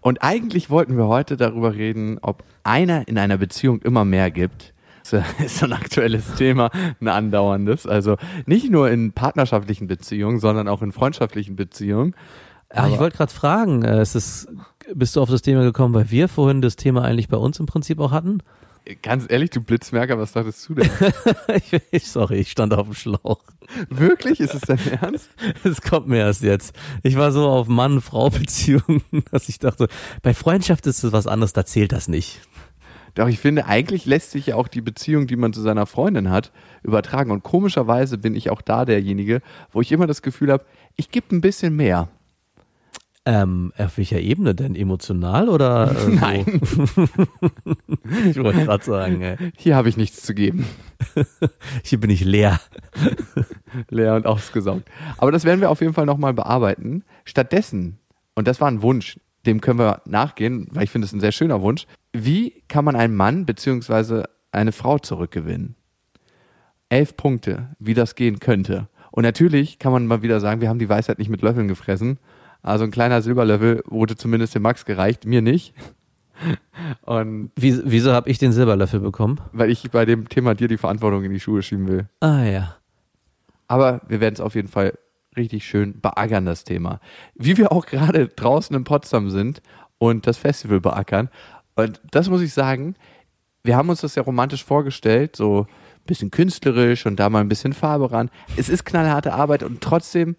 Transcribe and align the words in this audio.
Und 0.00 0.22
eigentlich 0.22 0.70
wollten 0.70 0.96
wir 0.96 1.06
heute 1.08 1.36
darüber 1.36 1.74
reden, 1.74 2.18
ob 2.22 2.42
einer 2.64 3.06
in 3.08 3.18
einer 3.18 3.36
Beziehung 3.36 3.80
immer 3.82 4.04
mehr 4.04 4.30
gibt. 4.30 4.72
Das 5.10 5.24
ist 5.44 5.58
so 5.58 5.66
ein 5.66 5.72
aktuelles 5.72 6.34
Thema, 6.34 6.70
ein 7.00 7.08
andauerndes. 7.08 7.86
Also 7.86 8.16
nicht 8.46 8.70
nur 8.70 8.90
in 8.90 9.12
partnerschaftlichen 9.12 9.86
Beziehungen, 9.86 10.40
sondern 10.40 10.68
auch 10.68 10.82
in 10.82 10.92
freundschaftlichen 10.92 11.56
Beziehungen. 11.56 12.14
Ja, 12.74 12.86
ich 12.88 12.98
wollte 12.98 13.16
gerade 13.16 13.32
fragen, 13.32 13.82
äh, 13.82 14.00
ist 14.00 14.14
es, 14.14 14.46
bist 14.94 15.16
du 15.16 15.20
auf 15.20 15.30
das 15.30 15.42
Thema 15.42 15.62
gekommen, 15.62 15.92
weil 15.94 16.10
wir 16.10 16.28
vorhin 16.28 16.62
das 16.62 16.76
Thema 16.76 17.02
eigentlich 17.02 17.28
bei 17.28 17.36
uns 17.36 17.58
im 17.58 17.66
Prinzip 17.66 17.98
auch 17.98 18.12
hatten? 18.12 18.42
Ganz 19.02 19.26
ehrlich, 19.28 19.50
du 19.50 19.60
Blitzmerker, 19.60 20.18
was 20.18 20.32
dachtest 20.32 20.68
du 20.68 20.74
denn? 20.74 20.90
ich, 21.90 22.08
sorry, 22.08 22.36
ich 22.36 22.50
stand 22.50 22.72
auf 22.74 22.86
dem 22.86 22.94
Schlauch. 22.94 23.40
Wirklich? 23.88 24.40
Ist 24.40 24.54
es 24.54 24.62
dein 24.62 24.80
Ernst? 25.00 25.28
Es 25.64 25.80
kommt 25.82 26.08
mir 26.08 26.18
erst 26.18 26.42
jetzt. 26.42 26.74
Ich 27.02 27.16
war 27.16 27.30
so 27.30 27.48
auf 27.48 27.68
Mann-Frau-Beziehungen, 27.68 29.02
dass 29.30 29.48
ich 29.48 29.58
dachte, 29.58 29.88
bei 30.22 30.34
Freundschaft 30.34 30.86
ist 30.86 31.04
es 31.04 31.12
was 31.12 31.26
anderes, 31.26 31.52
da 31.52 31.64
zählt 31.64 31.92
das 31.92 32.08
nicht. 32.08 32.40
Doch 33.14 33.28
ich 33.28 33.38
finde, 33.38 33.66
eigentlich 33.66 34.06
lässt 34.06 34.30
sich 34.30 34.46
ja 34.46 34.56
auch 34.56 34.68
die 34.68 34.80
Beziehung, 34.80 35.26
die 35.26 35.36
man 35.36 35.52
zu 35.52 35.60
seiner 35.60 35.86
Freundin 35.86 36.30
hat, 36.30 36.52
übertragen. 36.82 37.30
Und 37.30 37.42
komischerweise 37.42 38.18
bin 38.18 38.34
ich 38.34 38.50
auch 38.50 38.62
da 38.62 38.84
derjenige, 38.84 39.42
wo 39.72 39.80
ich 39.80 39.92
immer 39.92 40.06
das 40.06 40.22
Gefühl 40.22 40.52
habe, 40.52 40.64
ich 40.96 41.10
gebe 41.10 41.34
ein 41.34 41.40
bisschen 41.40 41.74
mehr. 41.74 42.08
Ähm, 43.26 43.72
auf 43.76 43.98
welcher 43.98 44.18
Ebene 44.20 44.54
denn? 44.54 44.74
Emotional 44.74 45.48
oder? 45.48 45.94
Äh, 46.00 46.08
Nein. 46.08 46.46
ich 48.30 48.36
wollte 48.38 48.64
gerade 48.64 48.84
sagen, 48.84 49.20
ey. 49.20 49.36
Hier 49.56 49.76
habe 49.76 49.88
ich 49.90 49.96
nichts 49.96 50.22
zu 50.22 50.34
geben. 50.34 50.66
Hier 51.84 52.00
bin 52.00 52.08
ich 52.10 52.24
leer. 52.24 52.60
leer 53.90 54.14
und 54.14 54.26
ausgesaugt. 54.26 54.88
Aber 55.18 55.32
das 55.32 55.44
werden 55.44 55.60
wir 55.60 55.70
auf 55.70 55.80
jeden 55.80 55.92
Fall 55.92 56.06
nochmal 56.06 56.32
bearbeiten. 56.32 57.04
Stattdessen, 57.24 57.98
und 58.34 58.48
das 58.48 58.60
war 58.60 58.68
ein 58.68 58.82
Wunsch, 58.82 59.18
dem 59.46 59.60
können 59.60 59.78
wir 59.78 60.02
nachgehen, 60.06 60.68
weil 60.70 60.84
ich 60.84 60.90
finde 60.90 61.06
es 61.06 61.12
ein 61.12 61.20
sehr 61.20 61.32
schöner 61.32 61.60
Wunsch. 61.60 61.86
Wie 62.12 62.62
kann 62.68 62.84
man 62.84 62.96
einen 62.96 63.14
Mann 63.14 63.44
bzw. 63.46 64.24
eine 64.52 64.72
Frau 64.72 64.98
zurückgewinnen? 64.98 65.76
Elf 66.88 67.16
Punkte, 67.16 67.68
wie 67.78 67.94
das 67.94 68.14
gehen 68.14 68.40
könnte. 68.40 68.88
Und 69.12 69.22
natürlich 69.24 69.78
kann 69.78 69.92
man 69.92 70.06
mal 70.06 70.22
wieder 70.22 70.40
sagen, 70.40 70.60
wir 70.60 70.68
haben 70.68 70.78
die 70.78 70.88
Weisheit 70.88 71.18
nicht 71.18 71.28
mit 71.28 71.42
Löffeln 71.42 71.68
gefressen. 71.68 72.18
Also 72.62 72.84
ein 72.84 72.90
kleiner 72.90 73.22
Silberlöffel 73.22 73.82
wurde 73.86 74.16
zumindest 74.16 74.54
dem 74.54 74.62
Max 74.62 74.84
gereicht, 74.84 75.24
mir 75.24 75.42
nicht. 75.42 75.74
Und 77.02 77.50
Wie, 77.56 77.80
wieso 77.84 78.12
habe 78.12 78.30
ich 78.30 78.38
den 78.38 78.52
Silberlöffel 78.52 79.00
bekommen? 79.00 79.40
Weil 79.52 79.70
ich 79.70 79.90
bei 79.90 80.04
dem 80.04 80.28
Thema 80.28 80.54
dir 80.54 80.68
die 80.68 80.78
Verantwortung 80.78 81.24
in 81.24 81.32
die 81.32 81.40
Schuhe 81.40 81.62
schieben 81.62 81.88
will. 81.88 82.08
Ah 82.20 82.44
ja. 82.44 82.76
Aber 83.68 84.00
wir 84.08 84.20
werden 84.20 84.34
es 84.34 84.40
auf 84.40 84.54
jeden 84.54 84.68
Fall 84.68 84.94
richtig 85.36 85.64
schön 85.64 86.00
beackern, 86.00 86.44
das 86.44 86.64
Thema. 86.64 87.00
Wie 87.34 87.56
wir 87.56 87.72
auch 87.72 87.86
gerade 87.86 88.28
draußen 88.28 88.74
in 88.74 88.84
Potsdam 88.84 89.30
sind 89.30 89.62
und 89.98 90.26
das 90.26 90.38
Festival 90.38 90.80
beackern. 90.80 91.28
Und 91.76 92.00
das 92.10 92.28
muss 92.28 92.40
ich 92.40 92.52
sagen, 92.52 92.96
wir 93.62 93.76
haben 93.76 93.88
uns 93.90 94.00
das 94.00 94.14
ja 94.14 94.22
romantisch 94.22 94.64
vorgestellt, 94.64 95.36
so 95.36 95.66
ein 95.68 96.06
bisschen 96.06 96.30
künstlerisch 96.30 97.06
und 97.06 97.16
da 97.16 97.28
mal 97.30 97.40
ein 97.40 97.48
bisschen 97.48 97.72
Farbe 97.72 98.10
ran. 98.10 98.30
Es 98.56 98.68
ist 98.68 98.84
knallharte 98.84 99.34
Arbeit 99.34 99.62
und 99.62 99.80
trotzdem 99.80 100.36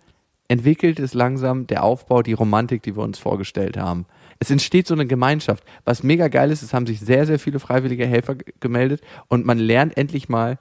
entwickelt 0.52 1.00
es 1.00 1.14
langsam 1.14 1.68
der 1.68 1.84
Aufbau, 1.84 2.22
die 2.22 2.34
Romantik, 2.34 2.84
die 2.84 2.96
wir 2.96 3.04
uns 3.04 3.20
vorgestellt 3.20 3.78
haben. 3.78 4.06
Es 4.40 4.52
entsteht 4.52 4.88
so 4.88 4.94
eine 4.94 5.08
Gemeinschaft. 5.08 5.64
Was 5.86 6.04
mega 6.04 6.28
geil 6.28 6.52
ist, 6.52 6.62
es 6.62 6.74
haben 6.74 6.88
sich 6.88 7.00
sehr, 7.00 7.26
sehr 7.26 7.40
viele 7.40 7.60
freiwillige 7.60 8.06
Helfer 8.06 8.36
gemeldet 8.60 9.02
und 9.28 9.46
man 9.46 9.58
lernt 9.58 9.98
endlich 9.98 10.30
mal 10.30 10.60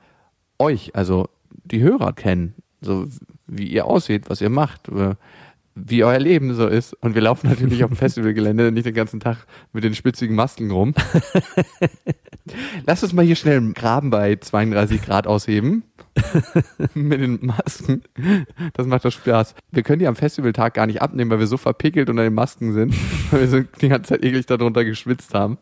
euch, 0.59 0.95
also 0.95 1.29
die 1.65 1.81
Hörer 1.81 2.13
kennen 2.13 2.55
so 2.81 3.07
wie 3.47 3.67
ihr 3.67 3.87
aussieht, 3.87 4.29
was 4.29 4.41
ihr 4.41 4.51
macht, 4.51 4.89
äh, 4.89 5.15
wie 5.75 6.05
euer 6.05 6.19
Leben 6.19 6.55
so 6.55 6.67
ist. 6.67 6.95
Und 6.95 7.15
wir 7.15 7.23
laufen 7.23 7.49
natürlich 7.49 7.85
auf 7.85 7.91
dem 7.91 7.97
Festivalgelände 7.99 8.73
nicht 8.73 8.87
den 8.87 8.95
ganzen 8.95 9.21
Tag 9.21 9.47
mit 9.73 9.85
den 9.85 9.95
spitzigen 9.95 10.35
Masken 10.35 10.71
rum. 10.71 10.95
Lass 12.87 13.03
uns 13.03 13.13
mal 13.13 13.25
hier 13.25 13.37
schnell 13.37 13.59
einen 13.59 13.75
Graben 13.75 14.11
bei 14.11 14.37
32 14.37 15.03
Grad 15.03 15.27
ausheben. 15.27 15.85
mit 16.95 17.21
den 17.21 17.39
Masken. 17.43 18.03
Das 18.75 18.87
macht 18.87 19.05
doch 19.05 19.13
Spaß. 19.13 19.55
Wir 19.71 19.83
können 19.83 19.99
die 19.99 20.07
am 20.07 20.17
Festivaltag 20.17 20.75
gar 20.75 20.87
nicht 20.87 21.03
abnehmen, 21.03 21.31
weil 21.31 21.41
wir 21.41 21.47
so 21.47 21.57
verpickelt 21.57 22.11
unter 22.11 22.23
den 22.23 22.35
Masken 22.35 22.73
sind, 22.73 22.95
weil 23.31 23.41
wir 23.41 23.49
so 23.49 23.61
die 23.81 23.89
ganze 23.89 24.11
Zeit 24.11 24.25
eklig 24.25 24.47
darunter 24.47 24.85
geschwitzt 24.85 25.35
haben. 25.35 25.59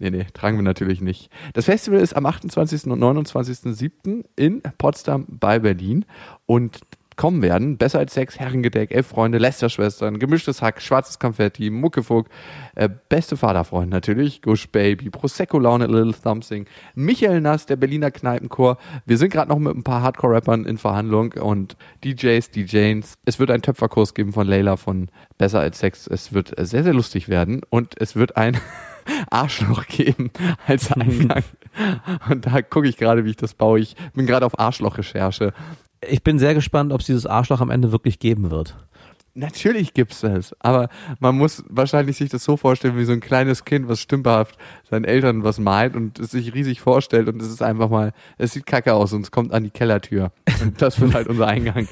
Nee, 0.00 0.10
nee, 0.10 0.26
tragen 0.32 0.56
wir 0.56 0.62
natürlich 0.62 1.00
nicht. 1.00 1.30
Das 1.54 1.64
Festival 1.64 2.00
ist 2.00 2.14
am 2.14 2.24
28. 2.26 2.86
und 2.86 3.02
29.07. 3.02 4.24
in 4.36 4.62
Potsdam 4.78 5.26
bei 5.28 5.58
Berlin 5.58 6.04
und 6.46 6.80
kommen 7.18 7.42
werden. 7.42 7.76
Besser 7.76 7.98
als 7.98 8.14
Sex, 8.14 8.38
Herrengedeck, 8.38 8.92
Elf 8.92 9.08
Freunde, 9.08 9.36
Lästerschwestern, 9.36 10.18
Gemischtes 10.18 10.62
Hack, 10.62 10.80
Schwarzes 10.80 11.18
Konfetti, 11.18 11.68
Muckefug, 11.68 12.28
äh, 12.76 12.88
beste 13.08 13.36
Vaterfreund 13.36 13.90
natürlich, 13.90 14.40
Gush 14.40 14.68
Baby, 14.68 15.10
Prosecco 15.10 15.58
Laune, 15.58 15.86
Little 15.86 16.14
Something, 16.14 16.66
Michael 16.94 17.42
Nass, 17.42 17.66
der 17.66 17.76
Berliner 17.76 18.10
Kneipenchor. 18.10 18.78
Wir 19.04 19.18
sind 19.18 19.30
gerade 19.30 19.50
noch 19.50 19.58
mit 19.58 19.74
ein 19.76 19.82
paar 19.82 20.02
Hardcore-Rappern 20.02 20.64
in 20.64 20.78
Verhandlung 20.78 21.32
und 21.32 21.76
DJs, 22.04 22.50
DJs. 22.52 23.18
Es 23.24 23.38
wird 23.38 23.50
einen 23.50 23.62
Töpferkurs 23.62 24.14
geben 24.14 24.32
von 24.32 24.46
Layla 24.46 24.76
von 24.76 25.10
Besser 25.36 25.60
als 25.60 25.80
Sex. 25.80 26.06
Es 26.06 26.32
wird 26.32 26.54
sehr, 26.56 26.84
sehr 26.84 26.94
lustig 26.94 27.28
werden 27.28 27.62
und 27.68 28.00
es 28.00 28.14
wird 28.14 28.36
ein 28.36 28.56
Arschloch 29.30 29.86
geben 29.86 30.30
als 30.66 30.92
Eingang. 30.92 31.42
Und 32.30 32.46
da 32.46 32.62
gucke 32.62 32.88
ich 32.88 32.96
gerade, 32.96 33.24
wie 33.24 33.30
ich 33.30 33.36
das 33.36 33.54
baue. 33.54 33.80
Ich 33.80 33.96
bin 34.14 34.26
gerade 34.26 34.46
auf 34.46 34.58
Arschloch-Recherche. 34.58 35.52
Ich 36.06 36.22
bin 36.22 36.38
sehr 36.38 36.54
gespannt, 36.54 36.92
ob 36.92 37.00
es 37.00 37.06
dieses 37.06 37.26
Arschloch 37.26 37.60
am 37.60 37.70
Ende 37.70 37.92
wirklich 37.92 38.18
geben 38.18 38.50
wird. 38.50 38.76
Natürlich 39.38 39.94
gibt's 39.94 40.22
das, 40.22 40.52
aber 40.58 40.88
man 41.20 41.38
muss 41.38 41.62
wahrscheinlich 41.68 42.16
sich 42.16 42.28
das 42.28 42.42
so 42.42 42.56
vorstellen, 42.56 42.96
wie 42.96 43.04
so 43.04 43.12
ein 43.12 43.20
kleines 43.20 43.64
Kind, 43.64 43.86
was 43.86 44.00
stümperhaft 44.00 44.58
seinen 44.90 45.04
Eltern 45.04 45.44
was 45.44 45.60
malt 45.60 45.94
und 45.94 46.18
es 46.18 46.32
sich 46.32 46.54
riesig 46.54 46.80
vorstellt 46.80 47.28
und 47.28 47.40
es 47.40 47.46
ist 47.46 47.62
einfach 47.62 47.88
mal, 47.88 48.12
es 48.36 48.54
sieht 48.54 48.66
kacke 48.66 48.94
aus 48.94 49.12
und 49.12 49.20
es 49.20 49.30
kommt 49.30 49.52
an 49.52 49.62
die 49.62 49.70
Kellertür. 49.70 50.32
Und 50.60 50.82
das 50.82 51.00
wird 51.00 51.14
halt 51.14 51.28
unser 51.28 51.46
Eingang. 51.46 51.86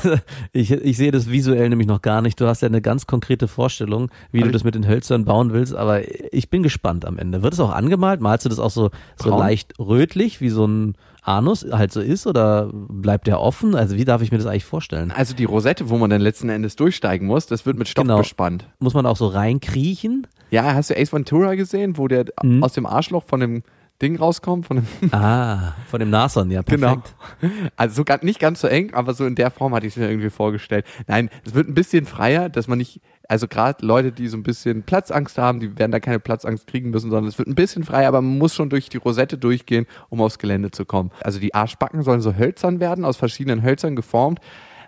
ich, 0.52 0.70
ich 0.70 0.96
sehe 0.96 1.10
das 1.10 1.28
visuell 1.28 1.68
nämlich 1.68 1.86
noch 1.86 2.00
gar 2.00 2.22
nicht. 2.22 2.40
Du 2.40 2.46
hast 2.46 2.62
ja 2.62 2.68
eine 2.68 2.80
ganz 2.80 3.06
konkrete 3.06 3.46
Vorstellung, 3.46 4.10
wie 4.32 4.38
also 4.38 4.46
du 4.46 4.52
das 4.52 4.64
mit 4.64 4.74
den 4.74 4.88
Hölzern 4.88 5.26
bauen 5.26 5.52
willst, 5.52 5.74
aber 5.74 6.00
ich 6.32 6.48
bin 6.48 6.62
gespannt 6.62 7.04
am 7.04 7.18
Ende. 7.18 7.42
Wird 7.42 7.52
es 7.52 7.60
auch 7.60 7.74
angemalt? 7.74 8.22
Malst 8.22 8.46
du 8.46 8.48
das 8.48 8.58
auch 8.58 8.70
so, 8.70 8.90
so 9.16 9.38
leicht 9.38 9.74
rötlich, 9.78 10.40
wie 10.40 10.48
so 10.48 10.66
ein 10.66 10.96
Anus 11.26 11.66
halt 11.70 11.92
so 11.92 12.00
ist 12.00 12.26
oder 12.26 12.70
bleibt 12.72 13.26
der 13.26 13.40
offen? 13.40 13.74
Also 13.74 13.96
wie 13.96 14.04
darf 14.04 14.22
ich 14.22 14.30
mir 14.30 14.38
das 14.38 14.46
eigentlich 14.46 14.64
vorstellen? 14.64 15.10
Also 15.10 15.34
die 15.34 15.44
Rosette, 15.44 15.90
wo 15.90 15.98
man 15.98 16.08
dann 16.10 16.20
letzten 16.20 16.48
Endes 16.48 16.76
durchsteigen 16.76 17.26
muss, 17.26 17.46
das 17.46 17.66
wird 17.66 17.76
mit 17.76 17.88
Stoff 17.88 18.04
genau. 18.04 18.18
bespannt. 18.18 18.68
Muss 18.78 18.94
man 18.94 19.06
auch 19.06 19.16
so 19.16 19.26
reinkriechen? 19.26 20.26
Ja, 20.50 20.74
hast 20.74 20.90
du 20.90 20.96
Ace 20.96 21.12
Ventura 21.12 21.56
gesehen, 21.56 21.98
wo 21.98 22.06
der 22.06 22.26
mhm. 22.42 22.62
aus 22.62 22.74
dem 22.74 22.86
Arschloch 22.86 23.24
von 23.24 23.40
dem 23.40 23.62
Ding 24.02 24.16
rauskommt. 24.16 24.66
Von 24.66 24.76
dem 24.78 25.12
ah, 25.12 25.74
von 25.88 26.00
dem 26.00 26.10
Nashorn, 26.10 26.50
ja, 26.50 26.62
perfekt. 26.62 27.14
Genau. 27.40 27.54
Also 27.76 28.04
so, 28.06 28.16
nicht 28.22 28.38
ganz 28.38 28.60
so 28.60 28.68
eng, 28.68 28.92
aber 28.94 29.14
so 29.14 29.26
in 29.26 29.34
der 29.34 29.50
Form 29.50 29.74
hatte 29.74 29.86
ich 29.86 29.94
es 29.94 29.96
mir 29.96 30.08
irgendwie 30.08 30.30
vorgestellt. 30.30 30.84
Nein, 31.06 31.30
es 31.44 31.54
wird 31.54 31.68
ein 31.68 31.74
bisschen 31.74 32.06
freier, 32.06 32.48
dass 32.48 32.68
man 32.68 32.78
nicht, 32.78 33.00
also 33.28 33.48
gerade 33.48 33.84
Leute, 33.84 34.12
die 34.12 34.28
so 34.28 34.36
ein 34.36 34.42
bisschen 34.42 34.82
Platzangst 34.82 35.38
haben, 35.38 35.60
die 35.60 35.78
werden 35.78 35.92
da 35.92 36.00
keine 36.00 36.20
Platzangst 36.20 36.66
kriegen 36.66 36.90
müssen, 36.90 37.10
sondern 37.10 37.28
es 37.28 37.38
wird 37.38 37.48
ein 37.48 37.54
bisschen 37.54 37.84
freier, 37.84 38.08
aber 38.08 38.20
man 38.20 38.38
muss 38.38 38.54
schon 38.54 38.70
durch 38.70 38.88
die 38.88 38.98
Rosette 38.98 39.38
durchgehen, 39.38 39.86
um 40.08 40.20
aufs 40.20 40.38
Gelände 40.38 40.70
zu 40.70 40.84
kommen. 40.84 41.10
Also 41.22 41.38
die 41.38 41.54
Arschbacken 41.54 42.02
sollen 42.02 42.20
so 42.20 42.34
hölzern 42.34 42.80
werden, 42.80 43.04
aus 43.04 43.16
verschiedenen 43.16 43.62
Hölzern 43.62 43.96
geformt. 43.96 44.40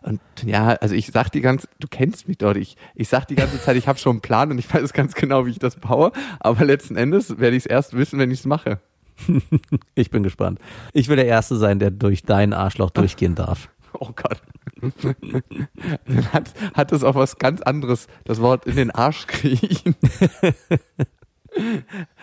Und 0.03 0.21
ja, 0.45 0.69
also 0.69 0.95
ich 0.95 1.09
sag 1.09 1.31
die 1.31 1.41
ganze, 1.41 1.69
du 1.81 1.89
kennst 1.89 2.29
mich 2.29 2.39
dort, 2.39 2.57
ich, 2.57 2.77
ich 2.95 3.09
sag 3.09 3.27
die 3.27 3.35
ganze 3.35 3.61
Zeit, 3.61 3.77
ich 3.77 3.89
habe 3.89 3.99
schon 3.99 4.13
einen 4.13 4.21
Plan 4.21 4.51
und 4.51 4.59
ich 4.59 4.73
weiß 4.73 4.93
ganz 4.93 5.15
genau, 5.15 5.47
wie 5.47 5.51
ich 5.51 5.59
das 5.59 5.77
baue, 5.77 6.13
aber 6.41 6.65
letzten 6.65 6.97
Endes 6.97 7.39
werde 7.39 7.57
ich 7.57 7.65
es 7.65 7.67
erst 7.67 7.97
wissen, 7.97 8.19
wenn 8.19 8.31
ich 8.31 8.41
es 8.41 8.47
mache. 8.47 8.81
ich 9.95 10.11
bin 10.11 10.23
gespannt. 10.23 10.61
Ich 10.93 11.09
will 11.09 11.17
der 11.17 11.27
Erste 11.27 11.57
sein, 11.57 11.79
der 11.79 11.91
durch 11.91 12.23
dein 12.23 12.53
Arschloch 12.53 12.91
durchgehen 12.91 13.35
darf. 13.35 13.69
Oh 14.01 14.11
Gott. 14.15 14.43
hat, 16.33 16.53
hat 16.75 16.93
das 16.93 17.03
auch 17.03 17.15
was 17.15 17.39
ganz 17.39 17.63
anderes, 17.63 18.07
das 18.25 18.43
Wort 18.43 18.67
in 18.67 18.77
den 18.77 18.91
Arsch 18.91 19.27
kriechen. 19.27 19.97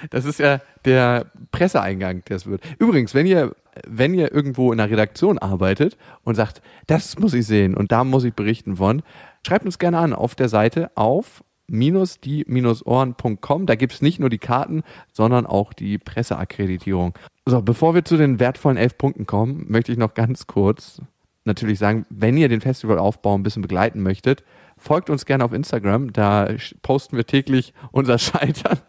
Das 0.10 0.26
ist 0.26 0.40
ja 0.40 0.62
der 0.86 1.32
Presseeingang, 1.52 2.24
der 2.26 2.38
es 2.38 2.46
wird. 2.46 2.62
Übrigens, 2.80 3.14
wenn 3.14 3.26
ihr, 3.26 3.56
wenn 3.88 4.14
ihr 4.14 4.32
irgendwo 4.32 4.72
in 4.72 4.80
einer 4.80 4.90
Redaktion 4.90 5.38
arbeitet 5.38 5.98
und 6.24 6.36
sagt, 6.36 6.62
das 6.88 7.18
muss 7.20 7.34
ich 7.34 7.46
sehen 7.46 7.76
und 7.76 7.92
da 7.92 8.04
muss 8.04 8.24
ich 8.24 8.34
berichten 8.34 8.78
von, 8.78 9.02
schreibt 9.46 9.66
uns 9.66 9.80
gerne 9.80 9.98
an 9.98 10.14
auf 10.14 10.36
der 10.36 10.50
Seite 10.50 10.92
auf 10.96 11.44
die-ohren.com. 11.68 13.66
Da 13.66 13.76
gibt 13.76 13.94
es 13.94 14.02
nicht 14.02 14.20
nur 14.20 14.30
die 14.30 14.38
Karten, 14.38 14.84
sondern 15.12 15.46
auch 15.46 15.74
die 15.74 15.98
Presseakkreditierung. 15.98 17.18
So, 17.46 17.62
bevor 17.62 17.94
wir 17.94 18.06
zu 18.06 18.18
den 18.18 18.40
wertvollen 18.40 18.78
elf 18.78 18.98
Punkten 18.98 19.26
kommen, 19.26 19.66
möchte 19.68 19.92
ich 19.92 19.98
noch 19.98 20.14
ganz 20.14 20.48
kurz 20.48 21.02
natürlich 21.46 21.80
sagen, 21.80 22.06
wenn 22.10 22.38
ihr 22.38 22.50
den 22.50 22.62
Festivalaufbau 22.62 23.36
ein 23.36 23.44
bisschen 23.44 23.62
begleiten 23.62 24.02
möchtet, 24.02 24.44
folgt 24.78 25.10
uns 25.10 25.26
gerne 25.26 25.46
auf 25.46 25.54
Instagram. 25.54 26.12
Da 26.12 26.50
posten 26.82 27.18
wir 27.18 27.26
täglich 27.26 27.74
unser 27.92 28.18
Scheitern 28.20 28.80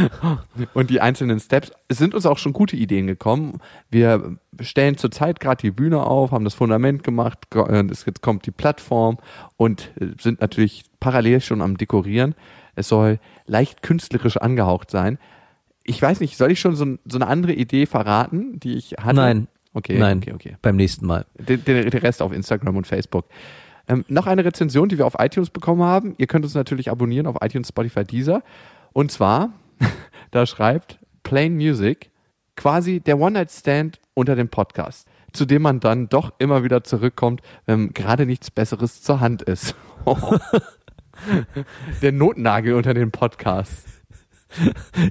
und 0.74 0.90
die 0.90 1.00
einzelnen 1.00 1.40
Steps. 1.40 1.72
Es 1.88 1.98
sind 1.98 2.14
uns 2.14 2.26
auch 2.26 2.38
schon 2.38 2.52
gute 2.52 2.76
Ideen 2.76 3.06
gekommen. 3.06 3.58
Wir 3.90 4.36
stellen 4.60 4.96
zurzeit 4.96 5.40
gerade 5.40 5.60
die 5.60 5.70
Bühne 5.70 6.04
auf, 6.04 6.32
haben 6.32 6.44
das 6.44 6.54
Fundament 6.54 7.02
gemacht, 7.04 7.38
jetzt 8.06 8.22
kommt 8.22 8.46
die 8.46 8.50
Plattform 8.50 9.18
und 9.56 9.90
sind 10.20 10.40
natürlich 10.40 10.84
parallel 11.00 11.40
schon 11.40 11.60
am 11.62 11.76
Dekorieren. 11.76 12.34
Es 12.74 12.88
soll 12.88 13.18
leicht 13.46 13.82
künstlerisch 13.82 14.36
angehaucht 14.36 14.90
sein. 14.90 15.18
Ich 15.84 16.00
weiß 16.00 16.20
nicht, 16.20 16.36
soll 16.36 16.52
ich 16.52 16.60
schon 16.60 16.76
so, 16.76 16.86
so 17.04 17.18
eine 17.18 17.26
andere 17.26 17.52
Idee 17.52 17.86
verraten, 17.86 18.58
die 18.60 18.74
ich 18.74 18.92
hatte? 18.92 19.16
Nein. 19.16 19.48
Okay, 19.74 19.98
Nein, 19.98 20.18
okay, 20.18 20.32
okay. 20.34 20.56
beim 20.60 20.76
nächsten 20.76 21.06
Mal. 21.06 21.24
Den, 21.38 21.64
den, 21.64 21.88
den 21.88 22.00
Rest 22.00 22.20
auf 22.20 22.30
Instagram 22.32 22.76
und 22.76 22.86
Facebook. 22.86 23.24
Ähm, 23.88 24.04
noch 24.08 24.26
eine 24.26 24.44
Rezension, 24.44 24.88
die 24.88 24.98
wir 24.98 25.06
auf 25.06 25.16
iTunes 25.18 25.50
bekommen 25.50 25.82
haben. 25.82 26.14
Ihr 26.18 26.26
könnt 26.26 26.44
uns 26.44 26.54
natürlich 26.54 26.90
abonnieren 26.90 27.26
auf 27.26 27.36
iTunes, 27.40 27.68
Spotify, 27.68 28.04
Deezer. 28.04 28.42
Und 28.92 29.10
zwar, 29.10 29.50
da 30.30 30.46
schreibt 30.46 30.98
Plain 31.22 31.54
Music 31.56 32.10
quasi 32.56 33.00
der 33.00 33.18
One-Night-Stand 33.18 34.00
unter 34.14 34.36
dem 34.36 34.48
Podcast, 34.48 35.08
zu 35.32 35.46
dem 35.46 35.62
man 35.62 35.80
dann 35.80 36.08
doch 36.08 36.32
immer 36.38 36.64
wieder 36.64 36.84
zurückkommt, 36.84 37.40
wenn 37.66 37.92
gerade 37.94 38.26
nichts 38.26 38.50
Besseres 38.50 39.02
zur 39.02 39.20
Hand 39.20 39.42
ist. 39.42 39.74
der 42.02 42.12
Notnagel 42.12 42.74
unter 42.74 42.94
den 42.94 43.10
Podcasts. 43.10 43.84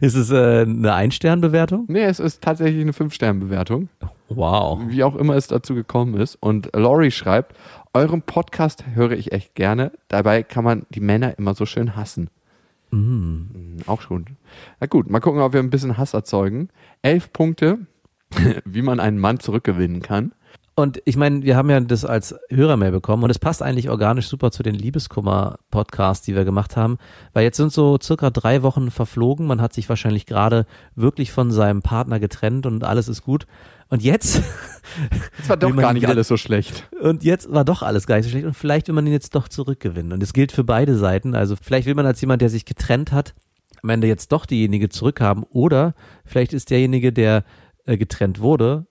Ist 0.01 0.15
es 0.15 0.29
äh, 0.29 0.61
eine 0.61 0.93
Ein-Stern-Bewertung? 0.93 1.85
Nee, 1.87 2.03
es 2.03 2.19
ist 2.19 2.43
tatsächlich 2.43 2.81
eine 2.81 2.93
Fünf-Stern-Bewertung. 2.93 3.89
Wow. 4.29 4.81
Wie 4.87 5.03
auch 5.03 5.15
immer 5.15 5.35
es 5.35 5.47
dazu 5.47 5.73
gekommen 5.73 6.15
ist. 6.15 6.35
Und 6.35 6.69
Laurie 6.73 7.11
schreibt, 7.11 7.55
eurem 7.93 8.21
Podcast 8.21 8.85
höre 8.93 9.11
ich 9.11 9.31
echt 9.31 9.55
gerne. 9.55 9.91
Dabei 10.09 10.43
kann 10.43 10.63
man 10.63 10.85
die 10.91 10.99
Männer 10.99 11.37
immer 11.39 11.55
so 11.55 11.65
schön 11.65 11.95
hassen. 11.95 12.29
Mm. 12.91 13.77
Auch 13.87 14.01
schon. 14.01 14.25
Na 14.79 14.87
gut, 14.87 15.09
mal 15.09 15.19
gucken, 15.19 15.41
ob 15.41 15.53
wir 15.53 15.59
ein 15.59 15.69
bisschen 15.69 15.97
Hass 15.97 16.13
erzeugen. 16.13 16.69
Elf 17.01 17.31
Punkte, 17.33 17.79
wie 18.65 18.81
man 18.81 18.99
einen 18.99 19.17
Mann 19.17 19.39
zurückgewinnen 19.39 20.01
kann. 20.01 20.33
Und 20.73 21.01
ich 21.03 21.17
meine, 21.17 21.43
wir 21.43 21.57
haben 21.57 21.69
ja 21.69 21.79
das 21.81 22.05
als 22.05 22.33
Hörermail 22.49 22.91
bekommen 22.91 23.23
und 23.23 23.29
es 23.29 23.39
passt 23.39 23.61
eigentlich 23.61 23.89
organisch 23.89 24.27
super 24.27 24.51
zu 24.51 24.63
den 24.63 24.73
Liebeskummer-Podcasts, 24.73 26.25
die 26.25 26.33
wir 26.33 26.45
gemacht 26.45 26.77
haben, 26.77 26.97
weil 27.33 27.43
jetzt 27.43 27.57
sind 27.57 27.73
so 27.73 27.99
circa 28.01 28.29
drei 28.29 28.63
Wochen 28.63 28.89
verflogen. 28.89 29.47
Man 29.47 29.61
hat 29.61 29.73
sich 29.73 29.89
wahrscheinlich 29.89 30.25
gerade 30.25 30.65
wirklich 30.95 31.33
von 31.33 31.51
seinem 31.51 31.81
Partner 31.81 32.19
getrennt 32.19 32.65
und 32.65 32.85
alles 32.85 33.09
ist 33.09 33.21
gut. 33.21 33.47
Und 33.89 34.01
jetzt. 34.01 34.41
Es 35.39 35.47
war 35.47 35.57
doch 35.57 35.73
gar 35.75 35.93
nicht 35.93 36.03
wieder, 36.03 36.11
alles 36.11 36.27
so 36.27 36.37
schlecht. 36.37 36.89
Und 37.01 37.23
jetzt 37.23 37.51
war 37.51 37.63
doch 37.63 37.81
alles 37.81 38.07
gar 38.07 38.17
nicht 38.17 38.25
so 38.25 38.31
schlecht. 38.31 38.45
Und 38.45 38.55
vielleicht 38.55 38.87
will 38.87 38.95
man 38.95 39.05
ihn 39.07 39.13
jetzt 39.13 39.35
doch 39.35 39.47
zurückgewinnen. 39.47 40.11
Und 40.11 40.21
es 40.21 40.33
gilt 40.33 40.51
für 40.51 40.63
beide 40.63 40.97
Seiten. 40.97 41.33
Also 41.33 41.55
vielleicht 41.61 41.87
will 41.87 41.95
man 41.95 42.05
als 42.05 42.19
jemand, 42.19 42.41
der 42.41 42.49
sich 42.49 42.65
getrennt 42.65 43.11
hat, 43.11 43.33
am 43.81 43.89
Ende 43.89 44.07
jetzt 44.07 44.31
doch 44.31 44.45
diejenige 44.45 44.89
zurückhaben. 44.89 45.43
Oder 45.43 45.93
vielleicht 46.25 46.51
ist 46.53 46.69
derjenige, 46.71 47.13
der 47.13 47.45
äh, 47.85 47.97
getrennt 47.97 48.39
wurde, 48.39 48.85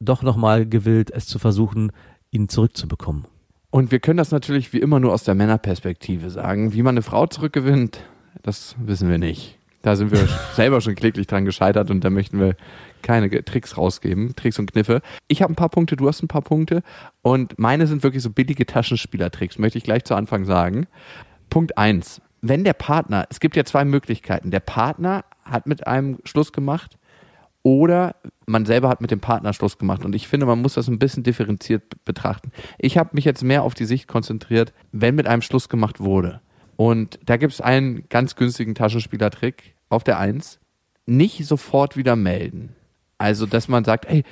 doch 0.00 0.22
nochmal 0.22 0.66
gewillt, 0.66 1.10
es 1.10 1.26
zu 1.26 1.38
versuchen, 1.38 1.92
ihn 2.30 2.48
zurückzubekommen. 2.48 3.26
Und 3.70 3.92
wir 3.92 4.00
können 4.00 4.16
das 4.16 4.32
natürlich 4.32 4.72
wie 4.72 4.80
immer 4.80 4.98
nur 4.98 5.12
aus 5.12 5.22
der 5.22 5.34
Männerperspektive 5.34 6.30
sagen. 6.30 6.72
Wie 6.72 6.82
man 6.82 6.94
eine 6.94 7.02
Frau 7.02 7.26
zurückgewinnt, 7.26 8.00
das 8.42 8.74
wissen 8.78 9.08
wir 9.08 9.18
nicht. 9.18 9.58
Da 9.82 9.96
sind 9.96 10.10
wir 10.10 10.26
selber 10.54 10.80
schon 10.80 10.94
kläglich 10.94 11.26
dran 11.26 11.44
gescheitert 11.44 11.90
und 11.90 12.02
da 12.02 12.10
möchten 12.10 12.40
wir 12.40 12.56
keine 13.02 13.30
Tricks 13.44 13.76
rausgeben, 13.76 14.34
Tricks 14.34 14.58
und 14.58 14.72
Kniffe. 14.72 15.02
Ich 15.28 15.42
habe 15.42 15.52
ein 15.52 15.56
paar 15.56 15.68
Punkte, 15.68 15.96
du 15.96 16.08
hast 16.08 16.22
ein 16.22 16.28
paar 16.28 16.42
Punkte 16.42 16.82
und 17.22 17.58
meine 17.58 17.86
sind 17.86 18.02
wirklich 18.02 18.22
so 18.22 18.30
billige 18.30 18.66
Taschenspielertricks, 18.66 19.58
möchte 19.58 19.78
ich 19.78 19.84
gleich 19.84 20.04
zu 20.04 20.14
Anfang 20.14 20.44
sagen. 20.44 20.86
Punkt 21.48 21.78
eins: 21.78 22.20
Wenn 22.42 22.64
der 22.64 22.74
Partner, 22.74 23.26
es 23.30 23.40
gibt 23.40 23.56
ja 23.56 23.64
zwei 23.64 23.84
Möglichkeiten, 23.84 24.50
der 24.50 24.60
Partner 24.60 25.24
hat 25.44 25.66
mit 25.66 25.86
einem 25.86 26.18
Schluss 26.24 26.52
gemacht 26.52 26.98
oder 27.62 28.16
man 28.50 28.66
selber 28.66 28.88
hat 28.88 29.00
mit 29.00 29.10
dem 29.10 29.20
Partner 29.20 29.52
Schluss 29.52 29.78
gemacht. 29.78 30.04
Und 30.04 30.14
ich 30.14 30.28
finde, 30.28 30.46
man 30.46 30.60
muss 30.60 30.74
das 30.74 30.88
ein 30.88 30.98
bisschen 30.98 31.22
differenziert 31.22 32.04
betrachten. 32.04 32.50
Ich 32.78 32.98
habe 32.98 33.10
mich 33.12 33.24
jetzt 33.24 33.42
mehr 33.42 33.62
auf 33.62 33.74
die 33.74 33.84
Sicht 33.84 34.08
konzentriert, 34.08 34.72
wenn 34.92 35.14
mit 35.14 35.26
einem 35.26 35.42
Schluss 35.42 35.68
gemacht 35.68 36.00
wurde. 36.00 36.40
Und 36.76 37.18
da 37.24 37.36
gibt 37.36 37.52
es 37.52 37.60
einen 37.60 38.08
ganz 38.08 38.36
günstigen 38.36 38.74
Taschenspielertrick 38.74 39.74
auf 39.88 40.04
der 40.04 40.18
Eins. 40.18 40.58
Nicht 41.06 41.44
sofort 41.46 41.96
wieder 41.96 42.16
melden. 42.16 42.74
Also, 43.18 43.46
dass 43.46 43.68
man 43.68 43.84
sagt, 43.84 44.06
ey, 44.06 44.24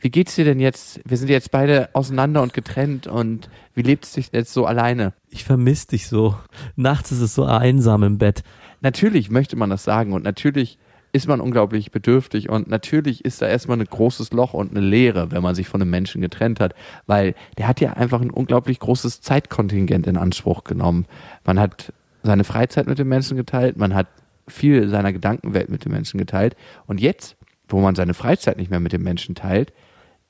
wie 0.00 0.10
geht's 0.10 0.34
dir 0.34 0.44
denn 0.44 0.60
jetzt? 0.60 1.00
Wir 1.04 1.16
sind 1.16 1.30
jetzt 1.30 1.50
beide 1.50 1.88
auseinander 1.94 2.42
und 2.42 2.52
getrennt 2.52 3.06
und 3.06 3.48
wie 3.74 3.82
lebt 3.82 4.04
es 4.04 4.12
dich 4.12 4.30
jetzt 4.32 4.52
so 4.52 4.66
alleine? 4.66 5.14
Ich 5.30 5.44
vermisse 5.44 5.88
dich 5.88 6.08
so. 6.08 6.36
Nachts 6.74 7.12
ist 7.12 7.20
es 7.20 7.34
so 7.34 7.44
einsam 7.44 8.02
im 8.02 8.18
Bett. 8.18 8.42
Natürlich 8.80 9.30
möchte 9.30 9.56
man 9.56 9.70
das 9.70 9.84
sagen 9.84 10.12
und 10.12 10.22
natürlich 10.22 10.78
ist 11.16 11.26
man 11.26 11.40
unglaublich 11.40 11.90
bedürftig 11.90 12.50
und 12.50 12.68
natürlich 12.68 13.24
ist 13.24 13.40
da 13.40 13.48
erstmal 13.48 13.80
ein 13.80 13.86
großes 13.86 14.32
Loch 14.32 14.52
und 14.52 14.70
eine 14.70 14.86
Leere, 14.86 15.30
wenn 15.30 15.42
man 15.42 15.54
sich 15.54 15.66
von 15.66 15.80
einem 15.80 15.90
Menschen 15.90 16.20
getrennt 16.20 16.60
hat, 16.60 16.74
weil 17.06 17.34
der 17.56 17.68
hat 17.68 17.80
ja 17.80 17.94
einfach 17.94 18.20
ein 18.20 18.30
unglaublich 18.30 18.78
großes 18.78 19.22
Zeitkontingent 19.22 20.06
in 20.06 20.18
Anspruch 20.18 20.64
genommen. 20.64 21.06
Man 21.44 21.58
hat 21.58 21.92
seine 22.22 22.44
Freizeit 22.44 22.86
mit 22.86 22.98
dem 22.98 23.08
Menschen 23.08 23.38
geteilt, 23.38 23.78
man 23.78 23.94
hat 23.94 24.08
viel 24.46 24.88
seiner 24.88 25.12
Gedankenwelt 25.12 25.70
mit 25.70 25.86
dem 25.86 25.92
Menschen 25.92 26.18
geteilt 26.18 26.54
und 26.86 27.00
jetzt, 27.00 27.36
wo 27.68 27.80
man 27.80 27.94
seine 27.94 28.12
Freizeit 28.12 28.58
nicht 28.58 28.70
mehr 28.70 28.80
mit 28.80 28.92
dem 28.92 29.02
Menschen 29.02 29.34
teilt, 29.34 29.72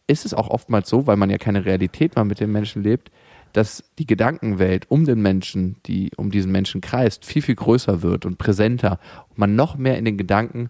ist 0.07 0.25
es 0.25 0.35
auch 0.35 0.49
oftmals 0.49 0.89
so, 0.89 1.09
weil 1.09 1.17
man 1.17 1.31
ja 1.31 1.39
keine 1.39 1.65
Realität 1.65 2.15
mehr 2.15 2.25
mit 2.25 2.39
dem 2.39 2.53
Menschen 2.53 2.85
lebt, 2.85 3.11
dass 3.57 3.85
die 3.99 4.07
Gedankenwelt 4.07 4.91
um 4.91 5.07
den 5.07 5.23
Menschen, 5.23 5.77
die 5.87 6.11
um 6.19 6.31
diesen 6.31 6.53
Menschen 6.53 6.83
kreist, 6.83 7.25
viel, 7.25 7.41
viel 7.41 7.55
größer 7.55 8.03
wird 8.03 8.27
und 8.27 8.37
präsenter 8.37 9.01
und 9.31 9.39
man 9.39 9.57
noch 9.57 9.79
mehr 9.79 9.97
in 9.97 10.05
den 10.05 10.19
Gedanken 10.19 10.69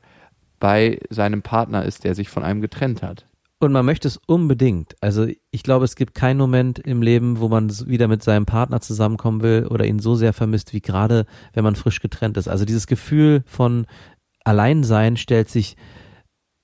bei 0.61 1.01
seinem 1.11 1.43
Partner 1.43 1.85
ist, 1.85 2.05
der 2.05 2.15
sich 2.15 2.29
von 2.29 2.45
einem 2.45 2.61
getrennt 2.61 3.03
hat. 3.03 3.27
Und 3.59 3.73
man 3.73 3.85
möchte 3.85 4.07
es 4.07 4.21
unbedingt. 4.29 4.95
Also 5.01 5.27
ich 5.51 5.63
glaube, 5.65 5.85
es 5.85 5.97
gibt 5.97 6.15
keinen 6.15 6.37
Moment 6.37 6.79
im 6.79 7.03
Leben, 7.03 7.41
wo 7.41 7.49
man 7.49 7.71
wieder 7.89 8.07
mit 8.07 8.23
seinem 8.23 8.47
Partner 8.47 8.81
zusammenkommen 8.81 9.43
will 9.43 9.67
oder 9.69 9.85
ihn 9.85 9.99
so 9.99 10.15
sehr 10.15 10.33
vermisst, 10.33 10.73
wie 10.73 10.81
gerade, 10.81 11.27
wenn 11.55 11.65
man 11.65 11.75
frisch 11.75 12.01
getrennt 12.01 12.37
ist. 12.37 12.47
Also 12.47 12.65
dieses 12.65 12.87
Gefühl 12.87 13.43
von 13.47 13.87
Alleinsein 14.45 15.17
stellt 15.17 15.49
sich 15.49 15.77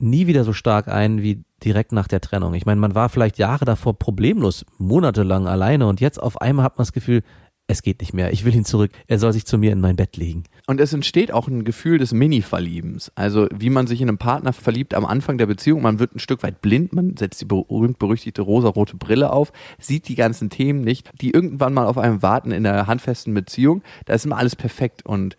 nie 0.03 0.27
wieder 0.27 0.45
so 0.45 0.53
stark 0.53 0.89
ein 0.89 1.23
wie 1.23 1.45
direkt 1.65 1.93
nach 1.93 2.09
der 2.09 2.21
Trennung. 2.21 2.55
Ich 2.55 2.67
meine, 2.67 2.81
man 2.81 2.95
war 2.95 3.09
vielleicht 3.09 3.39
Jahre 3.39 3.65
davor 3.65 3.99
problemlos, 3.99 4.65
monatelang 4.79 5.47
alleine 5.47 5.87
und 5.87 6.01
jetzt 6.01 6.21
auf 6.21 6.41
einmal 6.41 6.65
hat 6.65 6.77
man 6.77 6.83
das 6.83 6.93
Gefühl, 6.93 7.23
es 7.69 7.83
geht 7.83 8.01
nicht 8.01 8.13
mehr, 8.13 8.33
ich 8.33 8.45
will 8.45 8.55
ihn 8.55 8.65
zurück, 8.65 8.91
er 9.07 9.19
soll 9.19 9.33
sich 9.33 9.47
zu 9.47 9.57
mir 9.57 9.73
in 9.73 9.81
mein 9.81 9.97
Bett 9.97 10.17
legen. 10.17 10.45
Und 10.67 10.81
es 10.81 10.93
entsteht 10.93 11.33
auch 11.33 11.49
ein 11.49 11.65
Gefühl 11.65 11.99
des 11.99 12.13
Mini-Verliebens. 12.13 13.13
Also 13.15 13.47
wie 13.55 13.71
man 13.71 13.87
sich 13.87 14.01
in 14.01 14.09
einen 14.09 14.19
Partner 14.19 14.53
verliebt 14.53 14.95
am 14.95 15.05
Anfang 15.05 15.39
der 15.39 15.47
Beziehung, 15.47 15.83
man 15.83 15.99
wird 15.99 16.15
ein 16.15 16.19
Stück 16.19 16.43
weit 16.43 16.61
blind, 16.61 16.93
man 16.93 17.17
setzt 17.17 17.41
die 17.41 17.45
berühmt-berüchtigte 17.45 18.43
rosarote 18.43 18.97
Brille 18.97 19.33
auf, 19.33 19.53
sieht 19.79 20.09
die 20.09 20.17
ganzen 20.17 20.51
Themen 20.51 20.83
nicht, 20.83 21.11
die 21.21 21.31
irgendwann 21.31 21.73
mal 21.73 21.87
auf 21.87 21.99
einem 21.99 22.23
warten 22.23 22.51
in 22.51 22.67
einer 22.67 22.87
handfesten 22.87 23.33
Beziehung, 23.33 23.83
da 24.05 24.15
ist 24.15 24.27
immer 24.27 24.39
alles 24.39 24.57
perfekt 24.57 25.07
und 25.07 25.37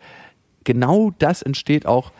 genau 0.64 1.12
das 1.18 1.42
entsteht 1.42 1.86
auch 1.86 2.10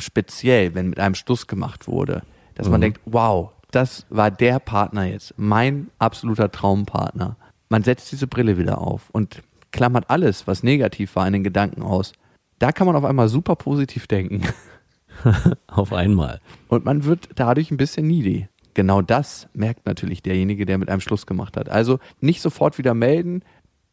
speziell, 0.00 0.74
wenn 0.74 0.88
mit 0.88 1.00
einem 1.00 1.14
Schluss 1.14 1.46
gemacht 1.46 1.88
wurde, 1.88 2.22
dass 2.54 2.66
mhm. 2.66 2.72
man 2.72 2.80
denkt, 2.80 3.00
wow, 3.04 3.50
das 3.70 4.06
war 4.10 4.30
der 4.30 4.58
Partner 4.58 5.04
jetzt, 5.04 5.34
mein 5.36 5.88
absoluter 5.98 6.50
Traumpartner. 6.50 7.36
Man 7.68 7.84
setzt 7.84 8.10
diese 8.10 8.26
Brille 8.26 8.58
wieder 8.58 8.78
auf 8.78 9.10
und 9.10 9.42
klammert 9.70 10.10
alles, 10.10 10.46
was 10.46 10.62
negativ 10.62 11.14
war, 11.14 11.26
in 11.26 11.32
den 11.32 11.44
Gedanken 11.44 11.82
aus. 11.82 12.12
Da 12.58 12.72
kann 12.72 12.86
man 12.86 12.96
auf 12.96 13.04
einmal 13.04 13.28
super 13.28 13.56
positiv 13.56 14.06
denken. 14.06 14.42
auf 15.66 15.92
einmal. 15.92 16.40
Und 16.68 16.84
man 16.84 17.04
wird 17.04 17.28
dadurch 17.36 17.70
ein 17.70 17.76
bisschen 17.76 18.06
needy. 18.06 18.48
Genau 18.74 19.02
das 19.02 19.48
merkt 19.52 19.86
natürlich 19.86 20.22
derjenige, 20.22 20.66
der 20.66 20.78
mit 20.78 20.88
einem 20.88 21.00
Schluss 21.00 21.26
gemacht 21.26 21.56
hat. 21.56 21.68
Also 21.68 21.98
nicht 22.20 22.40
sofort 22.40 22.78
wieder 22.78 22.94
melden. 22.94 23.42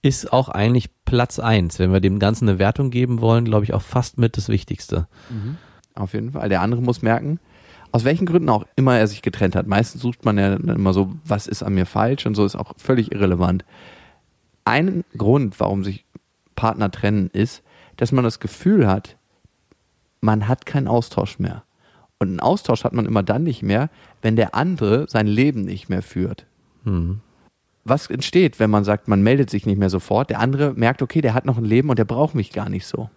Ist 0.02 0.32
auch 0.32 0.50
eigentlich 0.50 0.90
Platz 1.06 1.40
eins, 1.40 1.80
wenn 1.80 1.92
wir 1.92 2.00
dem 2.00 2.20
Ganzen 2.20 2.48
eine 2.48 2.60
Wertung 2.60 2.92
geben 2.92 3.20
wollen, 3.20 3.46
glaube 3.46 3.66
ich 3.66 3.74
auch 3.74 3.82
fast 3.82 4.18
mit 4.18 4.38
das 4.38 4.48
Wichtigste. 4.48 5.08
Mhm. 5.30 5.58
Auf 5.98 6.14
jeden 6.14 6.32
Fall. 6.32 6.50
Der 6.50 6.62
andere 6.62 6.82
muss 6.82 7.02
merken, 7.02 7.40
aus 7.92 8.04
welchen 8.04 8.26
Gründen 8.26 8.50
auch 8.50 8.66
immer 8.76 8.98
er 8.98 9.08
sich 9.08 9.22
getrennt 9.22 9.56
hat. 9.56 9.68
Meistens 9.68 10.02
sucht 10.02 10.26
man 10.26 10.38
ja 10.38 10.54
immer 10.54 10.94
so, 10.94 11.14
was 11.26 11.48
ist 11.48 11.64
an 11.64 11.74
mir 11.74 11.86
falsch 11.86 12.26
und 12.26 12.36
so 12.36 12.46
ist 12.46 12.56
auch 12.56 12.74
völlig 12.78 13.12
irrelevant. 13.12 13.66
Ein 14.66 15.04
Grund, 15.18 15.60
warum 15.60 15.84
sich 15.84 16.06
Partner 16.56 16.92
trennen, 16.92 17.30
ist, 17.32 17.64
dass 17.96 18.12
man 18.12 18.24
das 18.24 18.40
Gefühl 18.40 18.88
hat, 18.88 19.18
man 20.22 20.48
hat 20.48 20.66
keinen 20.66 20.88
Austausch 20.88 21.40
mehr. 21.40 21.64
Und 22.20 22.30
einen 22.30 22.40
Austausch 22.40 22.84
hat 22.84 22.94
man 22.94 23.06
immer 23.06 23.24
dann 23.24 23.44
nicht 23.44 23.64
mehr, 23.64 23.90
wenn 24.22 24.36
der 24.36 24.56
andere 24.56 25.08
sein 25.08 25.28
Leben 25.28 25.62
nicht 25.62 25.88
mehr 25.88 26.02
führt. 26.02 26.46
Mhm. 26.84 27.22
Was 27.86 28.08
entsteht, 28.08 28.60
wenn 28.60 28.70
man 28.70 28.84
sagt, 28.84 29.08
man 29.08 29.22
meldet 29.22 29.50
sich 29.50 29.66
nicht 29.66 29.78
mehr 29.78 29.90
sofort? 29.90 30.30
Der 30.30 30.40
andere 30.40 30.74
merkt, 30.74 31.02
okay, 31.02 31.22
der 31.22 31.34
hat 31.34 31.46
noch 31.46 31.58
ein 31.58 31.64
Leben 31.64 31.90
und 31.90 31.98
der 31.98 32.06
braucht 32.06 32.36
mich 32.36 32.52
gar 32.52 32.70
nicht 32.70 32.86
so. 32.86 33.10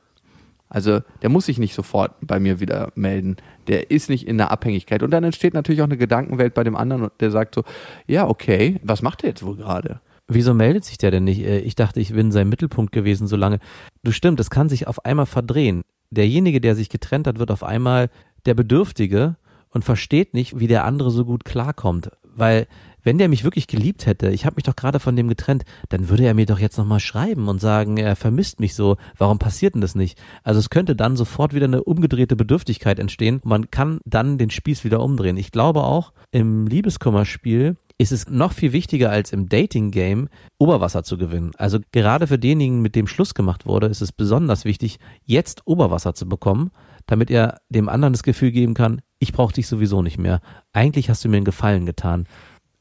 Also 0.71 1.01
der 1.21 1.29
muss 1.29 1.47
sich 1.47 1.59
nicht 1.59 1.75
sofort 1.75 2.13
bei 2.23 2.39
mir 2.41 2.61
wieder 2.61 2.93
melden. 2.95 3.37
Der 3.67 3.91
ist 3.91 4.09
nicht 4.09 4.27
in 4.27 4.39
der 4.39 4.51
Abhängigkeit. 4.51 5.03
Und 5.03 5.11
dann 5.11 5.25
entsteht 5.25 5.53
natürlich 5.53 5.83
auch 5.83 5.87
eine 5.87 5.99
Gedankenwelt 5.99 6.55
bei 6.55 6.65
dem 6.65 6.77
anderen, 6.77 7.11
der 7.19 7.31
sagt 7.31 7.57
so, 7.57 7.65
ja, 8.07 8.27
okay, 8.29 8.81
was 8.83 9.03
macht 9.03 9.23
der 9.23 9.31
jetzt 9.31 9.45
wohl 9.45 9.57
gerade? 9.57 10.01
Wieso 10.29 10.55
meldet 10.55 10.85
sich 10.85 10.97
der 10.97 11.11
denn 11.11 11.25
nicht? 11.25 11.41
Äh, 11.41 11.59
ich 11.59 11.75
dachte, 11.75 11.99
ich 11.99 12.13
bin 12.13 12.31
sein 12.31 12.49
Mittelpunkt 12.49 12.93
gewesen 12.93 13.27
so 13.27 13.35
lange. 13.35 13.59
Du 14.05 14.13
stimmt, 14.13 14.39
es 14.39 14.49
kann 14.49 14.69
sich 14.69 14.87
auf 14.87 15.05
einmal 15.05 15.27
verdrehen. 15.27 15.83
Derjenige, 16.11 16.61
der 16.61 16.77
sich 16.77 16.89
getrennt 16.89 17.27
hat, 17.27 17.41
wird 17.41 17.51
auf 17.51 17.65
einmal 17.65 18.09
der 18.47 18.55
Bedürftige 18.55 19.37
und 19.71 19.85
versteht 19.85 20.33
nicht, 20.33 20.61
wie 20.61 20.69
der 20.69 20.85
andere 20.85 21.11
so 21.11 21.25
gut 21.25 21.45
klarkommt. 21.45 22.11
Weil 22.23 22.69
wenn 23.03 23.19
der 23.19 23.29
mich 23.29 23.45
wirklich 23.45 23.67
geliebt 23.67 24.07
hätte, 24.07 24.31
ich 24.31 24.47
habe 24.47 24.57
mich 24.57 24.65
doch 24.65 24.77
gerade 24.77 25.01
von 25.01 25.17
dem 25.17 25.29
getrennt, 25.29 25.65
dann 25.89 26.09
würde 26.09 26.25
er 26.25 26.35
mir 26.35 26.47
doch 26.47 26.59
jetzt 26.59 26.79
nochmal 26.79 27.01
schreiben 27.01 27.49
und 27.49 27.61
sagen, 27.61 27.97
er 27.97 28.17
vermisst 28.17 28.61
mich 28.61 28.75
so, 28.75 28.97
warum 29.17 29.39
passiert 29.39 29.75
denn 29.75 29.81
das 29.81 29.95
nicht? 29.95 30.19
Also 30.43 30.61
es 30.61 30.71
könnte 30.71 30.97
dann 30.97 31.17
sofort 31.17 31.55
wieder 31.55 31.67
eine 31.67 31.83
umgedrehte 31.85 32.37
Bedürftigkeit 32.37 32.99
entstehen. 32.99 33.41
Man 33.45 33.71
kann 33.71 34.01
dann 34.05 34.39
den 34.39 34.51
Spieß 34.51 34.85
wieder 34.85 35.01
umdrehen. 35.01 35.37
Ich 35.37 35.51
glaube 35.51 35.83
auch, 35.85 36.13
im 36.31 36.67
Liebeskummerspiel 36.67 37.77
ist 38.01 38.13
es 38.13 38.31
noch 38.31 38.53
viel 38.53 38.73
wichtiger 38.73 39.11
als 39.11 39.31
im 39.31 39.51
Dating-Game, 39.51 40.31
Oberwasser 40.59 41.03
zu 41.03 41.19
gewinnen. 41.19 41.51
Also 41.59 41.81
gerade 41.93 42.27
für 42.27 42.39
denjenigen, 42.39 42.81
mit 42.81 42.97
dem 42.97 43.07
Schluss 43.07 43.35
gemacht 43.35 43.67
wurde, 43.67 43.89
ist 43.89 44.01
es 44.01 44.11
besonders 44.11 44.65
wichtig, 44.65 44.99
jetzt 45.27 45.67
Oberwasser 45.67 46.15
zu 46.15 46.27
bekommen, 46.27 46.71
damit 47.05 47.31
er 47.31 47.59
dem 47.69 47.91
anderen 47.91 48.15
das 48.15 48.23
Gefühl 48.23 48.53
geben 48.53 48.73
kann, 48.73 49.03
ich 49.19 49.35
brauche 49.35 49.53
dich 49.53 49.67
sowieso 49.67 50.01
nicht 50.01 50.17
mehr. 50.17 50.41
Eigentlich 50.73 51.11
hast 51.11 51.25
du 51.25 51.29
mir 51.29 51.37
einen 51.37 51.45
Gefallen 51.45 51.85
getan. 51.85 52.27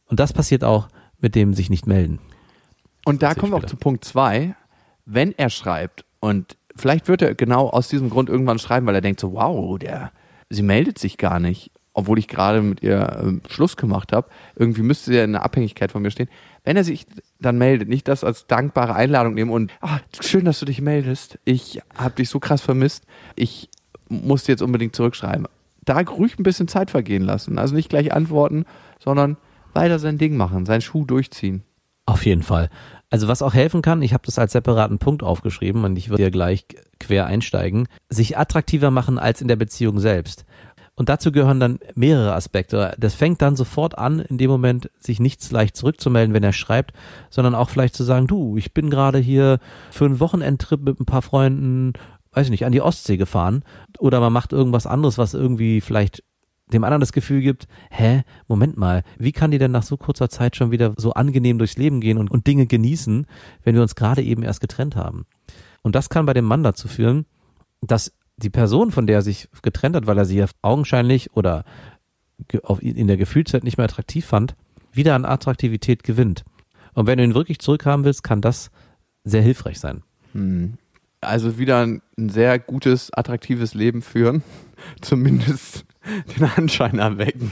Und 0.09 0.19
das 0.19 0.33
passiert 0.33 0.63
auch 0.63 0.89
mit 1.21 1.35
dem 1.35 1.53
sich 1.53 1.69
nicht 1.69 1.87
melden. 1.87 2.19
Und 3.05 3.23
da 3.23 3.33
kommen 3.33 3.51
wir 3.51 3.57
auch 3.57 3.65
zu 3.65 3.77
Punkt 3.77 4.03
zwei. 4.03 4.55
Wenn 5.05 5.31
er 5.37 5.49
schreibt 5.49 6.05
und 6.19 6.57
vielleicht 6.75 7.07
wird 7.07 7.21
er 7.21 7.35
genau 7.35 7.69
aus 7.69 7.87
diesem 7.87 8.09
Grund 8.09 8.29
irgendwann 8.29 8.59
schreiben, 8.59 8.85
weil 8.85 8.95
er 8.95 9.01
denkt 9.01 9.19
so, 9.19 9.33
wow, 9.33 9.77
der, 9.79 10.11
sie 10.49 10.61
meldet 10.61 10.99
sich 10.99 11.17
gar 11.17 11.39
nicht, 11.39 11.71
obwohl 11.93 12.19
ich 12.19 12.27
gerade 12.27 12.61
mit 12.61 12.83
ihr 12.83 13.01
äh, 13.01 13.49
Schluss 13.51 13.75
gemacht 13.75 14.13
habe. 14.13 14.29
Irgendwie 14.55 14.83
müsste 14.83 15.11
sie 15.11 15.17
ja 15.17 15.23
in 15.23 15.35
einer 15.35 15.43
Abhängigkeit 15.43 15.91
von 15.91 16.01
mir 16.01 16.11
stehen. 16.11 16.29
Wenn 16.63 16.77
er 16.77 16.83
sich 16.83 17.07
dann 17.39 17.57
meldet, 17.57 17.89
nicht 17.89 18.07
das 18.07 18.23
als 18.23 18.45
dankbare 18.47 18.93
Einladung 18.93 19.33
nehmen 19.33 19.51
und 19.51 19.71
ah, 19.81 19.99
schön, 20.21 20.45
dass 20.45 20.59
du 20.59 20.65
dich 20.65 20.81
meldest. 20.81 21.39
Ich 21.45 21.81
habe 21.97 22.15
dich 22.15 22.29
so 22.29 22.39
krass 22.39 22.61
vermisst. 22.61 23.05
Ich 23.35 23.69
muss 24.07 24.47
jetzt 24.47 24.61
unbedingt 24.61 24.95
zurückschreiben. 24.95 25.47
Da 25.85 25.99
ruhig 25.99 26.37
ein 26.37 26.43
bisschen 26.43 26.67
Zeit 26.67 26.91
vergehen 26.91 27.23
lassen. 27.23 27.57
Also 27.57 27.73
nicht 27.73 27.89
gleich 27.89 28.13
antworten, 28.13 28.65
sondern 28.99 29.37
weiter 29.79 29.97
sein 29.97 30.17
Ding 30.17 30.35
machen, 30.35 30.65
seinen 30.65 30.81
Schuh 30.81 31.05
durchziehen. 31.05 31.63
Auf 32.05 32.25
jeden 32.25 32.43
Fall. 32.43 32.69
Also 33.09 33.27
was 33.27 33.41
auch 33.41 33.53
helfen 33.53 33.81
kann, 33.81 34.01
ich 34.01 34.13
habe 34.13 34.25
das 34.25 34.37
als 34.37 34.51
separaten 34.51 34.99
Punkt 34.99 35.23
aufgeschrieben 35.23 35.83
und 35.85 35.95
ich 35.95 36.09
würde 36.09 36.23
hier 36.23 36.31
gleich 36.31 36.65
quer 36.99 37.25
einsteigen, 37.25 37.87
sich 38.09 38.37
attraktiver 38.37 38.91
machen 38.91 39.17
als 39.17 39.41
in 39.41 39.47
der 39.47 39.55
Beziehung 39.55 39.99
selbst. 39.99 40.45
Und 40.95 41.07
dazu 41.07 41.31
gehören 41.31 41.61
dann 41.61 41.79
mehrere 41.95 42.33
Aspekte. 42.33 42.93
Das 42.99 43.15
fängt 43.15 43.41
dann 43.41 43.55
sofort 43.55 43.97
an, 43.97 44.19
in 44.19 44.37
dem 44.37 44.51
Moment 44.51 44.89
sich 44.99 45.21
nichts 45.21 45.49
leicht 45.49 45.77
zurückzumelden, 45.77 46.33
wenn 46.33 46.43
er 46.43 46.51
schreibt, 46.51 46.91
sondern 47.29 47.55
auch 47.55 47.69
vielleicht 47.69 47.95
zu 47.95 48.03
sagen, 48.03 48.27
du, 48.27 48.57
ich 48.57 48.73
bin 48.73 48.89
gerade 48.89 49.17
hier 49.17 49.59
für 49.91 50.03
einen 50.03 50.19
Wochenendtrip 50.19 50.81
mit 50.81 50.99
ein 50.99 51.05
paar 51.05 51.21
Freunden, 51.21 51.93
weiß 52.33 52.47
ich 52.47 52.51
nicht, 52.51 52.65
an 52.65 52.73
die 52.73 52.81
Ostsee 52.81 53.15
gefahren. 53.15 53.63
Oder 53.97 54.19
man 54.19 54.33
macht 54.33 54.51
irgendwas 54.51 54.85
anderes, 54.85 55.17
was 55.17 55.33
irgendwie 55.33 55.79
vielleicht 55.79 56.23
dem 56.71 56.83
anderen 56.83 57.01
das 57.01 57.13
Gefühl 57.13 57.41
gibt, 57.41 57.67
hä, 57.89 58.23
Moment 58.47 58.77
mal, 58.77 59.03
wie 59.17 59.31
kann 59.31 59.51
die 59.51 59.57
denn 59.57 59.71
nach 59.71 59.83
so 59.83 59.97
kurzer 59.97 60.29
Zeit 60.29 60.55
schon 60.55 60.71
wieder 60.71 60.93
so 60.97 61.13
angenehm 61.13 61.57
durchs 61.57 61.77
Leben 61.77 61.99
gehen 62.01 62.17
und, 62.17 62.29
und 62.29 62.47
Dinge 62.47 62.67
genießen, 62.67 63.25
wenn 63.63 63.75
wir 63.75 63.81
uns 63.81 63.95
gerade 63.95 64.21
eben 64.21 64.43
erst 64.43 64.61
getrennt 64.61 64.95
haben? 64.95 65.25
Und 65.81 65.95
das 65.95 66.09
kann 66.09 66.25
bei 66.25 66.33
dem 66.33 66.45
Mann 66.45 66.63
dazu 66.63 66.87
führen, 66.87 67.25
dass 67.81 68.13
die 68.37 68.49
Person, 68.49 68.91
von 68.91 69.07
der 69.07 69.17
er 69.17 69.21
sich 69.21 69.49
getrennt 69.61 69.95
hat, 69.95 70.07
weil 70.07 70.17
er 70.17 70.25
sie 70.25 70.43
augenscheinlich 70.61 71.35
oder 71.35 71.65
in 72.79 73.07
der 73.07 73.17
Gefühlszeit 73.17 73.63
nicht 73.63 73.77
mehr 73.77 73.85
attraktiv 73.85 74.25
fand, 74.25 74.55
wieder 74.93 75.15
an 75.15 75.25
Attraktivität 75.25 76.03
gewinnt. 76.03 76.45
Und 76.93 77.05
wenn 77.05 77.17
du 77.17 77.23
ihn 77.23 77.33
wirklich 77.33 77.59
zurückhaben 77.59 78.05
willst, 78.05 78.23
kann 78.23 78.41
das 78.41 78.71
sehr 79.23 79.41
hilfreich 79.41 79.79
sein. 79.79 80.03
Hm. 80.33 80.77
Also 81.21 81.57
wieder 81.57 81.85
ein 81.85 82.01
sehr 82.17 82.59
gutes, 82.59 83.11
attraktives 83.11 83.73
Leben 83.73 84.01
führen. 84.01 84.41
Zumindest 85.01 85.85
den 86.37 86.45
Anschein 86.45 86.99
erwecken. 86.99 87.51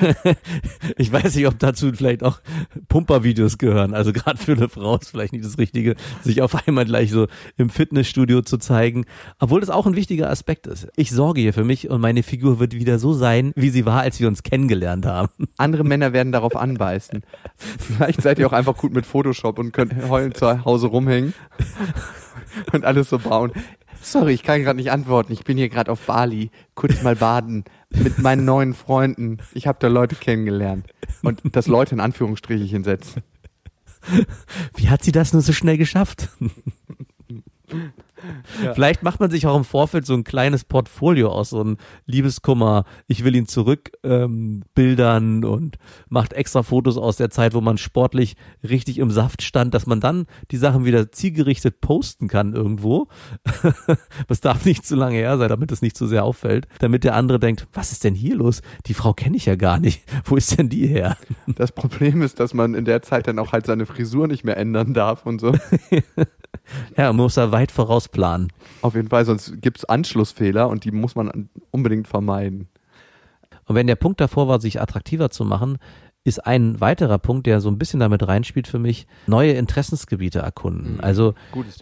ich 0.96 1.12
weiß 1.12 1.36
nicht, 1.36 1.46
ob 1.46 1.58
dazu 1.58 1.92
vielleicht 1.92 2.22
auch 2.22 2.40
Pumpervideos 2.88 3.58
gehören. 3.58 3.94
Also 3.94 4.12
gerade 4.12 4.38
für 4.38 4.52
eine 4.52 4.68
Frau 4.68 4.96
ist 4.96 5.10
vielleicht 5.10 5.32
nicht 5.32 5.44
das 5.44 5.58
Richtige, 5.58 5.94
sich 6.22 6.42
auf 6.42 6.66
einmal 6.66 6.84
gleich 6.84 7.10
so 7.10 7.28
im 7.56 7.70
Fitnessstudio 7.70 8.42
zu 8.42 8.58
zeigen. 8.58 9.04
Obwohl 9.38 9.60
das 9.60 9.70
auch 9.70 9.86
ein 9.86 9.96
wichtiger 9.96 10.30
Aspekt 10.30 10.66
ist. 10.66 10.88
Ich 10.96 11.10
sorge 11.10 11.40
hier 11.40 11.54
für 11.54 11.64
mich 11.64 11.88
und 11.88 12.00
meine 12.00 12.22
Figur 12.22 12.58
wird 12.58 12.74
wieder 12.74 12.98
so 12.98 13.12
sein, 13.12 13.52
wie 13.54 13.70
sie 13.70 13.86
war, 13.86 14.00
als 14.00 14.20
wir 14.20 14.28
uns 14.28 14.42
kennengelernt 14.42 15.06
haben. 15.06 15.48
Andere 15.56 15.84
Männer 15.84 16.12
werden 16.12 16.32
darauf 16.32 16.56
anbeißen. 16.56 17.22
Vielleicht 17.56 18.22
seid 18.22 18.38
ihr 18.38 18.46
auch 18.46 18.52
einfach 18.52 18.76
gut 18.76 18.92
mit 18.92 19.06
Photoshop 19.06 19.58
und 19.58 19.72
könnt 19.72 19.94
heulen 20.08 20.34
zu 20.34 20.64
Hause 20.64 20.88
rumhängen 20.88 21.34
und 22.72 22.84
alles 22.84 23.10
so 23.10 23.18
bauen. 23.18 23.52
Sorry, 24.02 24.32
ich 24.32 24.42
kann 24.42 24.62
gerade 24.62 24.76
nicht 24.76 24.90
antworten. 24.90 25.32
Ich 25.32 25.44
bin 25.44 25.56
hier 25.56 25.68
gerade 25.68 25.90
auf 25.90 26.00
Bali, 26.06 26.50
kurz 26.74 27.02
mal 27.02 27.16
baden 27.16 27.64
mit 27.90 28.18
meinen 28.18 28.44
neuen 28.44 28.74
Freunden. 28.74 29.38
Ich 29.52 29.66
habe 29.66 29.78
da 29.80 29.88
Leute 29.88 30.14
kennengelernt 30.14 30.86
und 31.22 31.40
das 31.52 31.66
Leute 31.66 31.94
in 31.94 32.00
Anführungsstrichen 32.00 32.84
setzen. 32.84 33.22
Wie 34.76 34.88
hat 34.88 35.02
sie 35.02 35.12
das 35.12 35.32
nur 35.32 35.42
so 35.42 35.52
schnell 35.52 35.76
geschafft? 35.76 36.28
Ja. 38.62 38.74
Vielleicht 38.74 39.02
macht 39.02 39.20
man 39.20 39.30
sich 39.30 39.46
auch 39.46 39.56
im 39.56 39.64
Vorfeld 39.64 40.06
so 40.06 40.14
ein 40.14 40.24
kleines 40.24 40.64
Portfolio 40.64 41.30
aus, 41.30 41.50
so 41.50 41.62
ein 41.62 41.76
Liebeskummer, 42.06 42.84
ich 43.06 43.24
will 43.24 43.34
ihn 43.34 43.46
zurück 43.46 43.92
ähm, 44.02 44.64
bildern 44.74 45.44
und 45.44 45.76
macht 46.08 46.32
extra 46.32 46.62
Fotos 46.62 46.96
aus 46.96 47.16
der 47.16 47.30
Zeit, 47.30 47.54
wo 47.54 47.60
man 47.60 47.78
sportlich 47.78 48.36
richtig 48.68 48.98
im 48.98 49.10
Saft 49.10 49.42
stand, 49.42 49.74
dass 49.74 49.86
man 49.86 50.00
dann 50.00 50.26
die 50.50 50.56
Sachen 50.56 50.84
wieder 50.84 51.12
zielgerichtet 51.12 51.80
posten 51.80 52.28
kann 52.28 52.54
irgendwo. 52.54 53.08
das 54.28 54.40
darf 54.40 54.64
nicht 54.64 54.86
zu 54.86 54.96
lange 54.96 55.16
her 55.16 55.38
sein, 55.38 55.48
damit 55.48 55.72
es 55.72 55.82
nicht 55.82 55.96
zu 55.96 56.06
sehr 56.06 56.24
auffällt, 56.24 56.66
damit 56.78 57.04
der 57.04 57.14
andere 57.14 57.38
denkt, 57.38 57.66
was 57.72 57.92
ist 57.92 58.04
denn 58.04 58.14
hier 58.14 58.36
los? 58.36 58.62
Die 58.86 58.94
Frau 58.94 59.12
kenne 59.12 59.36
ich 59.36 59.46
ja 59.46 59.56
gar 59.56 59.78
nicht. 59.78 60.02
Wo 60.24 60.36
ist 60.36 60.58
denn 60.58 60.68
die 60.68 60.86
her? 60.86 61.16
Das 61.46 61.72
Problem 61.72 62.22
ist, 62.22 62.40
dass 62.40 62.54
man 62.54 62.74
in 62.74 62.84
der 62.84 63.02
Zeit 63.02 63.26
dann 63.26 63.38
auch 63.38 63.52
halt 63.52 63.66
seine 63.66 63.86
Frisur 63.86 64.26
nicht 64.26 64.44
mehr 64.44 64.56
ändern 64.56 64.94
darf 64.94 65.26
und 65.26 65.40
so. 65.40 65.52
ja, 66.96 67.06
man 67.08 67.16
muss 67.16 67.34
da 67.34 67.52
weit 67.52 67.72
vorausplanen. 68.08 68.52
Auf 68.82 68.94
jeden 68.94 69.08
Fall, 69.08 69.24
sonst 69.24 69.60
gibt 69.60 69.78
es 69.78 69.84
Anschlussfehler 69.84 70.68
und 70.68 70.84
die 70.84 70.90
muss 70.90 71.14
man 71.14 71.48
unbedingt 71.70 72.08
vermeiden. 72.08 72.68
Und 73.66 73.74
wenn 73.74 73.86
der 73.86 73.96
Punkt 73.96 74.20
davor 74.20 74.48
war, 74.48 74.60
sich 74.60 74.80
attraktiver 74.80 75.30
zu 75.30 75.44
machen, 75.44 75.78
ist 76.24 76.44
ein 76.44 76.80
weiterer 76.80 77.18
Punkt, 77.18 77.46
der 77.46 77.60
so 77.60 77.70
ein 77.70 77.78
bisschen 77.78 78.00
damit 78.00 78.26
reinspielt 78.26 78.66
für 78.66 78.78
mich, 78.78 79.06
neue 79.26 79.52
Interessensgebiete 79.52 80.40
erkunden. 80.40 80.94
Mhm. 80.94 81.00
Also, 81.00 81.34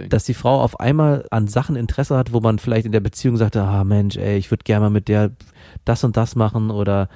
dass 0.08 0.24
die 0.24 0.34
Frau 0.34 0.60
auf 0.60 0.78
einmal 0.78 1.26
an 1.30 1.48
Sachen 1.48 1.74
Interesse 1.74 2.16
hat, 2.16 2.32
wo 2.32 2.40
man 2.40 2.58
vielleicht 2.58 2.86
in 2.86 2.92
der 2.92 3.00
Beziehung 3.00 3.36
sagte, 3.36 3.62
ah 3.62 3.82
Mensch, 3.84 4.16
ey, 4.16 4.36
ich 4.36 4.50
würde 4.50 4.64
gerne 4.64 4.86
mal 4.86 4.90
mit 4.90 5.08
der 5.08 5.32
das 5.84 6.04
und 6.04 6.16
das 6.16 6.36
machen 6.36 6.70
oder 6.70 7.08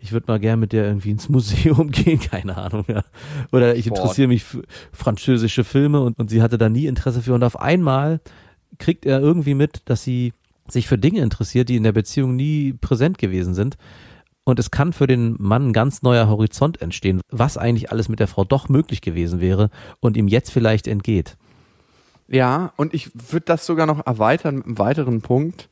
ich 0.00 0.12
würde 0.12 0.26
mal 0.28 0.38
gerne 0.38 0.58
mit 0.58 0.72
der 0.72 0.84
irgendwie 0.84 1.10
ins 1.10 1.28
Museum 1.28 1.90
gehen, 1.90 2.20
keine 2.20 2.56
Ahnung, 2.56 2.84
ja. 2.86 3.02
Oder 3.50 3.74
ich 3.74 3.86
interessiere 3.86 4.28
mich 4.28 4.44
für 4.44 4.62
französische 4.92 5.64
Filme 5.64 6.00
und, 6.00 6.18
und 6.18 6.30
sie 6.30 6.42
hatte 6.42 6.58
da 6.58 6.68
nie 6.68 6.86
Interesse 6.86 7.22
für. 7.22 7.34
Und 7.34 7.42
auf 7.42 7.58
einmal 7.60 8.20
kriegt 8.78 9.06
er 9.06 9.20
irgendwie 9.20 9.54
mit, 9.54 9.82
dass 9.86 10.02
sie 10.02 10.32
sich 10.68 10.86
für 10.86 10.98
Dinge 10.98 11.20
interessiert, 11.20 11.68
die 11.68 11.76
in 11.76 11.82
der 11.82 11.92
Beziehung 11.92 12.36
nie 12.36 12.74
präsent 12.74 13.18
gewesen 13.18 13.54
sind. 13.54 13.76
Und 14.44 14.58
es 14.58 14.70
kann 14.70 14.92
für 14.92 15.06
den 15.06 15.36
Mann 15.38 15.68
ein 15.68 15.72
ganz 15.72 16.02
neuer 16.02 16.28
Horizont 16.28 16.80
entstehen, 16.80 17.20
was 17.30 17.58
eigentlich 17.58 17.90
alles 17.90 18.08
mit 18.08 18.18
der 18.18 18.28
Frau 18.28 18.44
doch 18.44 18.68
möglich 18.68 19.02
gewesen 19.02 19.40
wäre 19.40 19.70
und 20.00 20.16
ihm 20.16 20.28
jetzt 20.28 20.50
vielleicht 20.50 20.86
entgeht. 20.86 21.36
Ja, 22.28 22.72
und 22.76 22.94
ich 22.94 23.10
würde 23.14 23.46
das 23.46 23.66
sogar 23.66 23.86
noch 23.86 24.06
erweitern 24.06 24.56
mit 24.56 24.66
einem 24.66 24.78
weiteren 24.78 25.20
Punkt 25.20 25.68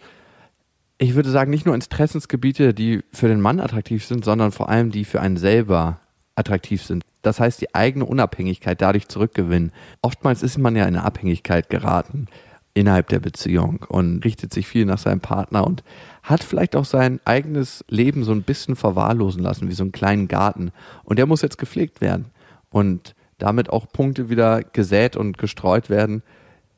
ich 0.99 1.15
würde 1.15 1.31
sagen, 1.31 1.51
nicht 1.51 1.67
nur 1.67 1.75
Interessensgebiete, 1.75 2.73
die 2.73 3.03
für 3.13 3.29
den 3.29 3.41
Mann 3.41 3.61
attraktiv 3.61 4.05
sind, 4.05 4.25
sondern 4.25 4.53
vor 4.53 4.69
allem 4.69 4.91
die 4.91 5.05
für 5.05 5.21
einen 5.21 5.37
selber 5.37 6.01
attraktiv 6.35 6.83
sind. 6.83 7.05
Das 7.23 7.41
heißt, 7.41 7.61
die 7.61 7.75
eigene 7.75 8.05
Unabhängigkeit 8.05 8.81
dadurch 8.81 9.09
zurückgewinnen. 9.09 9.73
Oftmals 10.01 10.43
ist 10.43 10.59
man 10.59 10.77
ja 10.77 10.83
in 10.85 10.97
eine 10.97 11.05
Abhängigkeit 11.05 11.69
geraten 11.69 12.29
innerhalb 12.76 13.09
der 13.09 13.21
Beziehung 13.21 13.85
und 13.88 14.23
richtet 14.23 14.52
sich 14.52 14.68
viel 14.68 14.85
nach 14.85 14.99
seinem 14.99 15.21
Partner 15.21 15.66
und 15.66 15.83
hat 16.23 16.45
vielleicht 16.45 16.76
auch 16.76 16.85
sein 16.85 17.21
eigenes 17.25 17.85
Leben 17.88 18.23
so 18.23 18.33
ein 18.33 18.42
bisschen 18.42 18.76
verwahrlosen 18.76 19.42
lassen, 19.42 19.71
wie 19.71 19.75
so 19.75 19.83
einen 19.83 19.92
kleinen 19.92 20.28
Garten. 20.28 20.73
Und 21.02 21.18
der 21.18 21.25
muss 21.25 21.40
jetzt 21.40 21.56
gepflegt 21.56 22.02
werden 22.02 22.26
und 22.68 23.14
damit 23.38 23.71
auch 23.71 23.88
Punkte 23.90 24.28
wieder 24.28 24.62
gesät 24.62 25.16
und 25.16 25.38
gestreut 25.38 25.88
werden, 25.88 26.23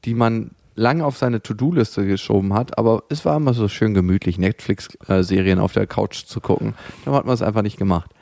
die 0.05 0.15
man 0.15 0.53
lange 0.77 1.05
auf 1.05 1.19
seine 1.19 1.43
To-Do-Liste 1.43 2.07
geschoben 2.07 2.55
hat, 2.55 2.79
aber 2.79 3.03
es 3.09 3.25
war 3.25 3.37
immer 3.37 3.53
so 3.53 3.67
schön 3.67 3.95
gemütlich, 3.95 4.39
Netflix-Serien 4.39 5.59
auf 5.59 5.73
der 5.73 5.89
Couch 5.89 6.27
zu 6.27 6.41
gucken. 6.41 6.75
Dann 7.05 7.15
hat 7.15 7.25
man 7.25 7.35
es 7.35 7.43
einfach 7.43 7.63
nicht 7.63 7.77
gemacht. 7.77 8.13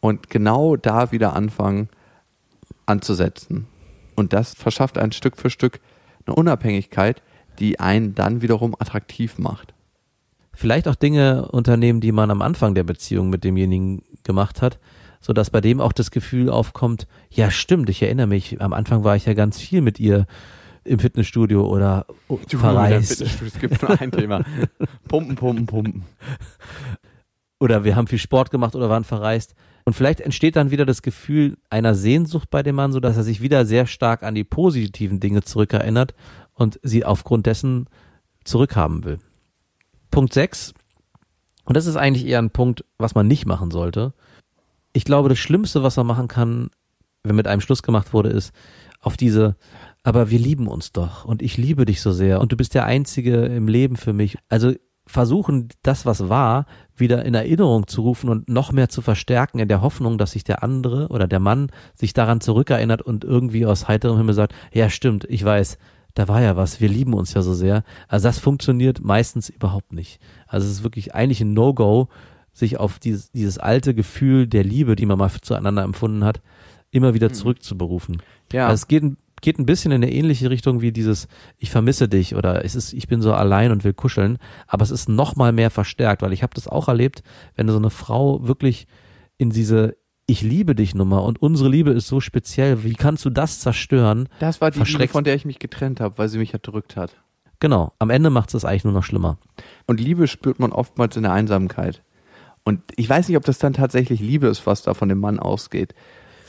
Und 0.00 0.28
genau 0.28 0.76
da 0.76 1.12
wieder 1.12 1.34
anfangen 1.34 1.88
anzusetzen. 2.84 3.66
Und 4.16 4.34
das 4.34 4.52
verschafft 4.52 4.98
ein 4.98 5.12
Stück 5.12 5.38
für 5.38 5.48
Stück 5.48 5.80
eine 6.26 6.36
Unabhängigkeit, 6.36 7.22
die 7.58 7.80
einen 7.80 8.14
dann 8.14 8.42
wiederum 8.42 8.74
attraktiv 8.78 9.38
macht. 9.38 9.74
Vielleicht 10.54 10.86
auch 10.88 10.94
Dinge 10.94 11.48
unternehmen, 11.48 12.00
die 12.00 12.12
man 12.12 12.30
am 12.30 12.42
Anfang 12.42 12.74
der 12.74 12.84
Beziehung 12.84 13.30
mit 13.30 13.44
demjenigen 13.44 14.02
gemacht 14.22 14.60
hat, 14.62 14.78
so 15.20 15.32
dass 15.32 15.50
bei 15.50 15.60
dem 15.60 15.80
auch 15.80 15.92
das 15.92 16.10
Gefühl 16.10 16.50
aufkommt, 16.50 17.06
ja 17.30 17.50
stimmt, 17.50 17.88
ich 17.88 18.02
erinnere 18.02 18.26
mich, 18.26 18.60
am 18.60 18.72
Anfang 18.72 19.04
war 19.04 19.16
ich 19.16 19.24
ja 19.24 19.34
ganz 19.34 19.58
viel 19.60 19.80
mit 19.80 19.98
ihr 19.98 20.26
im 20.84 20.98
Fitnessstudio 20.98 21.64
oder 21.64 22.06
Du, 22.28 22.58
verreist. 22.58 23.18
Fitnessstudio, 23.18 23.52
Es 23.54 23.60
gibt 23.60 23.82
nur 23.82 24.00
ein 24.00 24.10
Thema. 24.10 24.44
Pumpen, 25.08 25.36
pumpen, 25.36 25.66
pumpen. 25.66 26.02
oder 27.60 27.84
wir 27.84 27.94
haben 27.94 28.08
viel 28.08 28.18
Sport 28.18 28.50
gemacht 28.50 28.74
oder 28.74 28.90
waren 28.90 29.04
verreist. 29.04 29.54
Und 29.84 29.94
vielleicht 29.94 30.20
entsteht 30.20 30.56
dann 30.56 30.70
wieder 30.70 30.86
das 30.86 31.02
Gefühl 31.02 31.56
einer 31.70 31.94
Sehnsucht 31.94 32.50
bei 32.50 32.62
dem 32.62 32.76
Mann, 32.76 32.92
so 32.92 33.00
dass 33.00 33.16
er 33.16 33.24
sich 33.24 33.40
wieder 33.40 33.66
sehr 33.66 33.86
stark 33.86 34.22
an 34.22 34.34
die 34.34 34.44
positiven 34.44 35.18
Dinge 35.18 35.42
zurückerinnert 35.42 36.14
und 36.54 36.78
sie 36.82 37.04
aufgrund 37.04 37.46
dessen 37.46 37.88
zurückhaben 38.44 39.04
will. 39.04 39.18
Punkt 40.10 40.32
6. 40.32 40.74
Und 41.64 41.76
das 41.76 41.86
ist 41.86 41.96
eigentlich 41.96 42.26
eher 42.26 42.38
ein 42.38 42.50
Punkt, 42.50 42.84
was 42.98 43.14
man 43.14 43.26
nicht 43.26 43.46
machen 43.46 43.70
sollte. 43.70 44.14
Ich 44.92 45.04
glaube, 45.04 45.28
das 45.28 45.38
Schlimmste, 45.38 45.82
was 45.82 45.96
man 45.96 46.06
machen 46.06 46.28
kann, 46.28 46.70
wenn 47.24 47.36
mit 47.36 47.46
einem 47.46 47.60
Schluss 47.60 47.82
gemacht 47.82 48.12
wurde, 48.12 48.30
ist 48.30 48.52
auf 49.00 49.16
diese, 49.16 49.56
aber 50.02 50.30
wir 50.30 50.38
lieben 50.38 50.68
uns 50.68 50.92
doch 50.92 51.24
und 51.24 51.42
ich 51.42 51.56
liebe 51.56 51.84
dich 51.84 52.00
so 52.00 52.12
sehr 52.12 52.40
und 52.40 52.52
du 52.52 52.56
bist 52.56 52.74
der 52.74 52.84
Einzige 52.84 53.44
im 53.46 53.68
Leben 53.68 53.96
für 53.96 54.12
mich. 54.12 54.38
Also 54.48 54.74
versuchen, 55.06 55.68
das, 55.82 56.06
was 56.06 56.28
war, 56.28 56.66
wieder 56.96 57.24
in 57.24 57.34
Erinnerung 57.34 57.86
zu 57.86 58.02
rufen 58.02 58.28
und 58.28 58.48
noch 58.48 58.70
mehr 58.72 58.88
zu 58.88 59.00
verstärken 59.02 59.58
in 59.58 59.68
der 59.68 59.80
Hoffnung, 59.80 60.18
dass 60.18 60.32
sich 60.32 60.44
der 60.44 60.62
andere 60.62 61.08
oder 61.08 61.26
der 61.26 61.40
Mann 61.40 61.68
sich 61.94 62.12
daran 62.12 62.40
zurückerinnert 62.40 63.02
und 63.02 63.24
irgendwie 63.24 63.64
aus 63.66 63.88
heiterem 63.88 64.18
Himmel 64.18 64.34
sagt, 64.34 64.54
ja 64.72 64.90
stimmt, 64.90 65.24
ich 65.28 65.44
weiß, 65.44 65.78
da 66.14 66.28
war 66.28 66.42
ja 66.42 66.56
was, 66.56 66.80
wir 66.80 66.88
lieben 66.90 67.14
uns 67.14 67.32
ja 67.32 67.40
so 67.42 67.54
sehr. 67.54 67.84
Also 68.08 68.28
das 68.28 68.38
funktioniert 68.38 69.02
meistens 69.02 69.48
überhaupt 69.48 69.92
nicht. 69.94 70.20
Also 70.46 70.66
es 70.66 70.72
ist 70.74 70.82
wirklich 70.84 71.14
eigentlich 71.14 71.40
ein 71.40 71.54
No-Go, 71.54 72.08
sich 72.52 72.78
auf 72.78 72.98
dieses, 72.98 73.30
dieses 73.32 73.56
alte 73.56 73.94
Gefühl 73.94 74.46
der 74.46 74.62
Liebe, 74.62 74.94
die 74.94 75.06
man 75.06 75.16
mal 75.18 75.30
zueinander 75.40 75.82
empfunden 75.84 76.22
hat, 76.24 76.42
immer 76.90 77.14
wieder 77.14 77.32
zurückzuberufen. 77.32 78.20
Ja. 78.52 78.66
Also 78.68 78.82
es 78.82 78.88
geht, 78.88 79.02
ein- 79.02 79.16
geht 79.42 79.58
ein 79.58 79.66
bisschen 79.66 79.92
in 79.92 80.02
eine 80.02 80.12
ähnliche 80.12 80.48
Richtung 80.48 80.80
wie 80.80 80.92
dieses 80.92 81.28
Ich 81.58 81.70
vermisse 81.70 82.08
dich 82.08 82.34
oder 82.34 82.64
es 82.64 82.74
ist, 82.74 82.94
ich 82.94 83.08
bin 83.08 83.20
so 83.20 83.34
allein 83.34 83.70
und 83.70 83.84
will 83.84 83.92
kuscheln, 83.92 84.38
aber 84.66 84.82
es 84.82 84.90
ist 84.90 85.08
noch 85.08 85.36
mal 85.36 85.52
mehr 85.52 85.70
verstärkt, 85.70 86.22
weil 86.22 86.32
ich 86.32 86.42
habe 86.42 86.54
das 86.54 86.68
auch 86.68 86.88
erlebt, 86.88 87.22
wenn 87.54 87.68
so 87.68 87.76
eine 87.76 87.90
Frau 87.90 88.46
wirklich 88.46 88.86
in 89.36 89.50
diese 89.50 89.96
Ich 90.26 90.40
liebe 90.40 90.74
dich 90.74 90.94
Nummer 90.94 91.24
und 91.24 91.42
unsere 91.42 91.68
Liebe 91.68 91.90
ist 91.90 92.06
so 92.06 92.20
speziell, 92.20 92.84
wie 92.84 92.94
kannst 92.94 93.24
du 93.24 93.30
das 93.30 93.60
zerstören? 93.60 94.28
Das 94.38 94.60
war 94.60 94.70
die 94.70 94.80
Liebe, 94.80 95.08
von 95.08 95.24
der 95.24 95.34
ich 95.34 95.44
mich 95.44 95.58
getrennt 95.58 96.00
habe, 96.00 96.16
weil 96.16 96.28
sie 96.28 96.38
mich 96.38 96.54
erdrückt 96.54 96.96
hat. 96.96 97.16
Genau, 97.58 97.92
am 97.98 98.10
Ende 98.10 98.30
macht 98.30 98.54
es 98.54 98.64
eigentlich 98.64 98.84
nur 98.84 98.92
noch 98.92 99.04
schlimmer. 99.04 99.38
Und 99.86 100.00
Liebe 100.00 100.26
spürt 100.26 100.58
man 100.58 100.72
oftmals 100.72 101.16
in 101.16 101.22
der 101.22 101.32
Einsamkeit. 101.32 102.02
Und 102.64 102.80
ich 102.96 103.08
weiß 103.08 103.28
nicht, 103.28 103.36
ob 103.36 103.44
das 103.44 103.58
dann 103.58 103.72
tatsächlich 103.72 104.20
Liebe 104.20 104.46
ist, 104.46 104.66
was 104.66 104.82
da 104.82 104.94
von 104.94 105.08
dem 105.08 105.18
Mann 105.18 105.38
ausgeht. 105.38 105.94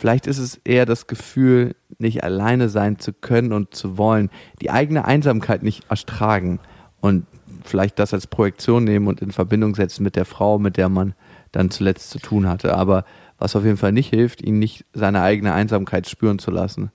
Vielleicht 0.03 0.27
ist 0.27 0.37
es 0.37 0.59
eher 0.65 0.85
das 0.85 1.07
Gefühl, 1.07 1.77
nicht 1.97 2.25
alleine 2.25 2.67
sein 2.67 2.99
zu 2.99 3.13
können 3.13 3.53
und 3.53 3.73
zu 3.73 3.97
wollen, 3.97 4.29
die 4.61 4.69
eigene 4.69 5.05
Einsamkeit 5.05 5.63
nicht 5.63 5.89
ertragen 5.89 6.59
und 6.99 7.25
vielleicht 7.63 7.99
das 7.99 8.13
als 8.13 8.27
Projektion 8.27 8.83
nehmen 8.83 9.07
und 9.07 9.21
in 9.21 9.31
Verbindung 9.31 9.75
setzen 9.75 10.03
mit 10.03 10.17
der 10.17 10.25
Frau, 10.25 10.59
mit 10.59 10.75
der 10.75 10.89
man 10.89 11.15
dann 11.53 11.71
zuletzt 11.71 12.09
zu 12.09 12.19
tun 12.19 12.49
hatte. 12.49 12.75
Aber 12.75 13.05
was 13.37 13.55
auf 13.55 13.63
jeden 13.63 13.77
Fall 13.77 13.93
nicht 13.93 14.09
hilft, 14.09 14.41
ihn 14.41 14.59
nicht 14.59 14.83
seine 14.91 15.21
eigene 15.21 15.53
Einsamkeit 15.53 16.09
spüren 16.09 16.37
zu 16.37 16.51
lassen. 16.51 16.91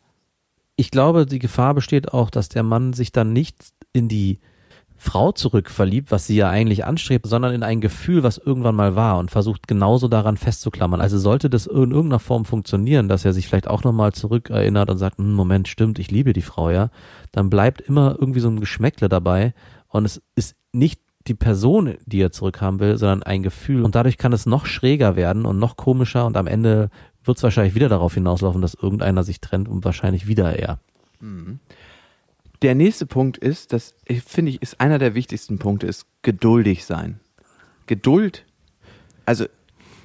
Ich 0.76 0.90
glaube, 0.90 1.24
die 1.24 1.38
Gefahr 1.38 1.72
besteht 1.72 2.12
auch, 2.12 2.28
dass 2.28 2.50
der 2.50 2.62
Mann 2.62 2.92
sich 2.92 3.10
dann 3.10 3.32
nicht 3.32 3.72
in 3.94 4.08
die 4.08 4.38
Frau 5.00 5.30
zurückverliebt, 5.32 6.10
was 6.10 6.26
sie 6.26 6.36
ja 6.36 6.50
eigentlich 6.50 6.84
anstrebt, 6.84 7.26
sondern 7.26 7.54
in 7.54 7.62
ein 7.62 7.80
Gefühl, 7.80 8.24
was 8.24 8.36
irgendwann 8.36 8.74
mal 8.74 8.96
war 8.96 9.18
und 9.18 9.30
versucht 9.30 9.68
genauso 9.68 10.08
daran 10.08 10.36
festzuklammern. 10.36 11.00
Also 11.00 11.18
sollte 11.18 11.48
das 11.48 11.66
in 11.66 11.92
irgendeiner 11.92 12.18
Form 12.18 12.44
funktionieren, 12.44 13.08
dass 13.08 13.24
er 13.24 13.32
sich 13.32 13.46
vielleicht 13.46 13.68
auch 13.68 13.84
nochmal 13.84 14.12
zurückerinnert 14.12 14.90
und 14.90 14.98
sagt, 14.98 15.18
"Hm, 15.18 15.32
Moment, 15.32 15.68
stimmt, 15.68 15.98
ich 16.00 16.10
liebe 16.10 16.32
die 16.32 16.42
Frau, 16.42 16.70
ja, 16.70 16.90
dann 17.30 17.48
bleibt 17.48 17.80
immer 17.80 18.16
irgendwie 18.18 18.40
so 18.40 18.48
ein 18.48 18.60
Geschmäckle 18.60 19.08
dabei 19.08 19.54
und 19.86 20.04
es 20.04 20.20
ist 20.34 20.56
nicht 20.72 21.00
die 21.28 21.34
Person, 21.34 21.94
die 22.06 22.20
er 22.20 22.32
zurückhaben 22.32 22.80
will, 22.80 22.96
sondern 22.96 23.22
ein 23.22 23.42
Gefühl. 23.42 23.84
Und 23.84 23.94
dadurch 23.94 24.18
kann 24.18 24.32
es 24.32 24.46
noch 24.46 24.66
schräger 24.66 25.14
werden 25.14 25.44
und 25.44 25.58
noch 25.58 25.76
komischer 25.76 26.26
und 26.26 26.36
am 26.36 26.46
Ende 26.46 26.90
wird 27.22 27.36
es 27.36 27.42
wahrscheinlich 27.42 27.74
wieder 27.74 27.88
darauf 27.88 28.14
hinauslaufen, 28.14 28.62
dass 28.62 28.74
irgendeiner 28.74 29.22
sich 29.22 29.40
trennt 29.40 29.68
und 29.68 29.84
wahrscheinlich 29.84 30.26
wieder 30.26 30.58
er. 30.58 30.80
Der 32.62 32.74
nächste 32.74 33.06
Punkt 33.06 33.38
ist, 33.38 33.72
das 33.72 33.94
finde 34.26 34.50
ich, 34.50 34.62
ist 34.62 34.80
einer 34.80 34.98
der 34.98 35.14
wichtigsten 35.14 35.58
Punkte, 35.58 35.86
ist 35.86 36.06
geduldig 36.22 36.84
sein. 36.84 37.20
Geduld, 37.86 38.44
also 39.24 39.46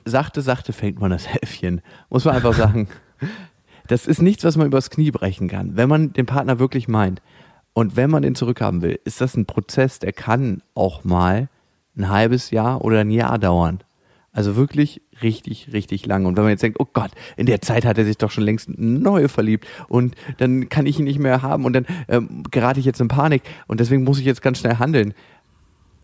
sachte, 0.05 0.41
sachte 0.41 0.73
fängt 0.73 0.99
man 0.99 1.11
das 1.11 1.27
Häffchen, 1.33 1.81
muss 2.09 2.25
man 2.25 2.35
einfach 2.35 2.53
sagen. 2.53 2.87
Das 3.87 4.07
ist 4.07 4.21
nichts, 4.21 4.43
was 4.43 4.55
man 4.55 4.67
übers 4.67 4.89
Knie 4.89 5.11
brechen 5.11 5.47
kann. 5.47 5.75
Wenn 5.75 5.89
man 5.89 6.13
den 6.13 6.25
Partner 6.25 6.59
wirklich 6.59 6.87
meint 6.87 7.21
und 7.73 7.95
wenn 7.95 8.09
man 8.09 8.21
den 8.21 8.35
zurückhaben 8.35 8.81
will, 8.81 8.99
ist 9.03 9.19
das 9.19 9.35
ein 9.35 9.45
Prozess, 9.45 9.99
der 9.99 10.13
kann 10.13 10.61
auch 10.75 11.03
mal 11.03 11.49
ein 11.97 12.09
halbes 12.09 12.51
Jahr 12.51 12.83
oder 12.83 12.99
ein 12.99 13.11
Jahr 13.11 13.37
dauern. 13.39 13.79
Also 14.33 14.55
wirklich 14.55 15.01
richtig, 15.21 15.71
richtig 15.73 16.07
lang. 16.07 16.25
Und 16.25 16.35
wenn 16.35 16.43
man 16.43 16.51
jetzt 16.51 16.63
denkt, 16.63 16.79
oh 16.79 16.87
Gott, 16.91 17.11
in 17.37 17.45
der 17.45 17.61
Zeit 17.61 17.85
hat 17.85 17.99
er 17.99 18.05
sich 18.05 18.17
doch 18.17 18.31
schon 18.31 18.43
längst 18.43 18.67
neue 18.77 19.29
verliebt 19.29 19.67
und 19.87 20.15
dann 20.39 20.69
kann 20.69 20.87
ich 20.87 20.97
ihn 20.97 21.05
nicht 21.05 21.19
mehr 21.19 21.43
haben 21.43 21.65
und 21.65 21.73
dann 21.73 21.85
ähm, 22.07 22.43
gerate 22.49 22.79
ich 22.79 22.85
jetzt 22.87 22.99
in 22.99 23.07
Panik 23.07 23.43
und 23.67 23.79
deswegen 23.79 24.03
muss 24.03 24.17
ich 24.17 24.25
jetzt 24.25 24.41
ganz 24.41 24.57
schnell 24.57 24.79
handeln, 24.79 25.13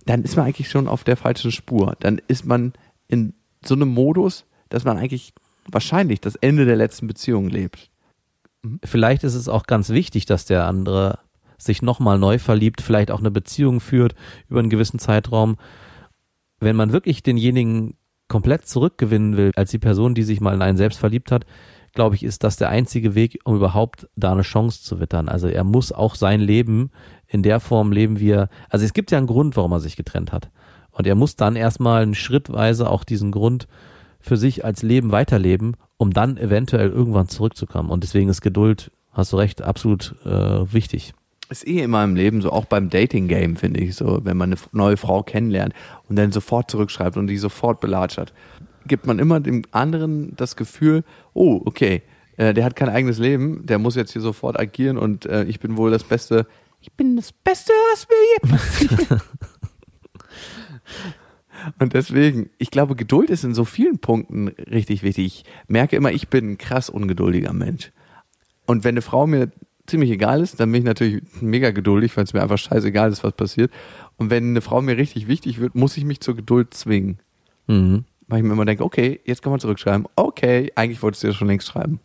dann 0.06 0.24
ist 0.24 0.38
man 0.38 0.46
eigentlich 0.46 0.70
schon 0.70 0.88
auf 0.88 1.04
der 1.04 1.18
falschen 1.18 1.52
Spur. 1.52 1.96
Dann 2.00 2.22
ist 2.28 2.46
man 2.46 2.74
in 3.08 3.34
so 3.65 3.74
einem 3.74 3.89
Modus, 3.89 4.46
dass 4.70 4.84
man 4.84 4.98
eigentlich 4.98 5.34
wahrscheinlich 5.68 6.22
das 6.22 6.36
Ende 6.36 6.65
der 6.65 6.76
letzten 6.76 7.08
Beziehung 7.08 7.50
lebt. 7.50 7.89
Vielleicht 8.84 9.24
ist 9.24 9.36
es 9.36 9.48
auch 9.48 9.63
ganz 9.63 9.89
wichtig, 9.89 10.28
dass 10.28 10.46
der 10.46 10.65
andere 10.65 11.18
sich 11.58 11.82
nochmal 11.82 12.20
neu 12.20 12.38
verliebt, 12.38 12.82
vielleicht 12.82 13.10
auch 13.10 13.20
eine 13.20 13.32
Beziehung 13.32 13.80
führt 13.80 14.13
über 14.50 14.60
einen 14.60 14.70
gewissen 14.70 15.00
Zeitraum. 15.00 15.58
Wenn 16.60 16.76
man 16.76 16.92
wirklich 16.92 17.24
denjenigen 17.24 17.96
komplett 18.30 18.65
zurückgewinnen 18.65 19.36
will, 19.36 19.52
als 19.56 19.72
die 19.72 19.80
Person, 19.80 20.15
die 20.15 20.24
sich 20.24 20.39
mal 20.39 20.54
in 20.56 20.62
einen 20.62 20.78
selbst 20.78 21.00
verliebt 21.00 21.32
hat, 21.32 21.46
glaube 21.94 22.15
ich, 22.15 22.24
ist 22.24 22.44
das 22.44 22.56
der 22.56 22.70
einzige 22.70 23.15
Weg, 23.15 23.39
um 23.44 23.56
überhaupt 23.56 24.08
da 24.15 24.32
eine 24.32 24.44
Chance 24.44 24.84
zu 24.84 25.00
wittern. 25.00 25.28
Also 25.28 25.48
er 25.48 25.63
muss 25.63 25.92
auch 25.92 26.15
sein 26.15 26.39
Leben 26.39 26.92
in 27.28 27.44
der 27.44 27.60
Form 27.60 27.92
leben, 27.92 28.20
wie 28.20 28.32
er, 28.32 28.50
also 28.70 28.86
es 28.86 28.94
gibt 28.94 29.12
ja 29.12 29.18
einen 29.18 29.28
Grund, 29.28 29.58
warum 29.58 29.72
er 29.72 29.80
sich 29.80 29.96
getrennt 29.96 30.32
hat. 30.32 30.50
Und 30.92 31.08
er 31.08 31.15
muss 31.15 31.36
dann 31.36 31.56
erstmal 31.56 32.13
schrittweise 32.13 32.89
auch 32.89 33.04
diesen 33.04 33.32
Grund 33.32 33.68
für 34.20 34.38
sich 34.38 34.65
als 34.65 34.84
Leben 34.84 35.12
weiterleben, 35.12 35.76
um 35.98 36.12
dann 36.12 36.38
eventuell 36.38 36.89
irgendwann 36.89 37.28
zurückzukommen. 37.28 37.89
Und 37.89 38.04
deswegen 38.04 38.30
ist 38.30 38.42
Geduld, 38.42 38.92
hast 39.12 39.34
du 39.34 39.38
recht, 39.38 39.62
absolut 39.62 40.15
äh, 40.26 40.72
wichtig. 40.74 41.13
Ist 41.49 41.67
eh 41.67 41.81
immer 41.81 42.03
im 42.03 42.15
Leben 42.15 42.41
so, 42.41 42.51
auch 42.51 42.65
beim 42.65 42.89
Dating-Game, 42.89 43.55
finde 43.55 43.79
ich, 43.79 43.95
so, 43.95 44.19
wenn 44.23 44.38
man 44.38 44.51
eine 44.51 44.62
neue 44.71 44.97
Frau 44.97 45.23
kennenlernt 45.23 45.73
und 46.07 46.15
dann 46.15 46.31
sofort 46.31 46.69
zurückschreibt 46.69 47.17
und 47.17 47.27
die 47.27 47.38
sofort 47.38 47.79
belatschert, 47.79 48.33
gibt 48.85 49.07
man 49.07 49.17
immer 49.17 49.39
dem 49.39 49.63
anderen 49.71 50.35
das 50.35 50.55
Gefühl, 50.55 51.03
oh, 51.33 51.62
okay, 51.65 52.03
äh, 52.38 52.53
der 52.53 52.65
hat 52.65 52.75
kein 52.75 52.89
eigenes 52.89 53.17
Leben, 53.17 53.65
der 53.65 53.79
muss 53.79 53.95
jetzt 53.95 54.13
hier 54.13 54.21
sofort 54.21 54.59
agieren 54.59 54.97
und 54.97 55.25
äh, 55.25 55.43
ich 55.45 55.59
bin 55.59 55.75
wohl 55.75 55.89
das 55.89 56.03
Beste, 56.03 56.45
ich 56.81 56.91
bin 56.93 57.15
das 57.15 57.31
Beste, 57.31 57.73
was 57.91 58.07
mir 58.07 58.15
je 58.33 58.49
passiert. 58.51 59.21
Und 61.77 61.93
deswegen, 61.93 62.49
ich 62.57 62.71
glaube, 62.71 62.95
Geduld 62.95 63.29
ist 63.29 63.43
in 63.43 63.53
so 63.53 63.65
vielen 63.65 63.99
Punkten 63.99 64.47
richtig 64.47 65.03
wichtig. 65.03 65.25
Ich 65.25 65.43
merke 65.67 65.97
immer, 65.97 66.12
ich 66.12 66.29
bin 66.29 66.51
ein 66.51 66.57
krass 66.57 66.89
ungeduldiger 66.89 67.53
Mensch. 67.53 67.91
Und 68.65 68.83
wenn 68.83 68.93
eine 68.93 69.01
Frau 69.01 69.27
mir 69.27 69.51
ziemlich 69.89 70.12
egal 70.12 70.41
ist, 70.41 70.60
dann 70.60 70.71
bin 70.71 70.82
ich 70.82 70.86
natürlich 70.86 71.23
mega 71.41 71.71
geduldig, 71.71 72.15
weil 72.15 72.23
es 72.23 72.34
mir 72.34 72.41
einfach 72.41 72.58
scheißegal 72.58 73.12
ist, 73.12 73.23
was 73.23 73.34
passiert. 73.34 73.71
Und 74.17 74.30
wenn 74.30 74.49
eine 74.49 74.62
Frau 74.62 74.82
mir 74.82 74.97
richtig 74.97 75.28
wichtig 75.28 75.60
wird, 75.60 75.75
muss 75.75 75.97
ich 75.97 76.06
mich 76.06 76.19
zur 76.21 76.36
Geduld 76.36 76.73
zwingen. 76.73 77.19
Mhm. 77.67 78.06
Weil 78.28 78.39
ich 78.39 78.45
mir 78.45 78.54
immer 78.54 78.65
denke, 78.65 78.84
okay, 78.84 79.19
jetzt 79.25 79.41
kann 79.41 79.52
man 79.52 79.60
zurückschreiben. 79.60 80.08
Okay, 80.15 80.71
eigentlich 80.75 81.02
wolltest 81.02 81.23
du 81.23 81.28
ja 81.28 81.34
schon 81.34 81.47
längst 81.47 81.67
schreiben. 81.67 81.99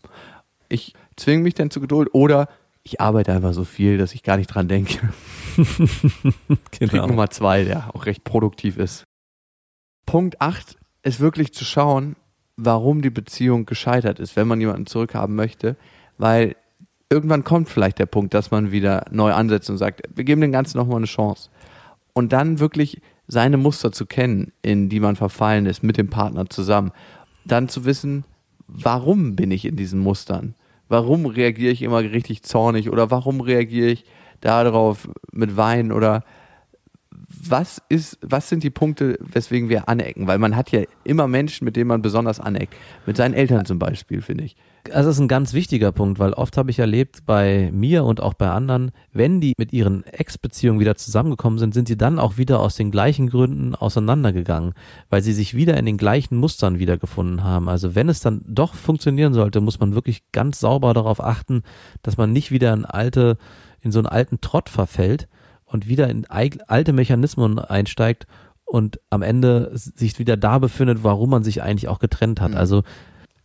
Ich 0.69 0.95
zwinge 1.17 1.43
mich 1.43 1.55
dann 1.55 1.71
zur 1.71 1.83
Geduld 1.83 2.09
oder 2.13 2.49
ich 2.83 3.01
arbeite 3.01 3.33
einfach 3.33 3.53
so 3.53 3.65
viel, 3.65 3.99
dass 3.99 4.15
ich 4.15 4.23
gar 4.23 4.37
nicht 4.37 4.49
dran 4.49 4.69
denke. 4.69 5.13
Trick 6.71 6.93
Nummer 6.93 7.31
zwei, 7.31 7.65
der 7.65 7.95
auch 7.95 8.07
recht 8.07 8.25
produktiv 8.25 8.77
ist. 8.77 9.05
Punkt 10.07 10.41
8 10.41 10.77
ist 11.03 11.21
wirklich 11.21 11.55
zu 11.55 11.65
schauen, 11.65 12.17
warum 12.57 13.03
die 13.03 13.11
Beziehung 13.11 13.67
gescheitert 13.67 14.21
ist, 14.21 14.37
wenn 14.37 14.47
man 14.47 14.61
jemanden 14.61 14.87
zurückhaben 14.87 15.35
möchte, 15.35 15.77
weil 16.19 16.57
irgendwann 17.15 17.45
kommt 17.45 17.69
vielleicht 17.69 18.01
der 18.01 18.07
Punkt, 18.07 18.35
dass 18.35 18.51
man 18.51 18.73
wieder 18.73 19.05
neu 19.13 19.33
ansetzt 19.33 19.71
und 19.71 19.79
sagt, 19.79 20.03
wir 20.13 20.25
geben 20.25 20.41
dem 20.41 20.51
Ganzen 20.51 20.79
nochmal 20.79 20.97
eine 20.97 21.07
Chance. 21.07 21.49
Und 22.13 22.33
dann 22.33 22.59
wirklich 22.59 23.01
seine 23.29 23.57
Muster 23.57 23.93
zu 23.93 24.05
kennen, 24.05 24.53
in 24.63 24.89
die 24.89 24.99
man 24.99 25.15
verfallen 25.15 25.67
ist, 25.67 25.85
mit 25.85 25.97
dem 25.97 26.11
Partner 26.11 26.51
zusammen. 26.51 26.91
Dann 27.45 27.69
zu 27.69 27.85
wissen, 27.85 28.25
warum 28.67 29.37
bin 29.37 29.53
ich 29.53 29.65
in 29.65 29.77
diesen 29.77 30.01
Mustern? 30.01 30.57
Warum 30.89 31.25
reagiere 31.25 31.73
ich 31.73 31.83
immer 31.83 32.01
richtig 32.01 32.43
zornig 32.43 32.91
oder 32.91 33.13
warum 33.13 33.41
reagiere 33.41 33.91
ich 33.91 34.05
darauf 34.41 35.09
mit 35.31 35.57
Wein 35.57 35.93
oder 35.93 36.25
was 37.49 37.81
ist, 37.89 38.19
was 38.23 38.49
sind 38.49 38.65
die 38.65 38.71
Punkte, 38.71 39.19
weswegen 39.21 39.69
wir 39.69 39.89
anecken? 39.89 40.27
Weil 40.27 40.39
man 40.39 40.57
hat 40.57 40.73
ja 40.73 40.83
immer 41.05 41.29
Menschen, 41.29 41.65
mit 41.65 41.77
denen 41.77 41.89
man 41.89 42.03
besonders 42.03 42.41
aneckt. 42.41 42.75
Mit 43.07 43.17
seinen 43.17 43.35
Eltern 43.35 43.65
zum 43.65 43.79
Beispiel, 43.79 44.21
finde 44.21 44.45
ich. 44.45 44.57
Also 44.93 45.09
das 45.09 45.17
ist 45.17 45.21
ein 45.21 45.29
ganz 45.29 45.55
wichtiger 45.55 45.93
Punkt, 45.93 46.19
weil 46.19 46.35
oft 46.35 46.57
habe 46.57 46.71
ich 46.71 46.79
erlebt 46.79 47.25
bei 47.25 47.71
mir 47.73 48.05
und 48.05 48.21
auch 48.21 48.35
bei 48.35 48.51
anderen, 48.51 48.91
wenn 49.13 49.41
die 49.41 49.55
mit 49.57 49.73
ihren 49.73 50.05
Ex-Beziehungen 50.05 50.79
wieder 50.79 50.95
zusammengekommen 50.95 51.59
sind, 51.59 51.73
sind 51.73 51.89
sie 51.89 51.97
dann 51.97 52.19
auch 52.19 52.37
wieder 52.37 52.61
aus 52.61 52.77
den 52.77 52.91
gleichen 52.91 53.31
Gründen 53.31 53.75
auseinandergegangen, 53.75 54.75
weil 55.09 55.23
sie 55.23 55.33
sich 55.33 55.55
wieder 55.55 55.77
in 55.79 55.87
den 55.87 55.97
gleichen 55.97 56.37
Mustern 56.37 56.79
wiedergefunden 56.79 57.43
haben. 57.43 57.69
Also 57.69 57.95
wenn 57.95 58.09
es 58.09 58.21
dann 58.21 58.43
doch 58.47 58.75
funktionieren 58.75 59.33
sollte, 59.33 59.61
muss 59.61 59.81
man 59.81 59.95
wirklich 59.95 60.23
ganz 60.33 60.61
sauber 60.61 60.93
darauf 60.93 61.23
achten, 61.23 61.63
dass 62.03 62.17
man 62.17 62.33
nicht 62.33 62.51
wieder 62.51 62.73
in 62.75 62.85
alte, 62.85 63.39
in 63.81 63.91
so 63.91 64.01
einen 64.01 64.07
alten 64.07 64.41
Trott 64.41 64.69
verfällt 64.69 65.29
und 65.65 65.89
wieder 65.89 66.09
in 66.09 66.27
alte 66.27 66.93
Mechanismen 66.93 67.59
einsteigt 67.59 68.27
und 68.65 69.01
am 69.11 69.23
Ende 69.23 69.71
sich 69.73 70.19
wieder 70.19 70.37
da 70.37 70.59
befindet, 70.59 71.05
warum 71.05 71.31
man 71.31 71.45
sich 71.45 71.63
eigentlich 71.63 71.89
auch 71.89 71.99
getrennt 71.99 72.41
hat. 72.41 72.53
Mhm. 72.53 72.57
Also 72.57 72.83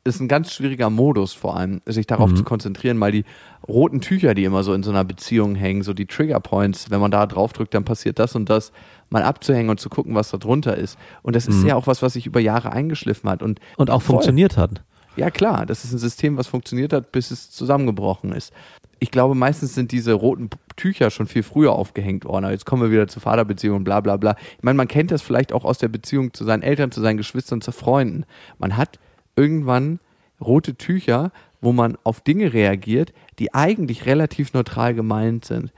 ist 0.03 0.19
ein 0.19 0.27
ganz 0.27 0.53
schwieriger 0.53 0.89
Modus 0.89 1.33
vor 1.33 1.55
allem, 1.57 1.81
sich 1.85 2.07
darauf 2.07 2.31
mhm. 2.31 2.35
zu 2.37 2.43
konzentrieren, 2.43 2.99
weil 2.99 3.11
die 3.11 3.25
roten 3.67 4.01
Tücher, 4.01 4.33
die 4.33 4.43
immer 4.43 4.63
so 4.63 4.73
in 4.73 4.83
so 4.83 4.91
einer 4.91 5.03
Beziehung 5.03 5.55
hängen, 5.55 5.83
so 5.83 5.93
die 5.93 6.05
Trigger 6.05 6.39
Points, 6.39 6.89
wenn 6.89 7.01
man 7.01 7.11
da 7.11 7.25
drauf 7.25 7.53
drückt, 7.53 7.73
dann 7.73 7.85
passiert 7.85 8.19
das 8.19 8.35
und 8.35 8.49
das, 8.49 8.71
mal 9.09 9.23
abzuhängen 9.23 9.69
und 9.69 9.79
zu 9.79 9.89
gucken, 9.89 10.15
was 10.15 10.29
da 10.29 10.37
drunter 10.37 10.75
ist. 10.77 10.97
Und 11.21 11.35
das 11.35 11.47
ist 11.47 11.57
mhm. 11.57 11.67
ja 11.67 11.75
auch 11.75 11.87
was, 11.87 12.01
was 12.01 12.13
sich 12.13 12.25
über 12.25 12.39
Jahre 12.39 12.71
eingeschliffen 12.71 13.29
hat 13.29 13.43
und 13.43 13.59
und 13.77 13.89
auch 13.89 14.01
voll. 14.01 14.15
funktioniert 14.15 14.57
hat. 14.57 14.81
Ja 15.15 15.29
klar, 15.31 15.65
das 15.65 15.83
ist 15.83 15.91
ein 15.91 15.99
System, 15.99 16.37
was 16.37 16.47
funktioniert 16.47 16.93
hat, 16.93 17.11
bis 17.11 17.31
es 17.31 17.51
zusammengebrochen 17.51 18.31
ist. 18.31 18.53
Ich 18.99 19.11
glaube, 19.11 19.35
meistens 19.35 19.73
sind 19.75 19.91
diese 19.91 20.13
roten 20.13 20.49
Tücher 20.75 21.09
schon 21.09 21.27
viel 21.27 21.43
früher 21.43 21.73
aufgehängt 21.73 22.25
worden. 22.25 22.45
Aber 22.45 22.53
jetzt 22.53 22.65
kommen 22.65 22.83
wir 22.83 22.91
wieder 22.91 23.07
zur 23.07 23.21
Vaterbeziehung, 23.21 23.83
bla 23.83 24.01
bla 24.01 24.17
bla. 24.17 24.35
Ich 24.57 24.63
meine, 24.63 24.77
man 24.77 24.87
kennt 24.87 25.11
das 25.11 25.21
vielleicht 25.21 25.53
auch 25.53 25.65
aus 25.65 25.77
der 25.77 25.87
Beziehung 25.87 26.33
zu 26.33 26.43
seinen 26.43 26.63
Eltern, 26.63 26.91
zu 26.91 27.01
seinen 27.01 27.17
Geschwistern, 27.17 27.61
zu 27.61 27.71
Freunden. 27.71 28.25
Man 28.59 28.77
hat 28.77 28.99
irgendwann 29.39 29.99
rote 30.41 30.75
Tücher, 30.75 31.31
wo 31.61 31.71
man 31.71 31.97
auf 32.03 32.21
Dinge 32.21 32.53
reagiert, 32.53 33.13
die 33.39 33.53
eigentlich 33.53 34.05
relativ 34.05 34.53
neutral 34.53 34.93
gemeint 34.93 35.45
sind. 35.45 35.71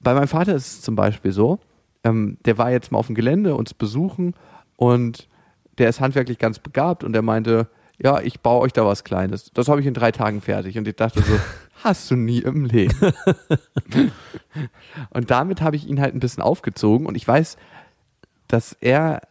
Bei 0.00 0.14
meinem 0.14 0.28
Vater 0.28 0.54
ist 0.54 0.66
es 0.66 0.82
zum 0.82 0.94
Beispiel 0.94 1.32
so, 1.32 1.58
ähm, 2.04 2.38
der 2.44 2.58
war 2.58 2.70
jetzt 2.70 2.92
mal 2.92 2.98
auf 2.98 3.06
dem 3.06 3.14
Gelände 3.14 3.54
uns 3.54 3.74
besuchen 3.74 4.34
und 4.76 5.28
der 5.78 5.88
ist 5.88 6.00
handwerklich 6.00 6.38
ganz 6.38 6.58
begabt 6.58 7.04
und 7.04 7.12
der 7.12 7.22
meinte, 7.22 7.68
ja, 7.98 8.20
ich 8.20 8.40
baue 8.40 8.60
euch 8.60 8.72
da 8.72 8.86
was 8.86 9.04
Kleines. 9.04 9.50
Das 9.54 9.68
habe 9.68 9.80
ich 9.80 9.86
in 9.86 9.94
drei 9.94 10.12
Tagen 10.12 10.40
fertig. 10.40 10.78
Und 10.78 10.86
ich 10.86 10.94
dachte 10.94 11.20
so, 11.20 11.32
hast 11.84 12.10
du 12.10 12.16
nie 12.16 12.38
im 12.38 12.64
Leben. 12.64 12.96
und 15.10 15.30
damit 15.30 15.60
habe 15.62 15.76
ich 15.76 15.88
ihn 15.88 16.00
halt 16.00 16.14
ein 16.14 16.20
bisschen 16.20 16.42
aufgezogen 16.42 17.06
und 17.06 17.16
ich 17.16 17.26
weiß, 17.26 17.56
dass 18.46 18.72
er 18.80 19.22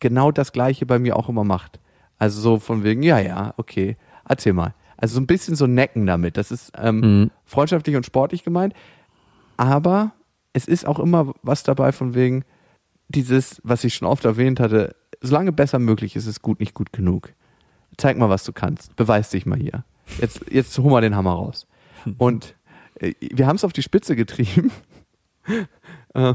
genau 0.00 0.30
das 0.30 0.52
Gleiche 0.52 0.86
bei 0.86 0.98
mir 0.98 1.16
auch 1.16 1.28
immer 1.28 1.44
macht. 1.44 1.80
Also 2.18 2.40
so 2.40 2.58
von 2.58 2.84
wegen, 2.84 3.02
ja, 3.02 3.18
ja, 3.18 3.54
okay, 3.56 3.96
erzähl 4.28 4.52
mal. 4.52 4.74
Also 4.96 5.14
so 5.14 5.20
ein 5.20 5.26
bisschen 5.26 5.54
so 5.54 5.66
necken 5.66 6.06
damit. 6.06 6.36
Das 6.36 6.50
ist 6.50 6.72
ähm, 6.76 7.00
mhm. 7.00 7.30
freundschaftlich 7.44 7.96
und 7.96 8.04
sportlich 8.04 8.44
gemeint. 8.44 8.74
Aber 9.56 10.12
es 10.52 10.66
ist 10.66 10.86
auch 10.86 10.98
immer 10.98 11.32
was 11.42 11.62
dabei 11.62 11.92
von 11.92 12.14
wegen 12.14 12.44
dieses, 13.08 13.60
was 13.64 13.84
ich 13.84 13.94
schon 13.94 14.08
oft 14.08 14.24
erwähnt 14.24 14.60
hatte, 14.60 14.96
solange 15.20 15.52
besser 15.52 15.78
möglich 15.78 16.16
ist, 16.16 16.26
ist 16.26 16.42
gut 16.42 16.60
nicht 16.60 16.74
gut 16.74 16.92
genug. 16.92 17.32
Zeig 17.96 18.18
mal, 18.18 18.28
was 18.28 18.44
du 18.44 18.52
kannst. 18.52 18.94
Beweis 18.96 19.30
dich 19.30 19.46
mal 19.46 19.58
hier. 19.58 19.84
Jetzt, 20.20 20.44
jetzt 20.50 20.76
hol 20.78 20.90
mal 20.90 21.00
den 21.00 21.16
Hammer 21.16 21.32
raus. 21.32 21.66
Und 22.18 22.54
äh, 23.00 23.14
wir 23.20 23.46
haben 23.46 23.56
es 23.56 23.64
auf 23.64 23.72
die 23.72 23.82
Spitze 23.82 24.16
getrieben. 24.16 24.70
Äh, 26.14 26.34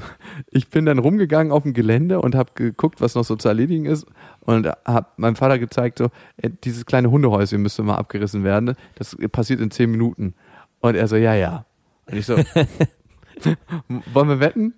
ich 0.51 0.69
bin 0.69 0.85
dann 0.85 0.99
rumgegangen 0.99 1.51
auf 1.51 1.63
dem 1.63 1.73
Gelände 1.73 2.21
und 2.21 2.35
habe 2.35 2.51
geguckt, 2.55 3.01
was 3.01 3.15
noch 3.15 3.23
so 3.23 3.35
zu 3.35 3.47
erledigen 3.47 3.85
ist 3.85 4.05
und 4.41 4.67
habe 4.85 5.07
meinem 5.17 5.35
Vater 5.35 5.59
gezeigt, 5.59 5.97
so 5.97 6.09
äh, 6.37 6.49
dieses 6.63 6.85
kleine 6.85 7.09
Hundehäuschen 7.09 7.61
müsste 7.61 7.83
mal 7.83 7.95
abgerissen 7.95 8.43
werden. 8.43 8.75
Das 8.95 9.17
passiert 9.31 9.61
in 9.61 9.71
zehn 9.71 9.89
Minuten. 9.91 10.35
Und 10.79 10.95
er 10.95 11.07
so, 11.07 11.15
ja, 11.15 11.33
ja. 11.33 11.65
Und 12.05 12.17
ich 12.17 12.25
so, 12.25 12.35
wollen 14.13 14.29
wir 14.29 14.39
wetten? 14.39 14.73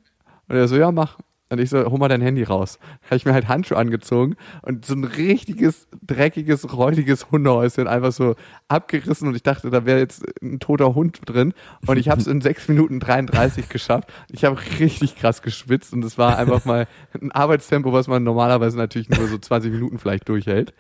Und 0.48 0.56
er 0.56 0.68
so, 0.68 0.76
ja, 0.78 0.92
mach. 0.92 1.18
Und 1.50 1.60
ich 1.60 1.70
so, 1.70 1.86
hol 1.86 2.00
mal 2.00 2.08
dein 2.08 2.22
Handy 2.22 2.42
raus. 2.42 2.80
Habe 3.06 3.18
ich 3.18 3.26
mir 3.26 3.34
halt 3.34 3.48
Handschuhe 3.48 3.78
angezogen 3.78 4.36
und 4.64 4.84
so 4.84 4.96
ein 4.96 5.04
richtiges, 5.04 5.88
dreckiges, 6.02 6.74
räudiges 6.74 7.30
Hundehäuschen 7.32 7.88
einfach 7.88 8.12
so 8.12 8.36
abgerissen 8.68 9.28
und 9.28 9.36
ich 9.36 9.44
dachte, 9.44 9.70
da 9.70 9.86
wäre 9.86 10.00
jetzt 10.00 10.24
ein 10.42 10.60
toter 10.60 10.96
Hund 10.96 11.20
drin. 11.26 11.54
Und 11.86 11.98
ich 11.98 12.10
habe 12.10 12.20
es 12.20 12.26
in 12.26 12.42
6 12.42 12.70
Minuten 12.70 13.00
33 13.00 13.70
geschafft. 13.70 14.12
Ich 14.32 14.44
habe 14.44 14.60
richtig 14.80 15.16
krass 15.18 15.44
geschwitzt 15.44 15.94
und 15.94 16.04
es 16.04 16.18
war 16.18 16.38
einfach 16.40 16.66
mal 16.66 16.88
ein 17.14 17.32
Arbeitstempo, 17.32 17.94
was 17.94 18.08
man 18.08 18.24
normalerweise 18.24 18.78
natürlich 18.78 19.10
nur 19.10 19.28
so 19.28 19.38
20 19.38 19.72
Minuten 19.72 20.00
vielleicht 20.00 20.28
durchhält. 20.28 20.74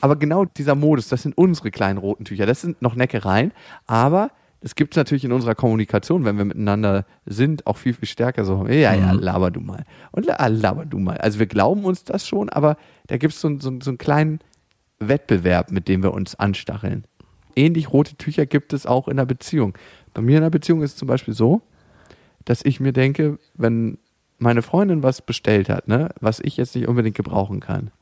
Aber 0.00 0.16
genau 0.16 0.46
dieser 0.46 0.74
Modus, 0.74 1.08
das 1.08 1.22
sind 1.22 1.36
unsere 1.36 1.70
kleinen 1.70 1.98
roten 1.98 2.24
Tücher. 2.24 2.46
Das 2.46 2.62
sind 2.62 2.80
noch 2.80 2.96
Neckereien, 2.96 3.52
aber 3.86 4.30
es 4.66 4.74
gibt 4.74 4.94
es 4.94 4.96
natürlich 4.96 5.24
in 5.24 5.30
unserer 5.30 5.54
Kommunikation, 5.54 6.24
wenn 6.24 6.38
wir 6.38 6.44
miteinander 6.44 7.06
sind, 7.24 7.68
auch 7.68 7.76
viel, 7.76 7.94
viel 7.94 8.08
stärker 8.08 8.44
so, 8.44 8.66
ja, 8.66 8.94
ja, 8.94 9.12
mhm. 9.12 9.20
laber 9.20 9.52
du 9.52 9.60
mal. 9.60 9.84
Und 10.10 10.26
laber 10.26 10.84
du 10.84 10.98
mal. 10.98 11.18
Also 11.18 11.38
wir 11.38 11.46
glauben 11.46 11.84
uns 11.84 12.02
das 12.02 12.26
schon, 12.26 12.48
aber 12.48 12.76
da 13.06 13.16
gibt 13.16 13.32
so 13.32 13.48
es 13.48 13.62
so, 13.62 13.78
so 13.80 13.90
einen 13.90 13.98
kleinen 13.98 14.40
Wettbewerb, 14.98 15.70
mit 15.70 15.86
dem 15.86 16.02
wir 16.02 16.12
uns 16.12 16.34
anstacheln. 16.34 17.04
Ähnlich 17.54 17.92
rote 17.92 18.16
Tücher 18.16 18.44
gibt 18.44 18.72
es 18.72 18.86
auch 18.86 19.06
in 19.06 19.18
der 19.18 19.24
Beziehung. 19.24 19.78
Bei 20.14 20.20
mir 20.20 20.38
in 20.38 20.42
der 20.42 20.50
Beziehung 20.50 20.82
ist 20.82 20.94
es 20.94 20.96
zum 20.96 21.06
Beispiel 21.06 21.32
so, 21.32 21.62
dass 22.44 22.64
ich 22.64 22.80
mir 22.80 22.92
denke, 22.92 23.38
wenn 23.54 23.98
meine 24.38 24.62
Freundin 24.62 25.04
was 25.04 25.22
bestellt 25.22 25.68
hat, 25.68 25.86
ne, 25.86 26.08
was 26.20 26.40
ich 26.40 26.56
jetzt 26.56 26.74
nicht 26.74 26.88
unbedingt 26.88 27.16
gebrauchen 27.16 27.60
kann. 27.60 27.92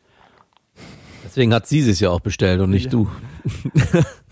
Deswegen 1.24 1.52
hat 1.52 1.66
sie 1.66 1.80
es 1.80 2.00
ja 2.00 2.08
auch 2.08 2.20
bestellt 2.20 2.62
und 2.62 2.70
nicht 2.70 2.86
ja. 2.86 2.90
du. 2.90 3.10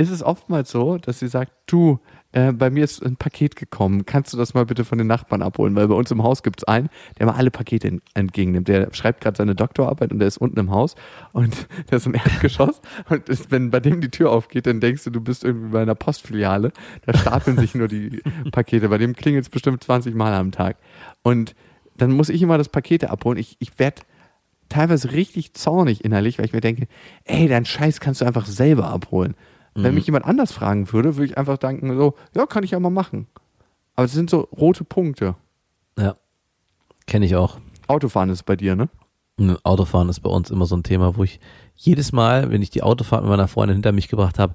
ist 0.00 0.10
es 0.10 0.22
oftmals 0.22 0.70
so, 0.70 0.96
dass 0.96 1.18
sie 1.18 1.28
sagt, 1.28 1.52
du, 1.66 2.00
äh, 2.32 2.52
bei 2.52 2.70
mir 2.70 2.84
ist 2.84 3.04
ein 3.04 3.16
Paket 3.16 3.54
gekommen, 3.54 4.06
kannst 4.06 4.32
du 4.32 4.36
das 4.36 4.54
mal 4.54 4.64
bitte 4.64 4.84
von 4.84 4.96
den 4.96 5.06
Nachbarn 5.06 5.42
abholen? 5.42 5.76
Weil 5.76 5.88
bei 5.88 5.94
uns 5.94 6.10
im 6.10 6.22
Haus 6.22 6.42
gibt 6.42 6.60
es 6.60 6.64
einen, 6.64 6.88
der 7.18 7.26
mal 7.26 7.34
alle 7.34 7.50
Pakete 7.50 7.88
in, 7.88 8.02
entgegennimmt. 8.14 8.68
Der 8.68 8.92
schreibt 8.94 9.20
gerade 9.20 9.36
seine 9.36 9.54
Doktorarbeit 9.54 10.10
und 10.12 10.20
der 10.20 10.28
ist 10.28 10.38
unten 10.38 10.58
im 10.58 10.70
Haus 10.70 10.94
und 11.32 11.66
der 11.90 11.98
ist 11.98 12.06
im 12.06 12.14
Erdgeschoss. 12.14 12.80
und 13.10 13.28
ist, 13.28 13.50
wenn 13.50 13.70
bei 13.70 13.80
dem 13.80 14.00
die 14.00 14.10
Tür 14.10 14.30
aufgeht, 14.30 14.66
dann 14.66 14.80
denkst 14.80 15.04
du, 15.04 15.10
du 15.10 15.20
bist 15.20 15.44
irgendwie 15.44 15.70
bei 15.70 15.82
einer 15.82 15.94
Postfiliale. 15.94 16.72
Da 17.04 17.16
stapeln 17.16 17.58
sich 17.58 17.74
nur 17.74 17.88
die 17.88 18.22
Pakete. 18.52 18.88
Bei 18.88 18.98
dem 18.98 19.14
klingelt 19.14 19.44
es 19.44 19.50
bestimmt 19.50 19.84
20 19.84 20.14
Mal 20.14 20.32
am 20.32 20.50
Tag. 20.50 20.76
Und 21.22 21.54
dann 21.96 22.12
muss 22.12 22.30
ich 22.30 22.40
immer 22.40 22.56
das 22.56 22.70
Pakete 22.70 23.10
abholen. 23.10 23.38
Ich, 23.38 23.56
ich 23.58 23.78
werde 23.78 24.02
teilweise 24.70 25.12
richtig 25.12 25.52
zornig 25.52 26.04
innerlich, 26.04 26.38
weil 26.38 26.46
ich 26.46 26.52
mir 26.54 26.62
denke, 26.62 26.86
ey, 27.24 27.48
dein 27.48 27.66
Scheiß 27.66 28.00
kannst 28.00 28.22
du 28.22 28.24
einfach 28.24 28.46
selber 28.46 28.86
abholen. 28.86 29.34
Wenn 29.74 29.92
mhm. 29.92 29.94
mich 29.94 30.06
jemand 30.06 30.24
anders 30.24 30.52
fragen 30.52 30.92
würde, 30.92 31.16
würde 31.16 31.26
ich 31.26 31.38
einfach 31.38 31.58
denken, 31.58 31.96
so, 31.96 32.14
ja, 32.34 32.46
kann 32.46 32.64
ich 32.64 32.72
ja 32.72 32.80
mal 32.80 32.90
machen. 32.90 33.26
Aber 33.94 34.06
es 34.06 34.12
sind 34.12 34.30
so 34.30 34.48
rote 34.56 34.84
Punkte. 34.84 35.36
Ja. 35.98 36.16
Kenne 37.06 37.26
ich 37.26 37.36
auch. 37.36 37.58
Autofahren 37.86 38.30
ist 38.30 38.44
bei 38.44 38.56
dir, 38.56 38.76
ne? 38.76 38.88
Autofahren 39.62 40.08
ist 40.08 40.20
bei 40.20 40.30
uns 40.30 40.50
immer 40.50 40.66
so 40.66 40.76
ein 40.76 40.82
Thema, 40.82 41.16
wo 41.16 41.24
ich 41.24 41.40
jedes 41.74 42.12
Mal, 42.12 42.50
wenn 42.50 42.62
ich 42.62 42.70
die 42.70 42.82
Autofahrt 42.82 43.22
mit 43.22 43.30
meiner 43.30 43.48
Freundin 43.48 43.76
hinter 43.76 43.92
mich 43.92 44.08
gebracht 44.08 44.38
habe, 44.38 44.54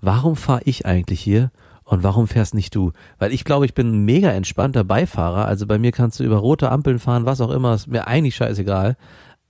warum 0.00 0.36
fahre 0.36 0.62
ich 0.64 0.86
eigentlich 0.86 1.20
hier 1.20 1.50
und 1.84 2.02
warum 2.02 2.26
fährst 2.26 2.54
nicht 2.54 2.74
du? 2.74 2.92
Weil 3.18 3.32
ich 3.32 3.44
glaube, 3.44 3.64
ich 3.64 3.74
bin 3.74 3.92
ein 3.92 4.04
mega 4.04 4.30
entspannter 4.30 4.82
Beifahrer. 4.82 5.46
Also 5.46 5.66
bei 5.66 5.78
mir 5.78 5.92
kannst 5.92 6.18
du 6.18 6.24
über 6.24 6.36
rote 6.36 6.70
Ampeln 6.70 6.98
fahren, 6.98 7.26
was 7.26 7.40
auch 7.40 7.50
immer, 7.50 7.74
ist 7.74 7.86
mir 7.86 8.06
eigentlich 8.06 8.34
scheißegal. 8.34 8.96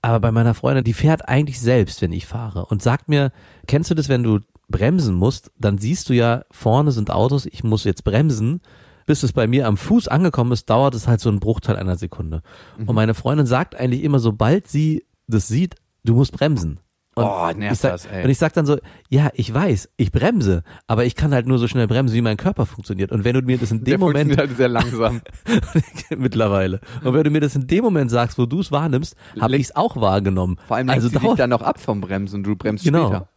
Aber 0.05 0.19
bei 0.19 0.31
meiner 0.31 0.53
Freundin, 0.53 0.83
die 0.83 0.93
fährt 0.93 1.27
eigentlich 1.27 1.59
selbst, 1.59 1.99
wenn 2.03 2.11
ich 2.11 2.27
fahre 2.27 2.67
und 2.67 2.83
sagt 2.83 3.09
mir, 3.09 3.31
kennst 3.65 3.89
du 3.89 3.95
das, 3.95 4.07
wenn 4.07 4.21
du 4.21 4.39
bremsen 4.69 5.15
musst, 5.15 5.51
dann 5.57 5.79
siehst 5.79 6.09
du 6.09 6.13
ja, 6.13 6.43
vorne 6.51 6.91
sind 6.91 7.09
Autos, 7.09 7.47
ich 7.47 7.63
muss 7.63 7.85
jetzt 7.85 8.03
bremsen. 8.03 8.61
Bis 9.07 9.23
es 9.23 9.33
bei 9.33 9.47
mir 9.47 9.65
am 9.65 9.77
Fuß 9.77 10.07
angekommen 10.07 10.51
ist, 10.51 10.69
dauert 10.69 10.93
es 10.93 11.07
halt 11.07 11.21
so 11.21 11.29
einen 11.29 11.39
Bruchteil 11.39 11.75
einer 11.75 11.95
Sekunde. 11.95 12.43
Mhm. 12.77 12.87
Und 12.87 12.95
meine 12.95 13.15
Freundin 13.15 13.47
sagt 13.47 13.75
eigentlich 13.75 14.03
immer, 14.03 14.19
sobald 14.19 14.67
sie 14.67 15.07
das 15.25 15.47
sieht, 15.47 15.73
du 16.03 16.13
musst 16.13 16.33
bremsen. 16.33 16.79
Und 17.17 17.23
oh, 17.23 17.49
nervt 17.55 17.79
sag, 17.79 17.91
das, 17.93 18.05
ey. 18.07 18.25
Und 18.25 18.29
ich 18.29 18.37
sag 18.37 18.51
dann 18.53 18.65
so, 18.65 18.77
ja, 19.07 19.29
ich 19.35 19.53
weiß, 19.53 19.89
ich 19.95 20.11
bremse, 20.11 20.63
aber 20.85 21.05
ich 21.05 21.15
kann 21.15 21.33
halt 21.33 21.47
nur 21.47 21.57
so 21.57 21.67
schnell 21.69 21.87
bremsen, 21.87 22.13
wie 22.13 22.21
mein 22.21 22.35
Körper 22.35 22.65
funktioniert. 22.65 23.13
Und 23.13 23.23
wenn 23.23 23.33
du 23.33 23.41
mir 23.41 23.57
das 23.57 23.71
in 23.71 23.79
dem 23.79 23.85
Der 23.85 23.97
Moment. 23.99 24.37
halt 24.37 24.57
sehr 24.57 24.67
langsam. 24.67 25.21
mittlerweile. 26.17 26.81
Und 27.05 27.13
wenn 27.13 27.23
du 27.23 27.29
mir 27.29 27.39
das 27.39 27.55
in 27.55 27.67
dem 27.67 27.85
Moment 27.85 28.11
sagst, 28.11 28.37
wo 28.37 28.45
du 28.45 28.59
es 28.59 28.69
wahrnimmst, 28.69 29.15
habe 29.39 29.55
ich 29.55 29.63
es 29.63 29.75
auch 29.77 29.95
wahrgenommen. 29.95 30.57
Vor 30.67 30.75
allem 30.75 30.89
also 30.89 31.07
dauert 31.07 31.39
dann 31.39 31.51
noch 31.51 31.61
ab 31.61 31.79
vom 31.79 32.01
Bremsen, 32.01 32.43
du 32.43 32.57
bremst 32.57 32.83
genau. 32.83 33.07
später. 33.07 33.29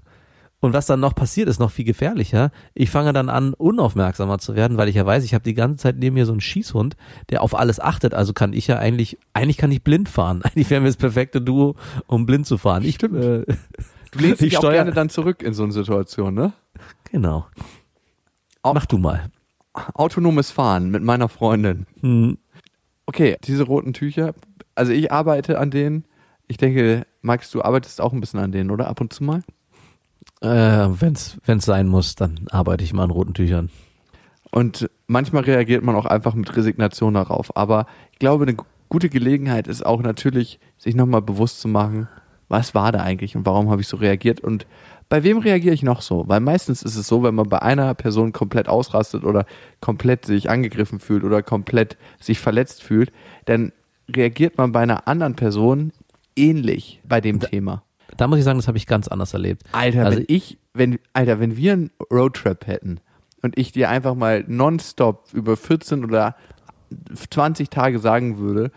Und 0.61 0.73
was 0.73 0.87
dann 0.87 0.99
noch 0.99 1.15
passiert, 1.15 1.49
ist 1.49 1.61
noch 1.61 1.71
viel 1.71 1.85
gefährlicher. 1.85 2.51
Ich 2.75 2.91
fange 2.91 3.13
dann 3.13 3.29
an, 3.29 3.55
unaufmerksamer 3.55 4.39
zu 4.39 4.57
werden, 4.57 4.77
weil 4.77 4.89
ich 4.89 4.97
ja 4.97 5.07
weiß, 5.07 5.23
ich 5.23 5.33
habe 5.35 5.45
die 5.45 5.55
ganze 5.55 5.77
Zeit 5.77 5.97
neben 5.99 6.15
mir 6.15 6.27
so 6.27 6.33
einen 6.33 6.41
Schießhund, 6.41 6.97
der 7.31 7.43
auf 7.43 7.57
alles 7.57 7.79
achtet. 7.79 8.13
Also 8.13 8.33
kann 8.33 8.53
ich 8.53 8.67
ja 8.67 8.77
eigentlich, 8.79 9.19
eigentlich 9.35 9.57
kann 9.57 9.71
ich 9.71 9.83
blind 9.83 10.09
fahren. 10.09 10.43
Eigentlich 10.45 10.69
wären 10.71 10.83
wir 10.83 10.89
das 10.89 10.97
perfekte 10.97 11.41
Duo, 11.41 11.77
um 12.09 12.27
blind 12.27 12.47
zu 12.47 12.59
fahren. 12.59 12.85
Ich, 12.85 12.97
Stimmt. 12.97 13.17
Äh, 13.17 13.45
du 14.11 14.19
lehnst 14.19 14.41
dich 14.41 14.59
auch 14.59 14.63
gerne 14.71 14.93
dann 14.93 15.11
zurück 15.11 15.43
in 15.43 15.55
so 15.55 15.63
eine 15.63 15.73
Situation, 15.73 16.35
ne? 16.35 16.53
Genau. 17.13 17.47
Auch, 18.63 18.75
Mach 18.75 18.87
du 18.87 18.99
mal. 18.99 19.31
autonomes 19.95 20.51
Fahren 20.51 20.91
mit 20.91 21.05
meiner 21.05 21.29
Freundin. 21.29 21.87
Hm. 22.01 22.39
Okay, 23.07 23.37
diese 23.45 23.63
roten 23.63 23.93
Tücher, 23.93 24.35
also 24.75 24.93
ich 24.93 25.13
arbeite 25.13 25.59
an 25.59 25.71
denen. 25.71 26.05
Ich 26.49 26.57
denke, 26.57 27.07
Max, 27.23 27.51
du 27.51 27.63
arbeitest 27.63 28.01
auch 28.01 28.13
ein 28.13 28.21
bisschen 28.21 28.41
an 28.41 28.53
denen, 28.53 28.71
oder? 28.71 28.89
Ab 28.89 29.01
und 29.01 29.13
zu 29.13 29.23
mal? 29.23 29.43
Äh, 30.41 30.47
wenn's, 31.01 31.39
wenn's 31.45 31.65
sein 31.65 31.89
muss, 31.89 32.15
dann 32.15 32.47
arbeite 32.51 32.85
ich 32.85 32.93
mal 32.93 33.05
an 33.05 33.11
roten 33.11 33.35
Tüchern. 33.35 33.71
Und 34.51 34.89
manchmal 35.07 35.43
reagiert 35.45 35.83
man 35.83 35.97
auch 35.97 36.07
einfach 36.07 36.35
mit 36.35 36.55
Resignation 36.57 37.15
darauf. 37.15 37.57
Aber 37.57 37.87
ich 38.13 38.19
glaube, 38.19 38.45
eine 38.45 38.57
gute 38.89 39.09
Gelegenheit 39.09 39.67
ist 39.67 39.85
auch 39.85 40.01
natürlich, 40.03 40.59
sich 40.79 40.95
nochmal 40.95 41.23
bewusst 41.23 41.61
zu 41.61 41.69
machen, 41.69 42.09
was 42.49 42.75
war 42.75 42.93
da 42.93 43.01
eigentlich 43.01 43.37
und 43.37 43.45
warum 43.45 43.71
habe 43.71 43.83
ich 43.83 43.89
so 43.89 43.99
reagiert 43.99 44.41
und 44.41 44.67
bei 45.11 45.25
wem 45.25 45.39
reagiere 45.39 45.75
ich 45.75 45.83
noch 45.83 46.03
so? 46.03 46.25
Weil 46.29 46.41
meistens 46.41 46.83
ist 46.83 46.97
es 46.97 47.09
so, 47.09 47.23
wenn 47.23 47.35
man 47.35 47.49
bei 47.49 47.63
einer 47.63 47.95
Person 47.95 48.33
komplett 48.33 48.69
ausrastet 48.69 49.25
oder 49.25 49.47
komplett 49.81 50.27
sich 50.27 50.51
angegriffen 50.51 51.01
fühlt 51.01 51.25
oder 51.25 51.43
komplett 51.43 51.97
sich 52.21 52.39
verletzt 52.39 52.83
fühlt, 52.83 53.11
dann 53.47 53.73
reagiert 54.11 54.59
man 54.59 54.73
bei 54.73 54.81
einer 54.81 55.09
anderen 55.09 55.35
Person 55.35 55.93
ähnlich 56.37 57.01
bei 57.09 57.23
dem 57.23 57.41
Thema. 57.41 57.83
Da 58.17 58.27
muss 58.27 58.39
ich 58.39 58.45
sagen, 58.45 58.59
das 58.59 58.69
habe 58.69 58.79
ich 58.79 58.87
ganz 58.87 59.09
anders 59.09 59.33
erlebt. 59.33 59.63
Alter, 59.73 60.07
Also 60.07 60.19
wenn 60.19 60.25
ich, 60.29 60.59
wenn, 60.75 60.99
Alter, 61.13 61.41
wenn 61.41 61.57
wir 61.57 61.73
einen 61.73 61.91
Roadtrip 62.13 62.67
hätten 62.67 63.01
und 63.43 63.59
ich 63.59 63.73
dir 63.73 63.91
einfach 63.91 64.15
mal 64.15 64.45
nonstop 64.47 65.29
über 65.33 65.57
14 65.57 66.05
oder 66.05 66.37
20 67.15 67.71
Tage 67.71 67.99
sagen 67.99 68.39
würde, 68.39 68.71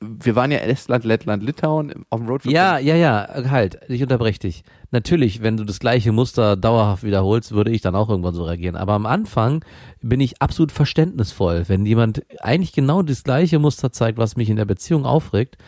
wir 0.00 0.36
waren 0.36 0.52
ja 0.52 0.58
Estland, 0.58 1.04
Lettland, 1.04 1.42
Litauen 1.42 2.04
auf 2.10 2.20
dem 2.20 2.28
Roadtrip. 2.28 2.52
Ja, 2.52 2.78
ja, 2.78 2.94
ja, 2.94 3.26
halt, 3.50 3.80
ich 3.88 4.00
unterbreche 4.00 4.38
dich. 4.38 4.62
Natürlich, 4.92 5.42
wenn 5.42 5.56
du 5.56 5.64
das 5.64 5.80
gleiche 5.80 6.12
Muster 6.12 6.56
dauerhaft 6.56 7.02
wiederholst, 7.02 7.52
würde 7.52 7.72
ich 7.72 7.82
dann 7.82 7.96
auch 7.96 8.08
irgendwann 8.08 8.34
so 8.34 8.44
reagieren. 8.44 8.76
Aber 8.76 8.92
am 8.92 9.06
Anfang 9.06 9.64
bin 10.00 10.20
ich 10.20 10.40
absolut 10.40 10.70
verständnisvoll, 10.70 11.64
wenn 11.66 11.84
jemand 11.84 12.22
eigentlich 12.40 12.72
genau 12.72 13.02
das 13.02 13.24
gleiche 13.24 13.58
Muster 13.58 13.90
zeigt, 13.90 14.18
was 14.18 14.36
mich 14.36 14.48
in 14.48 14.56
der 14.56 14.66
Beziehung 14.66 15.04
aufregt, 15.04 15.58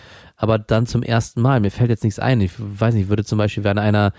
aber 0.41 0.59
dann 0.59 0.87
zum 0.87 1.03
ersten 1.03 1.43
Mal. 1.43 1.61
Mir 1.61 1.71
fällt 1.71 1.91
jetzt 1.91 2.03
nichts 2.03 2.19
ein. 2.19 2.41
Ich 2.41 2.53
weiß 2.57 2.95
nicht, 2.95 3.11
würde 3.11 3.25
zum 3.25 3.37
Beispiel, 3.37 3.63
wenn 3.63 3.79
einer 3.79 4.13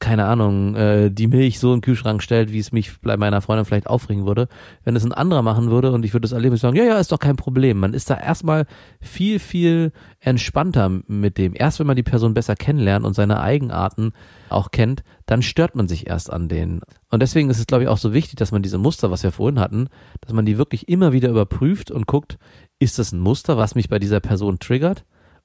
keine 0.00 0.24
Ahnung, 0.24 0.74
äh, 0.74 1.10
die 1.12 1.28
Milch 1.28 1.60
so 1.60 1.68
in 1.68 1.76
den 1.76 1.82
Kühlschrank 1.82 2.24
stellt, 2.24 2.52
wie 2.52 2.58
es 2.58 2.72
mich 2.72 3.00
bei 3.02 3.16
meiner 3.16 3.40
Freundin 3.40 3.64
vielleicht 3.64 3.86
aufregen 3.86 4.26
würde. 4.26 4.48
Wenn 4.82 4.96
es 4.96 5.04
ein 5.04 5.12
anderer 5.12 5.42
machen 5.42 5.70
würde 5.70 5.92
und 5.92 6.04
ich 6.04 6.12
würde 6.12 6.22
das 6.22 6.32
erleben, 6.32 6.56
ich 6.56 6.60
sagen, 6.60 6.76
ja, 6.76 6.82
ja, 6.82 6.98
ist 6.98 7.12
doch 7.12 7.20
kein 7.20 7.36
Problem. 7.36 7.78
Man 7.78 7.94
ist 7.94 8.10
da 8.10 8.18
erstmal 8.18 8.66
viel, 9.00 9.38
viel 9.38 9.92
entspannter 10.18 10.90
mit 11.06 11.38
dem. 11.38 11.52
Erst 11.54 11.78
wenn 11.78 11.86
man 11.86 11.94
die 11.94 12.02
Person 12.02 12.34
besser 12.34 12.56
kennenlernt 12.56 13.06
und 13.06 13.14
seine 13.14 13.40
Eigenarten 13.40 14.10
auch 14.48 14.72
kennt, 14.72 15.04
dann 15.26 15.40
stört 15.40 15.76
man 15.76 15.86
sich 15.86 16.08
erst 16.08 16.32
an 16.32 16.48
denen. 16.48 16.80
Und 17.08 17.22
deswegen 17.22 17.48
ist 17.48 17.60
es, 17.60 17.68
glaube 17.68 17.84
ich, 17.84 17.88
auch 17.88 17.98
so 17.98 18.12
wichtig, 18.12 18.34
dass 18.34 18.50
man 18.50 18.62
diese 18.62 18.78
Muster, 18.78 19.12
was 19.12 19.22
wir 19.22 19.30
vorhin 19.30 19.60
hatten, 19.60 19.88
dass 20.20 20.32
man 20.32 20.44
die 20.44 20.58
wirklich 20.58 20.88
immer 20.88 21.12
wieder 21.12 21.28
überprüft 21.28 21.92
und 21.92 22.08
guckt, 22.08 22.38
ist 22.80 22.98
das 22.98 23.12
ein 23.12 23.20
Muster, 23.20 23.56
was 23.56 23.76
mich 23.76 23.88
bei 23.88 24.00
dieser 24.00 24.18
Person 24.18 24.58
triggert? 24.58 25.04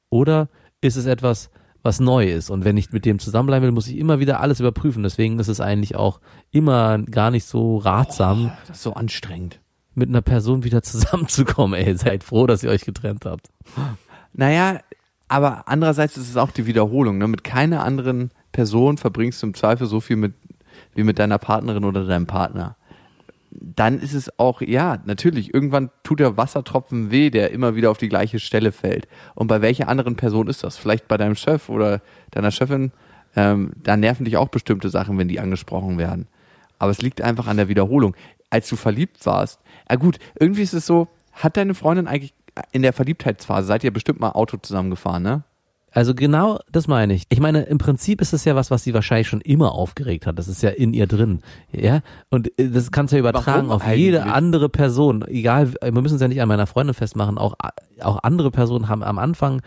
Oder 0.09 0.49
ist 0.81 0.95
es 0.95 1.05
etwas, 1.05 1.49
was 1.83 1.99
neu 1.99 2.25
ist. 2.25 2.49
Und 2.49 2.65
wenn 2.65 2.75
ich 2.75 2.91
mit 2.91 3.05
dem 3.05 3.17
zusammenbleiben 3.17 3.65
will, 3.65 3.71
muss 3.71 3.87
ich 3.87 3.97
immer 3.97 4.19
wieder 4.19 4.41
alles 4.41 4.59
überprüfen. 4.59 5.03
Deswegen 5.03 5.39
ist 5.39 5.47
es 5.47 5.61
eigentlich 5.61 5.95
auch 5.95 6.19
immer 6.51 6.97
gar 6.99 7.31
nicht 7.31 7.45
so 7.45 7.77
ratsam, 7.77 8.51
Das 8.67 8.77
ist 8.77 8.83
so 8.83 8.93
anstrengend. 8.93 9.61
mit 9.95 10.09
einer 10.09 10.21
Person 10.21 10.63
wieder 10.63 10.83
zusammenzukommen. 10.83 11.79
Ey, 11.79 11.95
seid 11.95 12.23
froh, 12.23 12.45
dass 12.45 12.63
ihr 12.63 12.69
euch 12.71 12.83
getrennt 12.83 13.25
habt. 13.25 13.49
Naja, 14.33 14.79
aber 15.29 15.67
andererseits 15.67 16.17
ist 16.17 16.29
es 16.29 16.37
auch 16.37 16.51
die 16.51 16.65
Wiederholung. 16.65 17.17
Ne? 17.17 17.27
Mit 17.27 17.43
keiner 17.43 17.83
anderen 17.83 18.31
Person 18.51 18.97
verbringst 18.97 19.41
du 19.41 19.47
im 19.47 19.53
Zweifel 19.53 19.87
so 19.87 19.99
viel 19.99 20.15
mit, 20.17 20.33
wie 20.93 21.03
mit 21.03 21.19
deiner 21.19 21.37
Partnerin 21.37 21.85
oder 21.85 22.05
deinem 22.05 22.27
Partner. 22.27 22.75
Dann 23.51 23.99
ist 23.99 24.13
es 24.13 24.37
auch, 24.39 24.61
ja, 24.61 24.99
natürlich, 25.05 25.53
irgendwann 25.53 25.89
tut 26.03 26.19
der 26.19 26.37
Wassertropfen 26.37 27.11
weh, 27.11 27.29
der 27.29 27.51
immer 27.51 27.75
wieder 27.75 27.91
auf 27.91 27.97
die 27.97 28.09
gleiche 28.09 28.39
Stelle 28.39 28.71
fällt. 28.71 29.07
Und 29.35 29.47
bei 29.47 29.61
welcher 29.61 29.87
anderen 29.87 30.15
Person 30.15 30.47
ist 30.47 30.63
das? 30.63 30.77
Vielleicht 30.77 31.07
bei 31.07 31.17
deinem 31.17 31.35
Chef 31.35 31.69
oder 31.69 32.01
deiner 32.31 32.51
Chefin. 32.51 32.91
Ähm, 33.35 33.71
da 33.81 33.95
nerven 33.95 34.25
dich 34.25 34.37
auch 34.37 34.49
bestimmte 34.49 34.89
Sachen, 34.89 35.17
wenn 35.17 35.27
die 35.27 35.39
angesprochen 35.39 35.97
werden. 35.97 36.27
Aber 36.79 36.91
es 36.91 37.01
liegt 37.01 37.21
einfach 37.21 37.47
an 37.47 37.57
der 37.57 37.69
Wiederholung. 37.69 38.15
Als 38.49 38.69
du 38.69 38.75
verliebt 38.75 39.25
warst, 39.25 39.59
ja 39.89 39.95
gut, 39.95 40.19
irgendwie 40.39 40.61
ist 40.61 40.73
es 40.73 40.85
so, 40.85 41.07
hat 41.33 41.57
deine 41.57 41.73
Freundin 41.73 42.07
eigentlich 42.07 42.33
in 42.71 42.81
der 42.81 42.93
Verliebtheitsphase, 42.93 43.67
seid 43.67 43.83
ihr 43.83 43.91
bestimmt 43.91 44.19
mal 44.19 44.31
Auto 44.31 44.57
zusammengefahren, 44.57 45.23
ne? 45.23 45.43
Also 45.91 46.13
genau 46.13 46.59
das 46.71 46.87
meine 46.87 47.13
ich. 47.13 47.23
Ich 47.29 47.39
meine, 47.39 47.63
im 47.63 47.77
Prinzip 47.77 48.21
ist 48.21 48.33
es 48.33 48.45
ja 48.45 48.55
was, 48.55 48.69
was 48.71 48.83
sie 48.83 48.93
wahrscheinlich 48.93 49.27
schon 49.27 49.41
immer 49.41 49.71
aufgeregt 49.71 50.27
hat. 50.27 50.37
Das 50.37 50.47
ist 50.47 50.61
ja 50.61 50.69
in 50.69 50.93
ihr 50.93 51.07
drin. 51.07 51.41
Ja. 51.71 52.01
Und 52.29 52.47
äh, 52.59 52.69
das 52.69 52.91
kannst 52.91 53.13
du 53.13 53.15
ja 53.15 53.21
übertragen 53.21 53.69
Warum 53.69 53.81
auf 53.81 53.95
jede 53.95 54.21
eigentlich? 54.21 54.33
andere 54.33 54.69
Person. 54.69 55.25
Egal, 55.27 55.73
wir 55.81 55.91
müssen 55.91 56.15
es 56.15 56.21
ja 56.21 56.27
nicht 56.27 56.41
an 56.41 56.49
meiner 56.49 56.67
Freundin 56.67 56.93
festmachen. 56.93 57.37
Auch, 57.37 57.55
auch 58.01 58.19
andere 58.23 58.51
Personen 58.51 58.89
haben 58.89 59.01
am 59.03 59.17
Anfang 59.17 59.61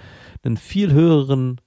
einen 0.45 0.57
viel 0.57 0.93
höheren 0.93 1.61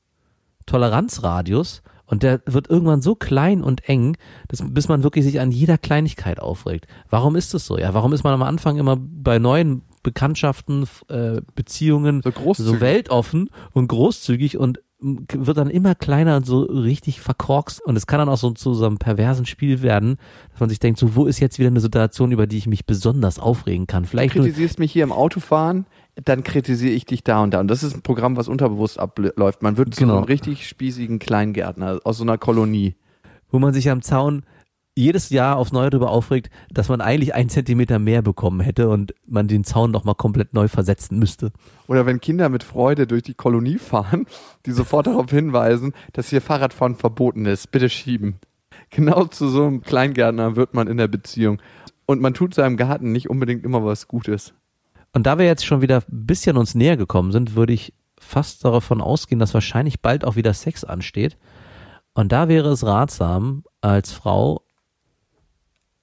Toleranzradius 0.66 1.82
und 2.06 2.24
der 2.24 2.42
wird 2.46 2.70
irgendwann 2.70 3.02
so 3.02 3.16
klein 3.16 3.64
und 3.64 3.88
eng, 3.90 4.18
dass, 4.48 4.64
bis 4.64 4.88
man 4.88 5.04
wirklich 5.04 5.26
sich 5.26 5.40
an 5.40 5.52
jeder 5.52 5.78
Kleinigkeit 5.78 6.40
aufregt. 6.40 6.88
Warum 7.10 7.36
ist 7.36 7.54
das 7.54 7.66
so? 7.66 7.78
Ja, 7.78 7.94
warum 7.94 8.14
ist 8.14 8.24
man 8.24 8.34
am 8.34 8.44
Anfang 8.44 8.78
immer 8.78 8.98
bei 8.98 9.40
neuen 9.40 9.82
Bekanntschaften, 10.04 10.86
äh, 11.08 11.42
Beziehungen 11.56 12.22
So 12.24 12.64
so 12.64 12.82
weltoffen 12.82 13.50
und 13.72 13.88
großzügig 13.88 14.58
und 14.58 14.80
wird 15.06 15.58
dann 15.58 15.70
immer 15.70 15.96
kleiner 15.96 16.38
und 16.38 16.46
so 16.46 16.62
richtig 16.62 17.20
verkorkst 17.20 17.84
und 17.86 17.98
es 17.98 18.08
kann 18.08 18.20
dann 18.20 18.30
auch 18.30 18.38
so 18.38 18.52
zu 18.52 18.74
so 18.74 18.86
einem 18.86 18.98
perversen 19.00 19.46
Spiel 19.46 19.82
werden, 19.82 20.16
dass 20.52 20.62
man 20.62 20.70
sich 20.70 20.80
denkt, 20.80 20.98
so 20.98 21.16
wo 21.16 21.26
ist 21.26 21.42
jetzt 21.42 21.60
wieder 21.60 21.68
eine 21.68 21.82
Situation, 21.82 22.32
über 22.32 22.48
die 22.48 22.58
ich 22.58 22.68
mich 22.68 22.86
besonders 22.86 23.38
aufregen 23.38 23.86
kann? 23.86 24.04
Du 24.04 24.10
Vielleicht 24.10 24.36
nur, 24.36 24.46
kritisierst 24.46 24.80
mich 24.80 24.94
hier 24.94 25.04
im 25.04 25.12
Autofahren, 25.12 25.88
dann 26.24 26.44
kritisiere 26.44 26.94
ich 26.94 27.06
dich 27.06 27.22
da 27.22 27.44
und 27.44 27.54
da. 27.54 27.60
Und 27.60 27.68
das 27.68 27.84
ist 27.84 27.94
ein 27.96 28.02
Programm, 28.02 28.38
was 28.38 28.48
unterbewusst 28.48 28.98
abläuft. 28.98 29.62
Man 29.62 29.76
wird 29.76 29.94
zu 29.94 30.02
Genau. 30.04 30.18
einem 30.18 30.24
richtig 30.26 30.68
spießigen 30.70 31.20
Kleingärtner 31.20 32.00
aus 32.06 32.18
so 32.18 32.24
einer 32.24 32.38
Kolonie. 32.38 32.96
wo 33.52 33.60
man 33.60 33.74
sich 33.74 33.90
am 33.92 34.02
Zaun 34.02 34.44
jedes 34.96 35.30
Jahr 35.30 35.58
aufs 35.58 35.72
Neue 35.72 35.90
darüber 35.90 36.12
aufregt, 36.12 36.50
dass 36.70 36.90
man 36.90 37.02
eigentlich 37.02 37.34
einen 37.34 37.50
Zentimeter 37.50 38.00
mehr 38.00 38.22
bekommen 38.22 38.60
hätte 38.60 38.90
und 38.90 39.14
man 39.26 39.48
den 39.48 39.64
Zaun 39.64 39.92
noch 39.92 40.04
mal 40.04 40.14
komplett 40.14 40.54
neu 40.54 40.68
versetzen 40.68 41.18
müsste. 41.18 41.52
Oder 41.88 42.06
wenn 42.06 42.22
Kinder 42.22 42.50
mit 42.50 42.64
Freude 42.64 43.08
durch 43.08 43.24
die 43.24 43.34
Kolonie 43.34 43.80
fahren, 43.80 44.28
die 44.66 44.72
sofort 44.72 45.08
darauf 45.08 45.30
hinweisen, 45.32 45.94
dass 46.14 46.30
hier 46.30 46.42
Fahrradfahren 46.42 46.96
verboten 46.96 47.46
ist. 47.46 47.72
Bitte 47.72 47.90
schieben. 47.90 48.36
Genau 48.90 49.26
zu 49.26 49.50
so 49.50 49.66
einem 49.66 49.82
Kleingärtner 49.82 50.56
wird 50.56 50.76
man 50.76 50.88
in 50.88 50.98
der 50.98 51.08
Beziehung. 51.08 51.60
Und 52.06 52.22
man 52.22 52.34
tut 52.34 52.54
seinem 52.54 52.78
Garten 52.78 53.12
nicht 53.12 53.30
unbedingt 53.30 53.64
immer 53.64 53.84
was 53.84 54.08
Gutes. 54.08 54.54
Und 55.14 55.26
da 55.26 55.38
wir 55.38 55.46
jetzt 55.46 55.66
schon 55.66 55.82
wieder 55.82 55.98
ein 55.98 56.26
bisschen 56.26 56.58
uns 56.58 56.76
näher 56.76 56.98
gekommen 56.98 57.32
sind, 57.32 57.56
würde 57.56 57.74
ich 57.74 57.94
fast 58.20 58.64
davon 58.66 59.02
ausgehen, 59.02 59.40
dass 59.40 59.54
wahrscheinlich 59.54 60.02
bald 60.02 60.26
auch 60.26 60.36
wieder 60.36 60.54
Sex 60.54 60.84
ansteht. 60.84 61.38
Und 62.14 62.32
da 62.32 62.48
wäre 62.48 62.70
es 62.70 62.86
ratsam, 62.86 63.64
als 63.82 64.12
Frau 64.12 64.64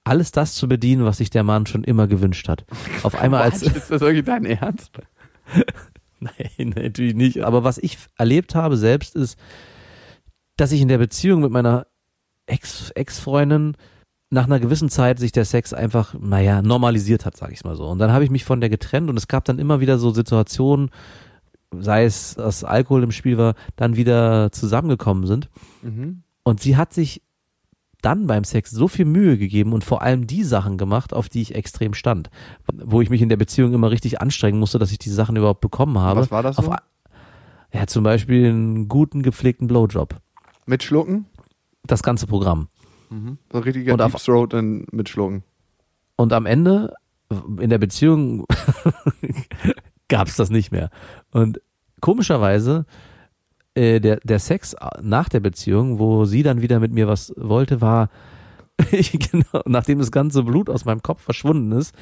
alles 0.03 0.31
das 0.31 0.55
zu 0.55 0.67
bedienen, 0.67 1.05
was 1.05 1.17
sich 1.17 1.29
der 1.29 1.43
Mann 1.43 1.65
schon 1.65 1.83
immer 1.83 2.07
gewünscht 2.07 2.47
hat. 2.49 2.65
Auf 3.03 3.15
einmal 3.15 3.43
als? 3.43 3.61
Ist 3.61 3.91
das 3.91 4.01
wirklich 4.01 4.25
dein 4.25 4.45
Ernst? 4.45 4.91
Nein, 6.19 6.73
natürlich 6.75 7.15
nicht. 7.15 7.41
Aber 7.41 7.63
was 7.63 7.77
ich 7.77 7.97
erlebt 8.17 8.55
habe 8.55 8.77
selbst 8.77 9.15
ist, 9.15 9.37
dass 10.57 10.71
ich 10.71 10.81
in 10.81 10.87
der 10.87 10.97
Beziehung 10.97 11.41
mit 11.41 11.51
meiner 11.51 11.87
Ex- 12.45 12.91
Ex-Freundin 12.91 13.75
nach 14.29 14.45
einer 14.45 14.59
gewissen 14.59 14.89
Zeit 14.89 15.19
sich 15.19 15.31
der 15.31 15.45
Sex 15.45 15.73
einfach, 15.73 16.15
naja, 16.17 16.61
normalisiert 16.61 17.25
hat, 17.25 17.35
sag 17.35 17.51
ich 17.51 17.63
mal 17.63 17.75
so. 17.75 17.87
Und 17.87 17.99
dann 17.99 18.11
habe 18.11 18.23
ich 18.23 18.29
mich 18.29 18.45
von 18.45 18.61
der 18.61 18.69
getrennt 18.69 19.09
und 19.09 19.17
es 19.17 19.27
gab 19.27 19.43
dann 19.45 19.59
immer 19.59 19.81
wieder 19.81 19.97
so 19.97 20.11
Situationen, 20.11 20.89
sei 21.77 22.05
es, 22.05 22.35
dass 22.35 22.63
Alkohol 22.63 23.03
im 23.03 23.11
Spiel 23.11 23.37
war, 23.37 23.55
dann 23.75 23.97
wieder 23.97 24.51
zusammengekommen 24.51 25.25
sind. 25.27 25.49
Mhm. 25.81 26.23
Und 26.43 26.61
sie 26.61 26.77
hat 26.77 26.93
sich 26.93 27.21
dann 28.01 28.27
beim 28.27 28.43
Sex 28.43 28.71
so 28.71 28.87
viel 28.87 29.05
Mühe 29.05 29.37
gegeben 29.37 29.73
und 29.73 29.83
vor 29.83 30.01
allem 30.01 30.27
die 30.27 30.43
Sachen 30.43 30.77
gemacht, 30.77 31.13
auf 31.13 31.29
die 31.29 31.41
ich 31.41 31.55
extrem 31.55 31.93
stand. 31.93 32.29
Wo 32.73 33.01
ich 33.01 33.09
mich 33.09 33.21
in 33.21 33.29
der 33.29 33.37
Beziehung 33.37 33.73
immer 33.73 33.91
richtig 33.91 34.21
anstrengen 34.21 34.59
musste, 34.59 34.79
dass 34.79 34.91
ich 34.91 34.99
die 34.99 35.09
Sachen 35.09 35.35
überhaupt 35.35 35.61
bekommen 35.61 35.97
habe. 35.99 36.21
Was 36.21 36.31
war 36.31 36.43
das 36.43 36.57
Auf, 36.57 36.65
so? 36.65 36.75
ja, 37.73 37.87
zum 37.87 38.03
Beispiel 38.03 38.49
einen 38.49 38.87
guten, 38.87 39.21
gepflegten 39.23 39.67
Blowjob. 39.67 40.15
Mit 40.65 40.83
Schlucken? 40.83 41.25
Das 41.85 42.03
ganze 42.03 42.27
Programm. 42.27 42.67
So 43.09 43.17
ein 43.57 43.63
richtiger 43.63 43.93
Und 43.93 44.01
auf- 44.01 44.13
Deep 44.13 44.21
Throat 44.23 44.53
in- 44.53 44.85
mit 44.91 45.09
Schlucken. 45.09 45.43
Und 46.15 46.31
am 46.33 46.45
Ende 46.45 46.93
in 47.59 47.69
der 47.69 47.77
Beziehung 47.77 48.45
gab 50.07 50.27
es 50.27 50.35
das 50.35 50.49
nicht 50.49 50.71
mehr. 50.71 50.89
Und 51.31 51.61
komischerweise 51.99 52.85
äh, 53.75 53.99
der, 53.99 54.19
der 54.23 54.39
Sex 54.39 54.75
nach 55.01 55.29
der 55.29 55.39
Beziehung, 55.39 55.99
wo 55.99 56.25
sie 56.25 56.43
dann 56.43 56.61
wieder 56.61 56.79
mit 56.79 56.91
mir 56.91 57.07
was 57.07 57.33
wollte, 57.37 57.81
war 57.81 58.09
genau, 58.91 59.61
nachdem 59.65 59.99
das 59.99 60.11
ganze 60.11 60.43
Blut 60.43 60.69
aus 60.69 60.85
meinem 60.85 61.01
Kopf 61.01 61.21
verschwunden 61.21 61.71
ist 61.71 61.95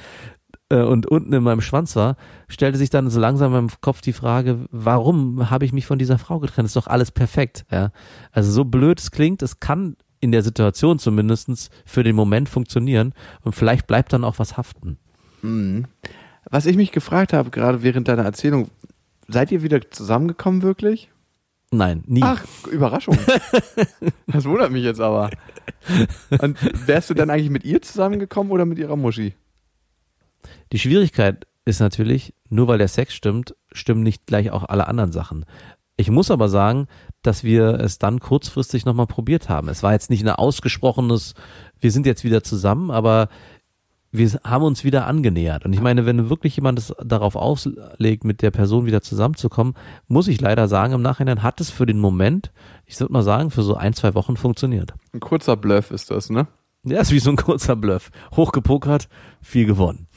äh, 0.70 0.82
und 0.82 1.08
unten 1.08 1.34
in 1.34 1.44
meinem 1.44 1.62
Schwanz 1.62 1.96
war, 1.96 2.16
stellte 2.48 2.78
sich 2.78 2.90
dann 2.90 3.10
so 3.10 3.20
langsam 3.20 3.48
in 3.48 3.66
meinem 3.66 3.82
Kopf 3.82 4.02
die 4.02 4.14
Frage, 4.14 4.66
warum 4.72 5.50
habe 5.50 5.66
ich 5.66 5.74
mich 5.74 5.86
von 5.86 6.00
dieser 6.00 6.18
Frau 6.18 6.40
getrennt? 6.40 6.68
Ist 6.68 6.76
doch 6.76 6.88
alles 6.88 7.12
perfekt. 7.12 7.66
Ja? 7.72 7.92
Also 8.32 8.52
so 8.52 8.66
blöd 8.66 9.00
es 9.00 9.12
klingt, 9.12 9.42
es 9.42 9.60
kann 9.60 9.96
in 10.22 10.32
der 10.32 10.44
Situation 10.44 11.00
zumindestens 11.00 11.70
für 11.86 12.04
den 12.04 12.16
Moment 12.16 12.50
funktionieren 12.50 13.14
und 13.42 13.54
vielleicht 13.54 13.88
bleibt 13.88 14.12
dann 14.14 14.24
auch 14.24 14.40
was 14.40 14.58
haften. 14.58 14.98
Was 16.50 16.66
ich 16.66 16.76
mich 16.76 16.92
gefragt 16.92 17.32
habe, 17.32 17.50
gerade 17.52 17.84
während 17.84 18.08
deiner 18.08 18.24
Erzählung, 18.24 18.70
seid 19.28 19.52
ihr 19.52 19.64
wieder 19.64 19.90
zusammengekommen 19.92 20.62
wirklich? 20.62 21.10
Nein, 21.72 22.04
nie. 22.08 22.22
Ach, 22.24 22.44
Überraschung. 22.72 23.18
das 24.28 24.46
wundert 24.46 24.72
mich 24.72 24.84
jetzt 24.84 25.00
aber. 25.00 25.30
Und 26.42 26.58
wärst 26.88 27.10
du 27.10 27.14
dann 27.14 27.30
eigentlich 27.30 27.52
mit 27.52 27.64
ihr 27.64 27.82
zusammengekommen 27.82 28.52
oder 28.52 28.66
mit 28.66 28.80
ihrer 28.80 28.96
Muschi? 28.96 29.36
Die 30.72 30.80
Schwierigkeit 30.80 31.46
ist 31.66 31.80
natürlich, 31.80 32.34
nur 32.50 32.68
weil 32.68 32.80
der 32.80 32.88
Sex 32.88 33.14
stimmt, 33.14 33.56
stimmen 33.72 34.02
nicht 34.02 34.26
gleich 34.26 34.50
auch 34.50 34.64
alle 34.64 34.88
anderen 34.88 35.12
Sachen. 35.12 35.46
Ich 35.96 36.10
muss 36.10 36.32
aber 36.32 36.50
sagen, 36.50 36.88
dass 37.22 37.44
wir 37.44 37.80
es 37.80 38.00
dann 38.00 38.20
kurzfristig 38.20 38.86
nochmal 38.86 39.08
probiert 39.08 39.50
haben. 39.50 39.68
Es 39.68 39.84
war 39.84 39.92
jetzt 39.92 40.10
nicht 40.10 40.24
ein 40.24 40.30
ausgesprochenes, 40.30 41.34
wir 41.80 41.92
sind 41.92 42.06
jetzt 42.06 42.24
wieder 42.24 42.42
zusammen, 42.42 42.90
aber 42.90 43.30
wir 44.12 44.30
haben 44.44 44.64
uns 44.64 44.84
wieder 44.84 45.06
angenähert. 45.06 45.66
Und 45.66 45.74
ich 45.74 45.82
meine, 45.82 46.06
wenn 46.06 46.30
wirklich 46.30 46.56
jemand 46.56 46.80
es 46.80 46.94
darauf 47.04 47.36
auslegt, 47.36 48.24
mit 48.24 48.42
der 48.42 48.52
Person 48.52 48.86
wieder 48.86 49.02
zusammenzukommen, 49.02 49.76
muss 50.08 50.28
ich 50.28 50.42
leider 50.42 50.68
sagen, 50.68 50.94
im 50.94 51.02
Nachhinein 51.02 51.44
hat 51.44 51.62
es 51.62 51.70
für 51.70 51.86
den 51.86 52.00
Moment, 52.00 52.52
ich 52.86 53.00
würde 53.00 53.14
mal 53.14 53.22
sagen, 53.24 53.52
für 53.52 53.62
so 53.62 53.76
ein, 53.76 53.94
zwei 53.94 54.16
Wochen 54.16 54.36
funktioniert. 54.36 54.94
Ein 55.14 55.20
kurzer 55.20 55.56
Bluff 55.56 55.92
ist 55.92 56.10
das, 56.10 56.30
ne? 56.30 56.48
Ja, 56.84 57.02
ist 57.02 57.12
wie 57.12 57.20
so 57.20 57.30
ein 57.30 57.36
kurzer 57.36 57.76
Bluff. 57.76 58.10
Hochgepokert, 58.36 59.10
viel 59.42 59.66
gewonnen. 59.66 60.08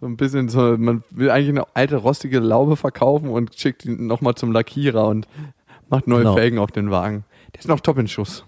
So 0.00 0.06
ein 0.06 0.16
bisschen 0.16 0.48
so, 0.48 0.76
man 0.78 1.02
will 1.10 1.30
eigentlich 1.30 1.48
eine 1.50 1.64
alte 1.74 1.96
rostige 1.96 2.38
Laube 2.38 2.76
verkaufen 2.76 3.28
und 3.28 3.54
schickt 3.58 3.84
ihn 3.84 4.06
nochmal 4.06 4.34
zum 4.34 4.52
Lackierer 4.52 5.06
und 5.08 5.28
macht 5.90 6.06
neue 6.06 6.20
Genau. 6.20 6.34
Felgen 6.36 6.58
auf 6.58 6.70
den 6.70 6.90
Wagen. 6.90 7.24
Der 7.54 7.60
ist 7.60 7.68
noch 7.68 7.80
top 7.80 7.98
in 7.98 8.08
Schuss. 8.08 8.44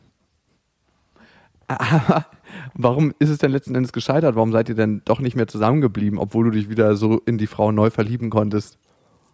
Aber 1.68 2.26
warum 2.74 3.12
ist 3.18 3.30
es 3.30 3.38
denn 3.38 3.50
letzten 3.50 3.74
Endes 3.74 3.92
gescheitert? 3.92 4.34
Warum 4.34 4.52
seid 4.52 4.68
ihr 4.68 4.74
denn 4.74 5.02
doch 5.04 5.20
nicht 5.20 5.36
mehr 5.36 5.48
zusammengeblieben, 5.48 6.18
obwohl 6.18 6.44
du 6.46 6.50
dich 6.50 6.68
wieder 6.68 6.96
so 6.96 7.20
in 7.26 7.38
die 7.38 7.46
Frau 7.46 7.72
neu 7.72 7.90
verlieben 7.90 8.30
konntest? 8.30 8.78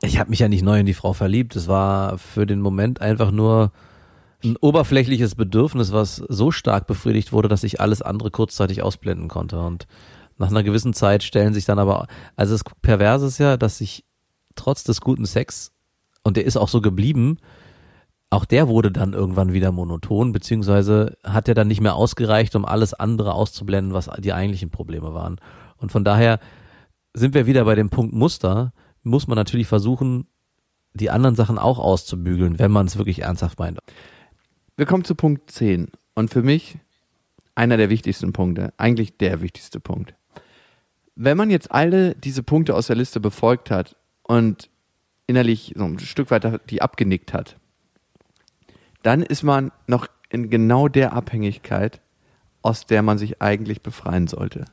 Ich 0.03 0.19
habe 0.19 0.31
mich 0.31 0.39
ja 0.39 0.49
nicht 0.49 0.63
neu 0.63 0.81
in 0.81 0.87
die 0.87 0.95
Frau 0.95 1.13
verliebt. 1.13 1.57
Es 1.57 1.69
war 1.69 2.19
für 2.19 2.47
den 2.47 2.61
Moment 2.61 3.01
einfach 3.01 3.31
nur 3.31 3.73
ein 4.45 4.57
oberflächliches 4.57 5.35
Bedürfnis, 5.35 5.93
was 5.93 6.17
so 6.17 6.51
stark 6.51 6.87
befriedigt 6.87 7.33
wurde, 7.33 7.49
dass 7.49 7.65
ich 7.65 7.81
alles 7.81 8.03
andere 8.03 8.31
kurzzeitig 8.31 8.83
ausblenden 8.83 9.29
konnte. 9.29 9.59
Und 9.59 9.87
nach 10.37 10.51
einer 10.51 10.63
gewissen 10.63 10.95
Zeit 10.95 11.25
stellen 11.25 11.55
sich 11.55 11.65
dann 11.65 11.81
aber, 11.81 12.07
also 12.37 12.55
das 12.55 12.63
Perverse 12.83 13.27
ist 13.27 13.39
ja, 13.39 13.57
dass 13.57 13.79
sich 13.79 14.05
trotz 14.55 14.85
des 14.85 15.01
guten 15.01 15.27
Sex, 15.27 15.73
und 16.23 16.37
der 16.37 16.45
ist 16.45 16.57
auch 16.57 16.69
so 16.69 16.81
geblieben, 16.81 17.39
auch 18.31 18.45
der 18.45 18.69
wurde 18.69 18.93
dann 18.93 19.15
irgendwann 19.15 19.53
wieder 19.53 19.73
monoton, 19.73 20.33
beziehungsweise 20.33 21.17
hat 21.25 21.49
er 21.49 21.55
dann 21.55 21.69
nicht 21.69 21.81
mehr 21.81 21.95
ausgereicht, 21.95 22.55
um 22.57 22.65
alles 22.65 22.93
andere 22.93 23.33
auszublenden, 23.33 23.95
was 23.95 24.11
die 24.19 24.33
eigentlichen 24.33 24.71
Probleme 24.71 25.15
waren. 25.15 25.41
Und 25.79 25.93
von 25.93 26.05
daher 26.05 26.39
sind 27.15 27.35
wir 27.35 27.47
wieder 27.47 27.65
bei 27.65 27.75
dem 27.75 27.89
Punkt 27.89 28.15
Muster, 28.15 28.73
muss 29.03 29.27
man 29.27 29.37
natürlich 29.37 29.67
versuchen, 29.67 30.27
die 30.93 31.11
anderen 31.11 31.37
Sachen 31.37 31.59
auch 31.59 31.79
auszubügeln, 31.79 32.59
wenn 32.59 32.71
man 32.71 32.87
es 32.87 32.99
wirklich 32.99 33.23
ernsthaft 33.23 33.59
meint. 33.59 33.79
Wir 34.77 34.87
kommen 34.87 35.05
zu 35.05 35.15
Punkt 35.15 35.51
10. 35.51 35.89
Und 36.15 36.31
für 36.31 36.43
mich 36.43 36.79
einer 37.55 37.77
der 37.77 37.91
wichtigsten 37.91 38.33
Punkte, 38.33 38.73
eigentlich 38.77 39.17
der 39.17 39.41
wichtigste 39.41 39.81
Punkt. 39.81 40.15
Wenn 41.15 41.37
man 41.37 41.51
jetzt 41.51 41.73
alle 41.73 42.15
diese 42.15 42.43
Punkte 42.43 42.75
aus 42.75 42.89
der 42.89 42.97
Liste 42.97 43.21
befolgt 43.21 43.71
hat 43.71 43.97
und 44.23 44.71
innerlich 45.27 45.75
so 45.77 45.85
ein 45.85 45.99
Stück 45.99 46.31
weiter 46.31 46.59
die 46.59 46.83
abgenickt 46.83 47.33
hat, 47.33 47.57
dann 49.03 49.23
ist 49.23 49.43
man 49.43 49.73
noch 49.87 50.07
in 50.31 50.51
genau 50.51 50.89
der 50.89 51.13
Abhängigkeit, 51.13 52.01
aus 52.63 52.87
der 52.87 53.03
man 53.03 53.19
sich 53.19 53.41
eigentlich 53.41 53.83
befreien 53.83 54.27
sollte. 54.27 54.65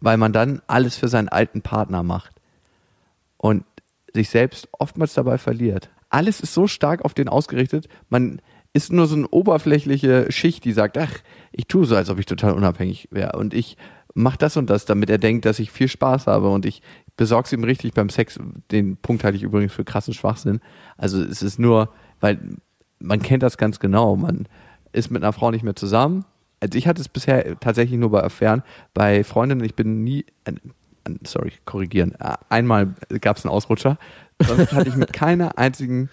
Weil 0.00 0.16
man 0.16 0.32
dann 0.32 0.62
alles 0.66 0.96
für 0.96 1.08
seinen 1.08 1.28
alten 1.28 1.62
Partner 1.62 2.02
macht 2.02 2.32
und 3.36 3.64
sich 4.14 4.30
selbst 4.30 4.68
oftmals 4.72 5.14
dabei 5.14 5.38
verliert. 5.38 5.90
Alles 6.10 6.40
ist 6.40 6.54
so 6.54 6.66
stark 6.66 7.04
auf 7.04 7.14
den 7.14 7.28
ausgerichtet, 7.28 7.88
man 8.08 8.40
ist 8.74 8.92
nur 8.92 9.06
so 9.06 9.16
eine 9.16 9.28
oberflächliche 9.28 10.30
Schicht, 10.30 10.64
die 10.64 10.72
sagt, 10.72 10.96
ach, 10.96 11.12
ich 11.52 11.66
tue 11.66 11.84
so, 11.84 11.94
als 11.94 12.08
ob 12.08 12.18
ich 12.18 12.26
total 12.26 12.52
unabhängig 12.52 13.08
wäre 13.10 13.38
und 13.38 13.52
ich 13.52 13.76
mache 14.14 14.38
das 14.38 14.56
und 14.56 14.68
das, 14.68 14.84
damit 14.84 15.10
er 15.10 15.18
denkt, 15.18 15.44
dass 15.44 15.58
ich 15.58 15.70
viel 15.70 15.88
Spaß 15.88 16.26
habe 16.26 16.48
und 16.48 16.66
ich 16.66 16.82
besorg's 17.16 17.52
ihm 17.52 17.64
richtig 17.64 17.94
beim 17.94 18.08
Sex. 18.08 18.38
Den 18.70 18.96
Punkt 18.96 19.24
halte 19.24 19.36
ich 19.36 19.42
übrigens 19.42 19.72
für 19.72 19.84
krassen 19.84 20.14
Schwachsinn. 20.14 20.60
Also 20.96 21.22
es 21.22 21.42
ist 21.42 21.58
nur, 21.58 21.92
weil 22.20 22.56
man 23.02 23.20
kennt 23.20 23.42
das 23.42 23.58
ganz 23.58 23.78
genau, 23.80 24.16
man 24.16 24.46
ist 24.92 25.10
mit 25.10 25.22
einer 25.22 25.32
Frau 25.32 25.50
nicht 25.50 25.62
mehr 25.62 25.76
zusammen. 25.76 26.24
Also 26.60 26.78
ich 26.78 26.86
hatte 26.86 27.00
es 27.00 27.08
bisher 27.08 27.58
tatsächlich 27.58 27.98
nur 27.98 28.10
bei 28.10 28.22
Affären, 28.22 28.62
bei 28.94 29.24
Freundinnen, 29.24 29.64
ich 29.64 29.74
bin 29.74 30.04
nie, 30.04 30.24
sorry, 31.24 31.52
korrigieren, 31.64 32.14
äh, 32.20 32.34
einmal 32.48 32.94
gab 33.20 33.36
es 33.36 33.44
einen 33.44 33.52
Ausrutscher, 33.52 33.98
sonst 34.40 34.72
hatte 34.72 34.88
ich 34.88 34.96
mit 34.96 35.12
keiner 35.12 35.58
einzigen 35.58 36.08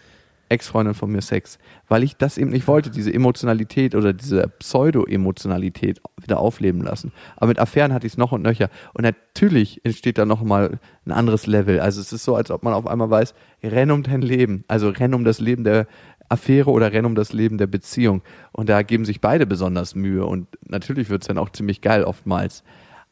Ex-Freundin 0.50 0.96
von 0.96 1.12
mir 1.12 1.22
Sex, 1.22 1.60
weil 1.88 2.04
ich 2.04 2.18
das 2.18 2.38
eben 2.38 2.50
nicht 2.50 2.68
wollte, 2.68 2.90
diese 2.90 3.14
Emotionalität 3.14 3.96
oder 3.96 4.14
diese 4.14 4.48
Pseudo-Emotionalität 4.48 6.02
wieder 6.20 6.40
aufleben 6.40 6.82
lassen. 6.82 7.12
Aber 7.38 7.48
mit 7.48 7.60
Affären 7.60 7.94
hatte 7.94 8.08
ich 8.08 8.14
es 8.14 8.18
noch 8.18 8.32
und 8.32 8.42
nöcher. 8.42 8.70
Und 8.94 9.04
natürlich 9.04 9.86
entsteht 9.86 10.18
da 10.18 10.26
nochmal 10.26 10.80
ein 11.06 11.12
anderes 11.12 11.46
Level. 11.46 11.80
Also 11.80 12.02
es 12.02 12.12
ist 12.12 12.24
so, 12.24 12.36
als 12.36 12.50
ob 12.50 12.64
man 12.64 12.74
auf 12.74 12.88
einmal 12.88 13.10
weiß, 13.10 13.36
renn 13.64 13.92
um 13.92 14.04
dein 14.04 14.22
Leben. 14.22 14.64
Also 14.68 14.90
renn 14.90 15.14
um 15.14 15.24
das 15.24 15.40
Leben 15.40 15.64
der 15.64 15.88
Affäre 16.30 16.70
oder 16.70 16.94
renn 16.94 17.06
um 17.06 17.16
das 17.16 17.34
Leben 17.34 17.58
der 17.58 17.68
Beziehung. 17.68 18.22
Und 18.52 18.70
da 18.70 18.84
geben 18.84 19.06
sich 19.06 19.20
beide 19.20 19.46
besonders 19.46 19.96
Mühe. 19.96 20.26
Und 20.26 20.48
natürlich 20.68 21.10
wird 21.10 21.24
es 21.24 21.28
dann 21.28 21.38
auch 21.38 21.50
ziemlich 21.50 21.82
geil 21.82 22.04
oftmals. 22.04 22.64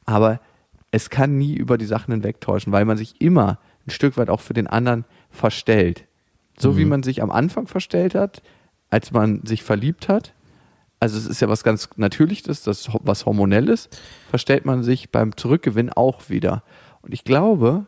Aber 0.06 0.39
es 0.91 1.10
kann 1.10 1.38
nie 1.38 1.56
über 1.56 1.77
die 1.77 1.86
Sachen 1.86 2.13
hinwegtäuschen, 2.13 2.71
weil 2.71 2.86
man 2.86 2.97
sich 2.97 3.19
immer 3.19 3.60
ein 3.86 3.91
Stück 3.91 4.17
weit 4.17 4.30
auch 4.30 4.41
für 4.41 4.53
den 4.53 4.67
anderen 4.67 5.06
verstellt. 5.30 6.06
So 6.60 6.77
wie 6.77 6.86
man 6.86 7.03
sich 7.03 7.21
am 7.21 7.30
Anfang 7.30 7.67
verstellt 7.67 8.15
hat, 8.15 8.41
als 8.89 9.12
man 9.12 9.45
sich 9.45 9.62
verliebt 9.62 10.10
hat. 10.10 10.34
Also 10.99 11.17
es 11.17 11.27
ist 11.27 11.39
ja 11.39 11.49
was 11.49 11.63
ganz 11.63 11.89
Natürliches, 11.97 12.63
das 12.63 12.89
was 13.03 13.27
Hormonelles, 13.27 13.89
verstellt 14.30 14.65
man 14.65 14.82
sich 14.82 15.12
beim 15.12 15.38
Zurückgewinnen 15.38 15.93
auch 15.93 16.30
wieder. 16.30 16.63
Und 17.01 17.13
ich 17.13 17.23
glaube, 17.23 17.86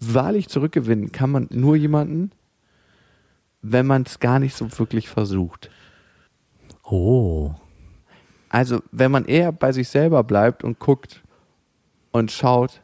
wahrlich 0.00 0.48
zurückgewinnen 0.48 1.12
kann 1.12 1.30
man 1.30 1.48
nur 1.50 1.76
jemanden, 1.76 2.30
wenn 3.62 3.86
man 3.86 4.02
es 4.02 4.20
gar 4.20 4.38
nicht 4.38 4.56
so 4.56 4.78
wirklich 4.78 5.08
versucht. 5.08 5.70
Oh. 6.84 7.54
Also 8.48 8.82
wenn 8.92 9.10
man 9.10 9.24
eher 9.24 9.52
bei 9.52 9.72
sich 9.72 9.88
selber 9.88 10.24
bleibt 10.24 10.64
und 10.64 10.78
guckt 10.78 11.22
und 12.12 12.30
schaut, 12.30 12.82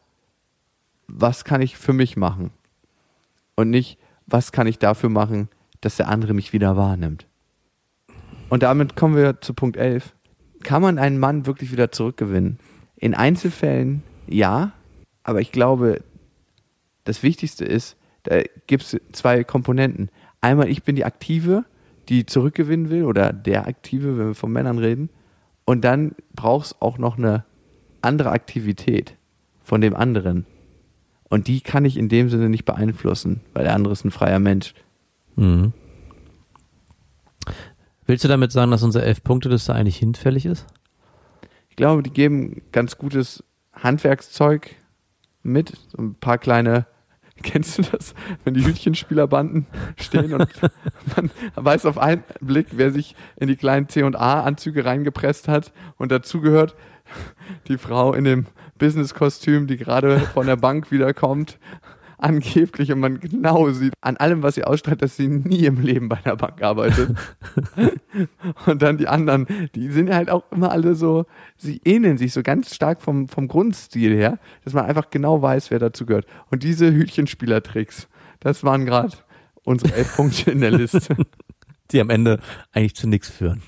was 1.07 1.45
kann 1.45 1.63
ich 1.63 1.77
für 1.77 1.93
mich 1.93 2.17
machen? 2.17 2.51
Und 3.57 3.71
nicht, 3.71 3.99
was 4.27 4.53
kann 4.53 4.67
ich 4.67 4.79
dafür 4.79 5.11
machen, 5.11 5.49
dass 5.81 5.97
der 5.97 6.09
andere 6.09 6.35
mich 6.35 6.53
wieder 6.53 6.77
wahrnimmt? 6.77 7.27
Und 8.49 8.63
damit 8.63 8.97
kommen 8.97 9.17
wir 9.17 9.41
zu 9.41 9.55
Punkt 9.55 9.77
11. 9.77 10.15
Kann 10.63 10.83
man 10.83 10.99
einen 10.99 11.19
Mann 11.19 11.47
wirklich 11.47 11.73
wieder 11.73 11.93
zurückgewinnen? 11.93 12.59
In 12.97 13.15
Einzelfällen 13.15 14.03
ja, 14.27 14.73
aber 15.23 15.41
ich 15.41 15.53
glaube, 15.53 16.03
das 17.05 17.23
Wichtigste 17.23 17.65
ist, 17.65 17.97
da 18.23 18.43
gibt 18.67 18.83
es 18.83 19.01
zwei 19.13 19.45
Komponenten. 19.45 20.11
Einmal, 20.45 20.69
ich 20.69 20.83
bin 20.83 20.95
die 20.95 21.07
Aktive, 21.07 21.65
die 22.11 22.27
zurückgewinnen 22.27 22.91
will, 22.91 23.05
oder 23.05 23.33
der 23.33 23.67
Aktive, 23.67 24.19
wenn 24.19 24.27
wir 24.27 24.35
von 24.35 24.53
Männern 24.53 24.77
reden. 24.77 25.09
Und 25.65 25.87
dann 25.87 26.15
braucht 26.35 26.67
es 26.67 26.83
auch 26.83 26.99
noch 26.99 27.17
eine 27.17 27.47
andere 28.03 28.31
Aktivität 28.31 29.17
von 29.63 29.81
dem 29.81 29.97
anderen. 29.97 30.45
Und 31.31 31.49
die 31.49 31.63
kann 31.63 31.87
ich 31.87 31.97
in 31.97 32.11
dem 32.11 32.29
Sinne 32.29 32.51
nicht 32.51 32.67
beeinflussen, 32.67 33.41
weil 33.55 33.65
der 33.65 33.75
andere 33.75 33.95
ist 33.95 34.05
ein 34.05 34.11
freier 34.11 34.39
Mensch. 34.39 34.75
Mhm. 35.37 35.73
Willst 38.05 38.23
du 38.23 38.29
damit 38.29 38.53
sagen, 38.53 38.71
dass 38.71 38.83
unsere 38.83 39.07
elf 39.07 39.25
Punkte-Liste 39.25 39.73
eigentlich 39.73 39.97
hinfällig 39.97 40.45
ist? 40.45 40.67
Ich 41.71 41.77
glaube, 41.77 42.03
die 42.03 42.13
geben 42.13 42.61
ganz 42.71 42.99
gutes 42.99 43.43
Handwerkszeug 43.73 44.77
mit. 45.43 45.73
So 45.89 46.03
ein 46.03 46.17
paar 46.17 46.37
kleine, 46.37 46.85
kennst 47.43 47.79
du 47.79 47.83
das? 47.83 48.15
Wenn 48.45 48.55
die 48.55 48.65
Hütchenspielerbanden 48.65 49.67
stehen 49.97 50.35
und 50.35 50.49
man 51.17 51.31
weiß 51.55 51.87
auf 51.87 51.99
einen 51.99 52.25
Blick, 52.41 52.69
wer 52.73 52.91
sich 52.91 53.17
in 53.37 53.49
die 53.49 53.57
kleinen 53.57 53.89
C&A-Anzüge 53.89 54.85
reingepresst 54.85 55.49
hat 55.49 55.73
und 55.97 56.13
dazu 56.13 56.41
gehört 56.41 56.77
die 57.69 57.79
Frau 57.79 58.15
in 58.15 58.25
dem 58.25 58.47
Business-Kostüm, 58.79 59.67
die 59.67 59.77
gerade 59.77 60.21
von 60.21 60.47
der 60.47 60.57
Bank 60.57 60.91
wiederkommt, 60.91 61.59
angeblich 62.19 62.93
und 62.93 63.01
man 63.01 63.21
genau 63.21 63.71
sieht 63.71 63.95
an 64.01 64.17
allem, 64.17 64.43
was 64.43 64.55
sie 64.55 64.65
ausstrahlt, 64.65 65.03
dass 65.03 65.17
sie 65.17 65.29
nie 65.29 65.65
im 65.65 65.81
Leben 65.81 66.09
bei 66.09 66.19
der 66.25 66.37
Bank 66.37 66.63
arbeitet. 66.63 67.17
und 68.67 68.83
dann 68.83 68.99
die 68.99 69.09
anderen, 69.09 69.47
die 69.75 69.89
sind 69.89 70.13
halt 70.13 70.31
auch 70.31 70.45
immer 70.51 70.71
alle 70.71 70.95
so, 70.95 71.27
sie 71.57 71.81
ähneln 71.85 72.19
sich 72.19 72.33
so 72.33 72.43
ganz 72.43 72.75
stark 72.75 73.03
vom, 73.03 73.29
vom 73.29 73.49
Grundstil 73.49 74.15
her, 74.15 74.39
dass 74.65 74.73
man 74.73 74.85
einfach 74.87 75.11
genau 75.11 75.43
weiß, 75.43 75.71
wer 75.71 75.79
dazu 75.79 76.07
gehört. 76.07 76.27
Und 76.51 76.63
diese 76.63 76.93
Hütchenspielertricks, 76.93 78.09
das 78.41 78.65
waren 78.65 78.85
gerade 78.85 79.17
unsere 79.65 79.95
elf 79.95 80.17
Punkte 80.17 80.51
in 80.51 80.61
der 80.61 80.71
Liste. 80.71 81.17
die 81.91 82.01
am 82.01 82.11
Ende 82.11 82.41
eigentlich 82.73 82.95
zu 82.97 83.07
nichts 83.07 83.29
führen. 83.29 83.63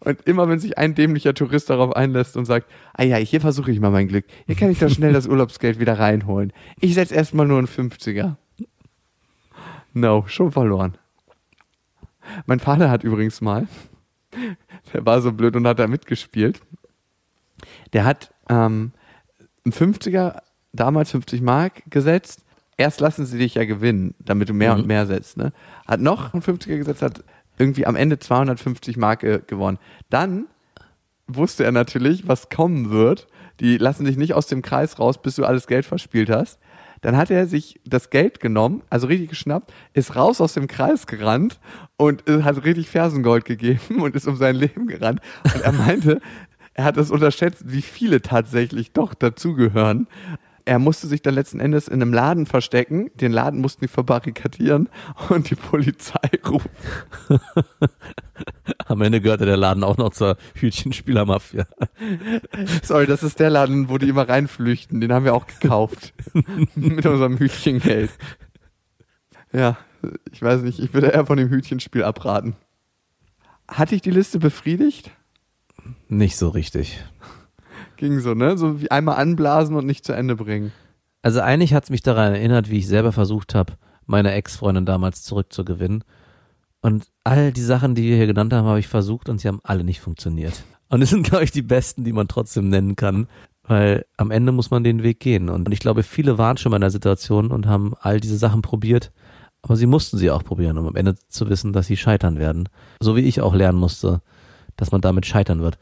Und 0.00 0.22
immer 0.26 0.48
wenn 0.48 0.58
sich 0.58 0.78
ein 0.78 0.94
dämlicher 0.94 1.34
Tourist 1.34 1.68
darauf 1.70 1.94
einlässt 1.94 2.36
und 2.36 2.46
sagt, 2.46 2.70
ah 2.94 3.02
ja, 3.04 3.16
hier 3.16 3.40
versuche 3.40 3.70
ich 3.70 3.80
mal 3.80 3.90
mein 3.90 4.08
Glück. 4.08 4.24
Hier 4.46 4.54
kann 4.56 4.70
ich 4.70 4.78
da 4.78 4.88
schnell 4.88 5.12
das 5.12 5.26
Urlaubsgeld 5.26 5.78
wieder 5.78 5.98
reinholen. 5.98 6.52
Ich 6.80 6.94
setze 6.94 7.14
erstmal 7.14 7.46
nur 7.46 7.58
einen 7.58 7.66
50er. 7.68 8.36
No, 9.92 10.24
schon 10.26 10.52
verloren. 10.52 10.96
Mein 12.46 12.60
Vater 12.60 12.90
hat 12.90 13.02
übrigens 13.04 13.40
mal, 13.40 13.66
der 14.92 15.04
war 15.04 15.20
so 15.20 15.32
blöd 15.32 15.56
und 15.56 15.66
hat 15.66 15.78
da 15.78 15.86
mitgespielt. 15.86 16.60
Der 17.92 18.04
hat 18.04 18.32
ähm, 18.48 18.92
einen 19.64 19.72
50er, 19.72 20.38
damals 20.72 21.10
50 21.10 21.42
Mark 21.42 21.82
gesetzt. 21.90 22.44
Erst 22.76 23.00
lassen 23.00 23.26
sie 23.26 23.36
dich 23.38 23.56
ja 23.56 23.64
gewinnen, 23.64 24.14
damit 24.20 24.48
du 24.48 24.54
mehr 24.54 24.72
Mhm. 24.74 24.80
und 24.80 24.86
mehr 24.86 25.06
setzt. 25.06 25.36
Ne? 25.36 25.52
Hat 25.86 26.00
noch 26.00 26.32
einen 26.32 26.42
50er 26.42 26.76
gesetzt, 26.78 27.02
hat 27.02 27.24
irgendwie 27.60 27.86
am 27.86 27.96
Ende 27.96 28.18
250 28.18 28.96
Mark 28.96 29.22
äh, 29.22 29.40
gewonnen. 29.46 29.78
Dann 30.08 30.46
wusste 31.28 31.64
er 31.64 31.72
natürlich, 31.72 32.26
was 32.26 32.48
kommen 32.48 32.90
wird. 32.90 33.26
Die 33.60 33.76
lassen 33.76 34.04
dich 34.04 34.16
nicht 34.16 34.34
aus 34.34 34.46
dem 34.46 34.62
Kreis 34.62 34.98
raus, 34.98 35.20
bis 35.20 35.36
du 35.36 35.44
alles 35.44 35.66
Geld 35.66 35.84
verspielt 35.84 36.30
hast. 36.30 36.58
Dann 37.02 37.16
hat 37.16 37.30
er 37.30 37.46
sich 37.46 37.80
das 37.84 38.10
Geld 38.10 38.40
genommen, 38.40 38.82
also 38.90 39.06
richtig 39.06 39.30
geschnappt, 39.30 39.72
ist 39.94 40.16
raus 40.16 40.40
aus 40.40 40.54
dem 40.54 40.66
Kreis 40.66 41.06
gerannt 41.06 41.58
und 41.96 42.28
äh, 42.28 42.42
hat 42.42 42.64
richtig 42.64 42.90
Fersengold 42.90 43.44
gegeben 43.44 43.80
und 44.02 44.14
ist 44.14 44.26
um 44.26 44.36
sein 44.36 44.56
Leben 44.56 44.86
gerannt. 44.86 45.20
Und 45.44 45.62
er 45.62 45.72
meinte, 45.72 46.20
er 46.74 46.84
hat 46.84 46.96
es 46.96 47.10
unterschätzt, 47.10 47.64
wie 47.66 47.82
viele 47.82 48.22
tatsächlich 48.22 48.92
doch 48.92 49.14
dazugehören. 49.14 50.08
Er 50.64 50.78
musste 50.78 51.06
sich 51.06 51.22
dann 51.22 51.34
letzten 51.34 51.60
Endes 51.60 51.88
in 51.88 51.94
einem 51.94 52.12
Laden 52.12 52.46
verstecken. 52.46 53.10
Den 53.14 53.32
Laden 53.32 53.60
mussten 53.60 53.82
die 53.82 53.88
verbarrikadieren 53.88 54.88
und 55.28 55.50
die 55.50 55.54
Polizei 55.54 56.30
rufen. 56.46 56.70
Am 58.86 59.02
Ende 59.02 59.20
gehörte 59.20 59.46
der 59.46 59.56
Laden 59.56 59.84
auch 59.84 59.96
noch 59.96 60.10
zur 60.10 60.36
Hütchenspielermafia. 60.54 61.66
Sorry, 62.82 63.06
das 63.06 63.22
ist 63.22 63.40
der 63.40 63.50
Laden, 63.50 63.88
wo 63.88 63.98
die 63.98 64.08
immer 64.08 64.28
reinflüchten. 64.28 65.00
Den 65.00 65.12
haben 65.12 65.24
wir 65.24 65.34
auch 65.34 65.46
gekauft. 65.46 66.12
Mit 66.74 67.06
unserem 67.06 67.38
Hütchengeld. 67.38 68.10
Ja, 69.52 69.78
ich 70.32 70.42
weiß 70.42 70.62
nicht, 70.62 70.78
ich 70.78 70.94
würde 70.94 71.08
eher 71.08 71.26
von 71.26 71.36
dem 71.36 71.50
Hütchenspiel 71.50 72.04
abraten. 72.04 72.56
Hatte 73.68 73.94
ich 73.94 74.02
die 74.02 74.10
Liste 74.10 74.38
befriedigt? 74.38 75.10
Nicht 76.08 76.36
so 76.36 76.48
richtig. 76.48 77.04
Ging 78.00 78.18
so, 78.20 78.32
ne? 78.32 78.56
So 78.56 78.80
wie 78.80 78.90
einmal 78.90 79.16
anblasen 79.16 79.76
und 79.76 79.84
nicht 79.84 80.06
zu 80.06 80.14
Ende 80.14 80.34
bringen. 80.34 80.72
Also 81.20 81.40
eigentlich 81.42 81.74
hat 81.74 81.84
es 81.84 81.90
mich 81.90 82.00
daran 82.00 82.32
erinnert, 82.32 82.70
wie 82.70 82.78
ich 82.78 82.86
selber 82.86 83.12
versucht 83.12 83.54
habe, 83.54 83.74
meine 84.06 84.32
Ex-Freundin 84.32 84.86
damals 84.86 85.22
zurückzugewinnen. 85.22 86.02
Und 86.80 87.08
all 87.24 87.52
die 87.52 87.60
Sachen, 87.60 87.94
die 87.94 88.04
wir 88.04 88.16
hier 88.16 88.26
genannt 88.26 88.54
haben, 88.54 88.66
habe 88.66 88.78
ich 88.80 88.88
versucht 88.88 89.28
und 89.28 89.38
sie 89.38 89.48
haben 89.48 89.60
alle 89.64 89.84
nicht 89.84 90.00
funktioniert. 90.00 90.64
Und 90.88 91.02
es 91.02 91.10
sind, 91.10 91.26
glaube 91.26 91.44
ich, 91.44 91.50
die 91.50 91.60
besten, 91.60 92.04
die 92.04 92.14
man 92.14 92.26
trotzdem 92.26 92.70
nennen 92.70 92.96
kann, 92.96 93.28
weil 93.64 94.06
am 94.16 94.30
Ende 94.30 94.50
muss 94.50 94.70
man 94.70 94.82
den 94.82 95.02
Weg 95.02 95.20
gehen. 95.20 95.50
Und 95.50 95.70
ich 95.70 95.80
glaube, 95.80 96.02
viele 96.02 96.38
waren 96.38 96.56
schon 96.56 96.70
mal 96.70 96.78
in 96.78 96.80
der 96.80 96.90
Situation 96.90 97.50
und 97.50 97.66
haben 97.66 97.92
all 98.00 98.18
diese 98.18 98.38
Sachen 98.38 98.62
probiert, 98.62 99.12
aber 99.60 99.76
sie 99.76 99.84
mussten 99.84 100.16
sie 100.16 100.30
auch 100.30 100.42
probieren, 100.42 100.78
um 100.78 100.86
am 100.86 100.96
Ende 100.96 101.16
zu 101.28 101.50
wissen, 101.50 101.74
dass 101.74 101.86
sie 101.86 101.98
scheitern 101.98 102.38
werden. 102.38 102.70
So 103.00 103.14
wie 103.14 103.20
ich 103.20 103.42
auch 103.42 103.54
lernen 103.54 103.78
musste, 103.78 104.22
dass 104.76 104.90
man 104.90 105.02
damit 105.02 105.26
scheitern 105.26 105.60
wird. 105.60 105.78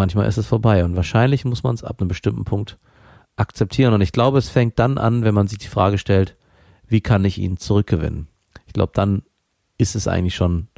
Manchmal 0.00 0.26
ist 0.28 0.38
es 0.38 0.46
vorbei 0.46 0.82
und 0.82 0.96
wahrscheinlich 0.96 1.44
muss 1.44 1.62
man 1.62 1.74
es 1.74 1.84
ab 1.84 2.00
einem 2.00 2.08
bestimmten 2.08 2.44
Punkt 2.44 2.78
akzeptieren. 3.36 3.92
Und 3.92 4.00
ich 4.00 4.12
glaube, 4.12 4.38
es 4.38 4.48
fängt 4.48 4.78
dann 4.78 4.96
an, 4.96 5.24
wenn 5.24 5.34
man 5.34 5.46
sich 5.46 5.58
die 5.58 5.68
Frage 5.68 5.98
stellt, 5.98 6.38
wie 6.88 7.02
kann 7.02 7.22
ich 7.26 7.36
ihn 7.36 7.58
zurückgewinnen? 7.58 8.26
Ich 8.66 8.72
glaube, 8.72 8.92
dann 8.94 9.20
ist 9.76 9.94
es 9.94 10.08
eigentlich 10.08 10.34
schon 10.34 10.68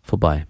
vorbei. 0.00 0.46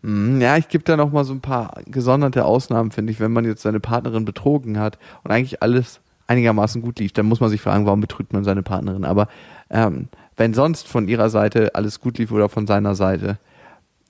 Mm, 0.00 0.40
Ja, 0.40 0.56
ich 0.56 0.68
gebe 0.68 0.84
da 0.84 0.96
noch 0.96 1.12
mal 1.12 1.24
so 1.24 1.34
ein 1.34 1.42
paar 1.42 1.82
gesonderte 1.84 2.46
Ausnahmen, 2.46 2.92
finde 2.92 3.12
ich, 3.12 3.20
wenn 3.20 3.32
man 3.32 3.44
jetzt 3.44 3.60
seine 3.60 3.78
Partnerin 3.78 4.24
betrogen 4.24 4.78
hat 4.78 4.98
und 5.22 5.30
eigentlich 5.30 5.62
alles 5.62 6.00
einigermaßen 6.28 6.80
gut 6.80 6.98
lief, 6.98 7.12
dann 7.12 7.26
muss 7.26 7.40
man 7.40 7.50
sich 7.50 7.60
fragen, 7.60 7.84
warum 7.84 8.00
betrügt 8.00 8.32
man 8.32 8.42
seine 8.42 8.62
Partnerin. 8.62 9.04
Aber 9.04 9.28
ähm, 9.68 10.08
wenn 10.38 10.54
sonst 10.54 10.88
von 10.88 11.08
ihrer 11.08 11.28
Seite 11.28 11.74
alles 11.74 12.00
gut 12.00 12.16
lief 12.16 12.32
oder 12.32 12.48
von 12.48 12.66
seiner 12.66 12.94
Seite, 12.94 13.38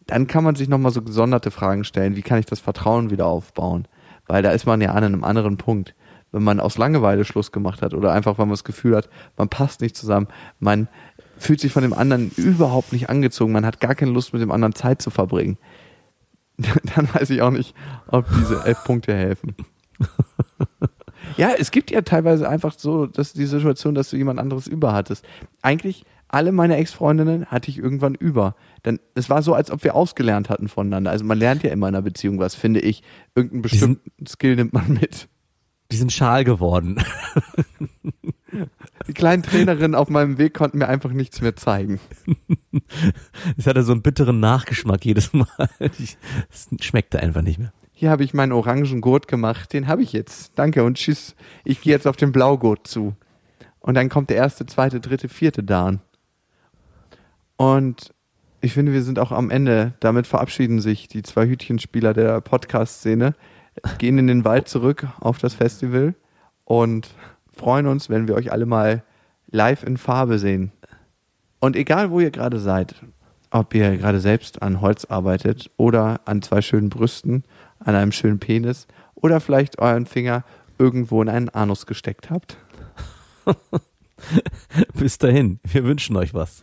dann 0.08 0.26
kann 0.26 0.42
man 0.42 0.56
sich 0.56 0.68
noch 0.68 0.78
mal 0.78 0.90
so 0.90 1.02
gesonderte 1.02 1.52
Fragen 1.52 1.84
stellen. 1.84 2.16
Wie 2.16 2.22
kann 2.22 2.40
ich 2.40 2.46
das 2.46 2.58
Vertrauen 2.58 3.10
wieder 3.10 3.26
aufbauen? 3.26 3.86
Weil 4.26 4.42
da 4.42 4.50
ist 4.50 4.66
man 4.66 4.80
ja 4.80 4.90
an 4.90 5.04
einem 5.04 5.22
anderen 5.22 5.56
Punkt. 5.56 5.94
Wenn 6.32 6.42
man 6.42 6.58
aus 6.60 6.76
Langeweile 6.76 7.24
Schluss 7.24 7.52
gemacht 7.52 7.80
hat 7.80 7.94
oder 7.94 8.12
einfach, 8.12 8.38
weil 8.38 8.46
man 8.46 8.54
das 8.54 8.64
Gefühl 8.64 8.96
hat, 8.96 9.08
man 9.36 9.48
passt 9.48 9.80
nicht 9.80 9.96
zusammen, 9.96 10.26
man 10.58 10.88
fühlt 11.38 11.60
sich 11.60 11.72
von 11.72 11.82
dem 11.82 11.92
anderen 11.94 12.32
überhaupt 12.36 12.92
nicht 12.92 13.08
angezogen, 13.08 13.52
man 13.52 13.64
hat 13.64 13.80
gar 13.80 13.94
keine 13.94 14.10
Lust, 14.10 14.32
mit 14.32 14.42
dem 14.42 14.50
anderen 14.50 14.74
Zeit 14.74 15.00
zu 15.00 15.10
verbringen 15.10 15.56
dann 16.96 17.08
weiß 17.14 17.30
ich 17.30 17.42
auch 17.42 17.50
nicht, 17.50 17.74
ob 18.08 18.26
diese 18.28 18.64
elf 18.64 18.82
Punkte 18.84 19.14
helfen. 19.14 19.54
ja, 21.36 21.50
es 21.56 21.70
gibt 21.70 21.90
ja 21.90 22.02
teilweise 22.02 22.48
einfach 22.48 22.74
so, 22.76 23.06
dass 23.06 23.32
die 23.32 23.46
Situation, 23.46 23.94
dass 23.94 24.10
du 24.10 24.16
jemand 24.16 24.40
anderes 24.40 24.66
über 24.66 24.92
hattest. 24.92 25.24
Eigentlich 25.62 26.04
alle 26.28 26.52
meine 26.52 26.76
Ex-Freundinnen 26.76 27.46
hatte 27.46 27.70
ich 27.70 27.78
irgendwann 27.78 28.14
über. 28.14 28.54
Denn 28.84 29.00
es 29.14 29.30
war 29.30 29.42
so, 29.42 29.54
als 29.54 29.70
ob 29.70 29.82
wir 29.84 29.94
ausgelernt 29.94 30.50
hatten 30.50 30.68
voneinander. 30.68 31.10
Also 31.10 31.24
man 31.24 31.38
lernt 31.38 31.62
ja 31.62 31.70
immer 31.70 31.88
in 31.88 31.94
einer 31.94 32.02
Beziehung 32.02 32.38
was, 32.38 32.54
finde 32.54 32.80
ich. 32.80 33.02
Irgendeinen 33.34 33.62
bestimmten 33.62 34.26
Skill 34.26 34.56
nimmt 34.56 34.72
man 34.72 34.92
mit. 34.92 35.28
Die 35.90 35.96
sind 35.96 36.12
schal 36.12 36.44
geworden. 36.44 37.02
Die 39.06 39.14
kleinen 39.14 39.42
Trainerinnen 39.42 39.94
auf 39.94 40.10
meinem 40.10 40.36
Weg 40.36 40.54
konnten 40.54 40.78
mir 40.78 40.88
einfach 40.88 41.12
nichts 41.12 41.40
mehr 41.40 41.56
zeigen. 41.56 41.98
Es 43.56 43.66
hatte 43.66 43.82
so 43.82 43.92
einen 43.92 44.02
bitteren 44.02 44.40
Nachgeschmack 44.40 45.04
jedes 45.04 45.32
Mal. 45.32 45.46
Es 45.78 46.68
schmeckte 46.80 47.20
einfach 47.20 47.42
nicht 47.42 47.58
mehr. 47.58 47.72
Hier 47.92 48.10
habe 48.10 48.22
ich 48.22 48.34
meinen 48.34 48.52
orangen 48.52 49.00
Gurt 49.00 49.28
gemacht, 49.28 49.72
den 49.72 49.88
habe 49.88 50.02
ich 50.02 50.12
jetzt. 50.12 50.52
Danke 50.56 50.84
und 50.84 50.98
tschüss. 50.98 51.34
Ich 51.64 51.80
gehe 51.80 51.92
jetzt 51.92 52.06
auf 52.06 52.16
den 52.16 52.32
Blaugurt 52.32 52.86
zu. 52.86 53.16
Und 53.80 53.94
dann 53.94 54.08
kommt 54.08 54.30
der 54.30 54.36
erste, 54.36 54.66
zweite, 54.66 55.00
dritte, 55.00 55.28
vierte 55.28 55.64
Dan. 55.64 56.00
Und 57.58 58.14
ich 58.60 58.72
finde, 58.72 58.92
wir 58.92 59.02
sind 59.02 59.18
auch 59.18 59.32
am 59.32 59.50
Ende. 59.50 59.92
Damit 60.00 60.26
verabschieden 60.26 60.80
sich 60.80 61.08
die 61.08 61.22
zwei 61.22 61.46
Hütchenspieler 61.46 62.14
der 62.14 62.40
Podcast-Szene, 62.40 63.34
gehen 63.98 64.18
in 64.18 64.28
den 64.28 64.44
Wald 64.44 64.68
zurück 64.68 65.06
auf 65.20 65.38
das 65.38 65.54
Festival 65.54 66.14
und 66.64 67.08
freuen 67.52 67.86
uns, 67.86 68.08
wenn 68.08 68.28
wir 68.28 68.36
euch 68.36 68.52
alle 68.52 68.64
mal 68.64 69.02
live 69.50 69.82
in 69.82 69.96
Farbe 69.96 70.38
sehen. 70.38 70.72
Und 71.60 71.74
egal, 71.74 72.10
wo 72.10 72.20
ihr 72.20 72.30
gerade 72.30 72.60
seid, 72.60 72.94
ob 73.50 73.74
ihr 73.74 73.96
gerade 73.96 74.20
selbst 74.20 74.62
an 74.62 74.80
Holz 74.80 75.04
arbeitet 75.04 75.70
oder 75.76 76.20
an 76.24 76.40
zwei 76.42 76.62
schönen 76.62 76.90
Brüsten, 76.90 77.44
an 77.80 77.96
einem 77.96 78.12
schönen 78.12 78.38
Penis 78.38 78.86
oder 79.14 79.40
vielleicht 79.40 79.78
euren 79.80 80.06
Finger 80.06 80.44
irgendwo 80.78 81.20
in 81.22 81.28
einen 81.28 81.48
Anus 81.48 81.86
gesteckt 81.86 82.30
habt. 82.30 82.56
Bis 84.94 85.18
dahin, 85.18 85.58
wir 85.64 85.84
wünschen 85.84 86.16
euch 86.16 86.34
was. 86.34 86.62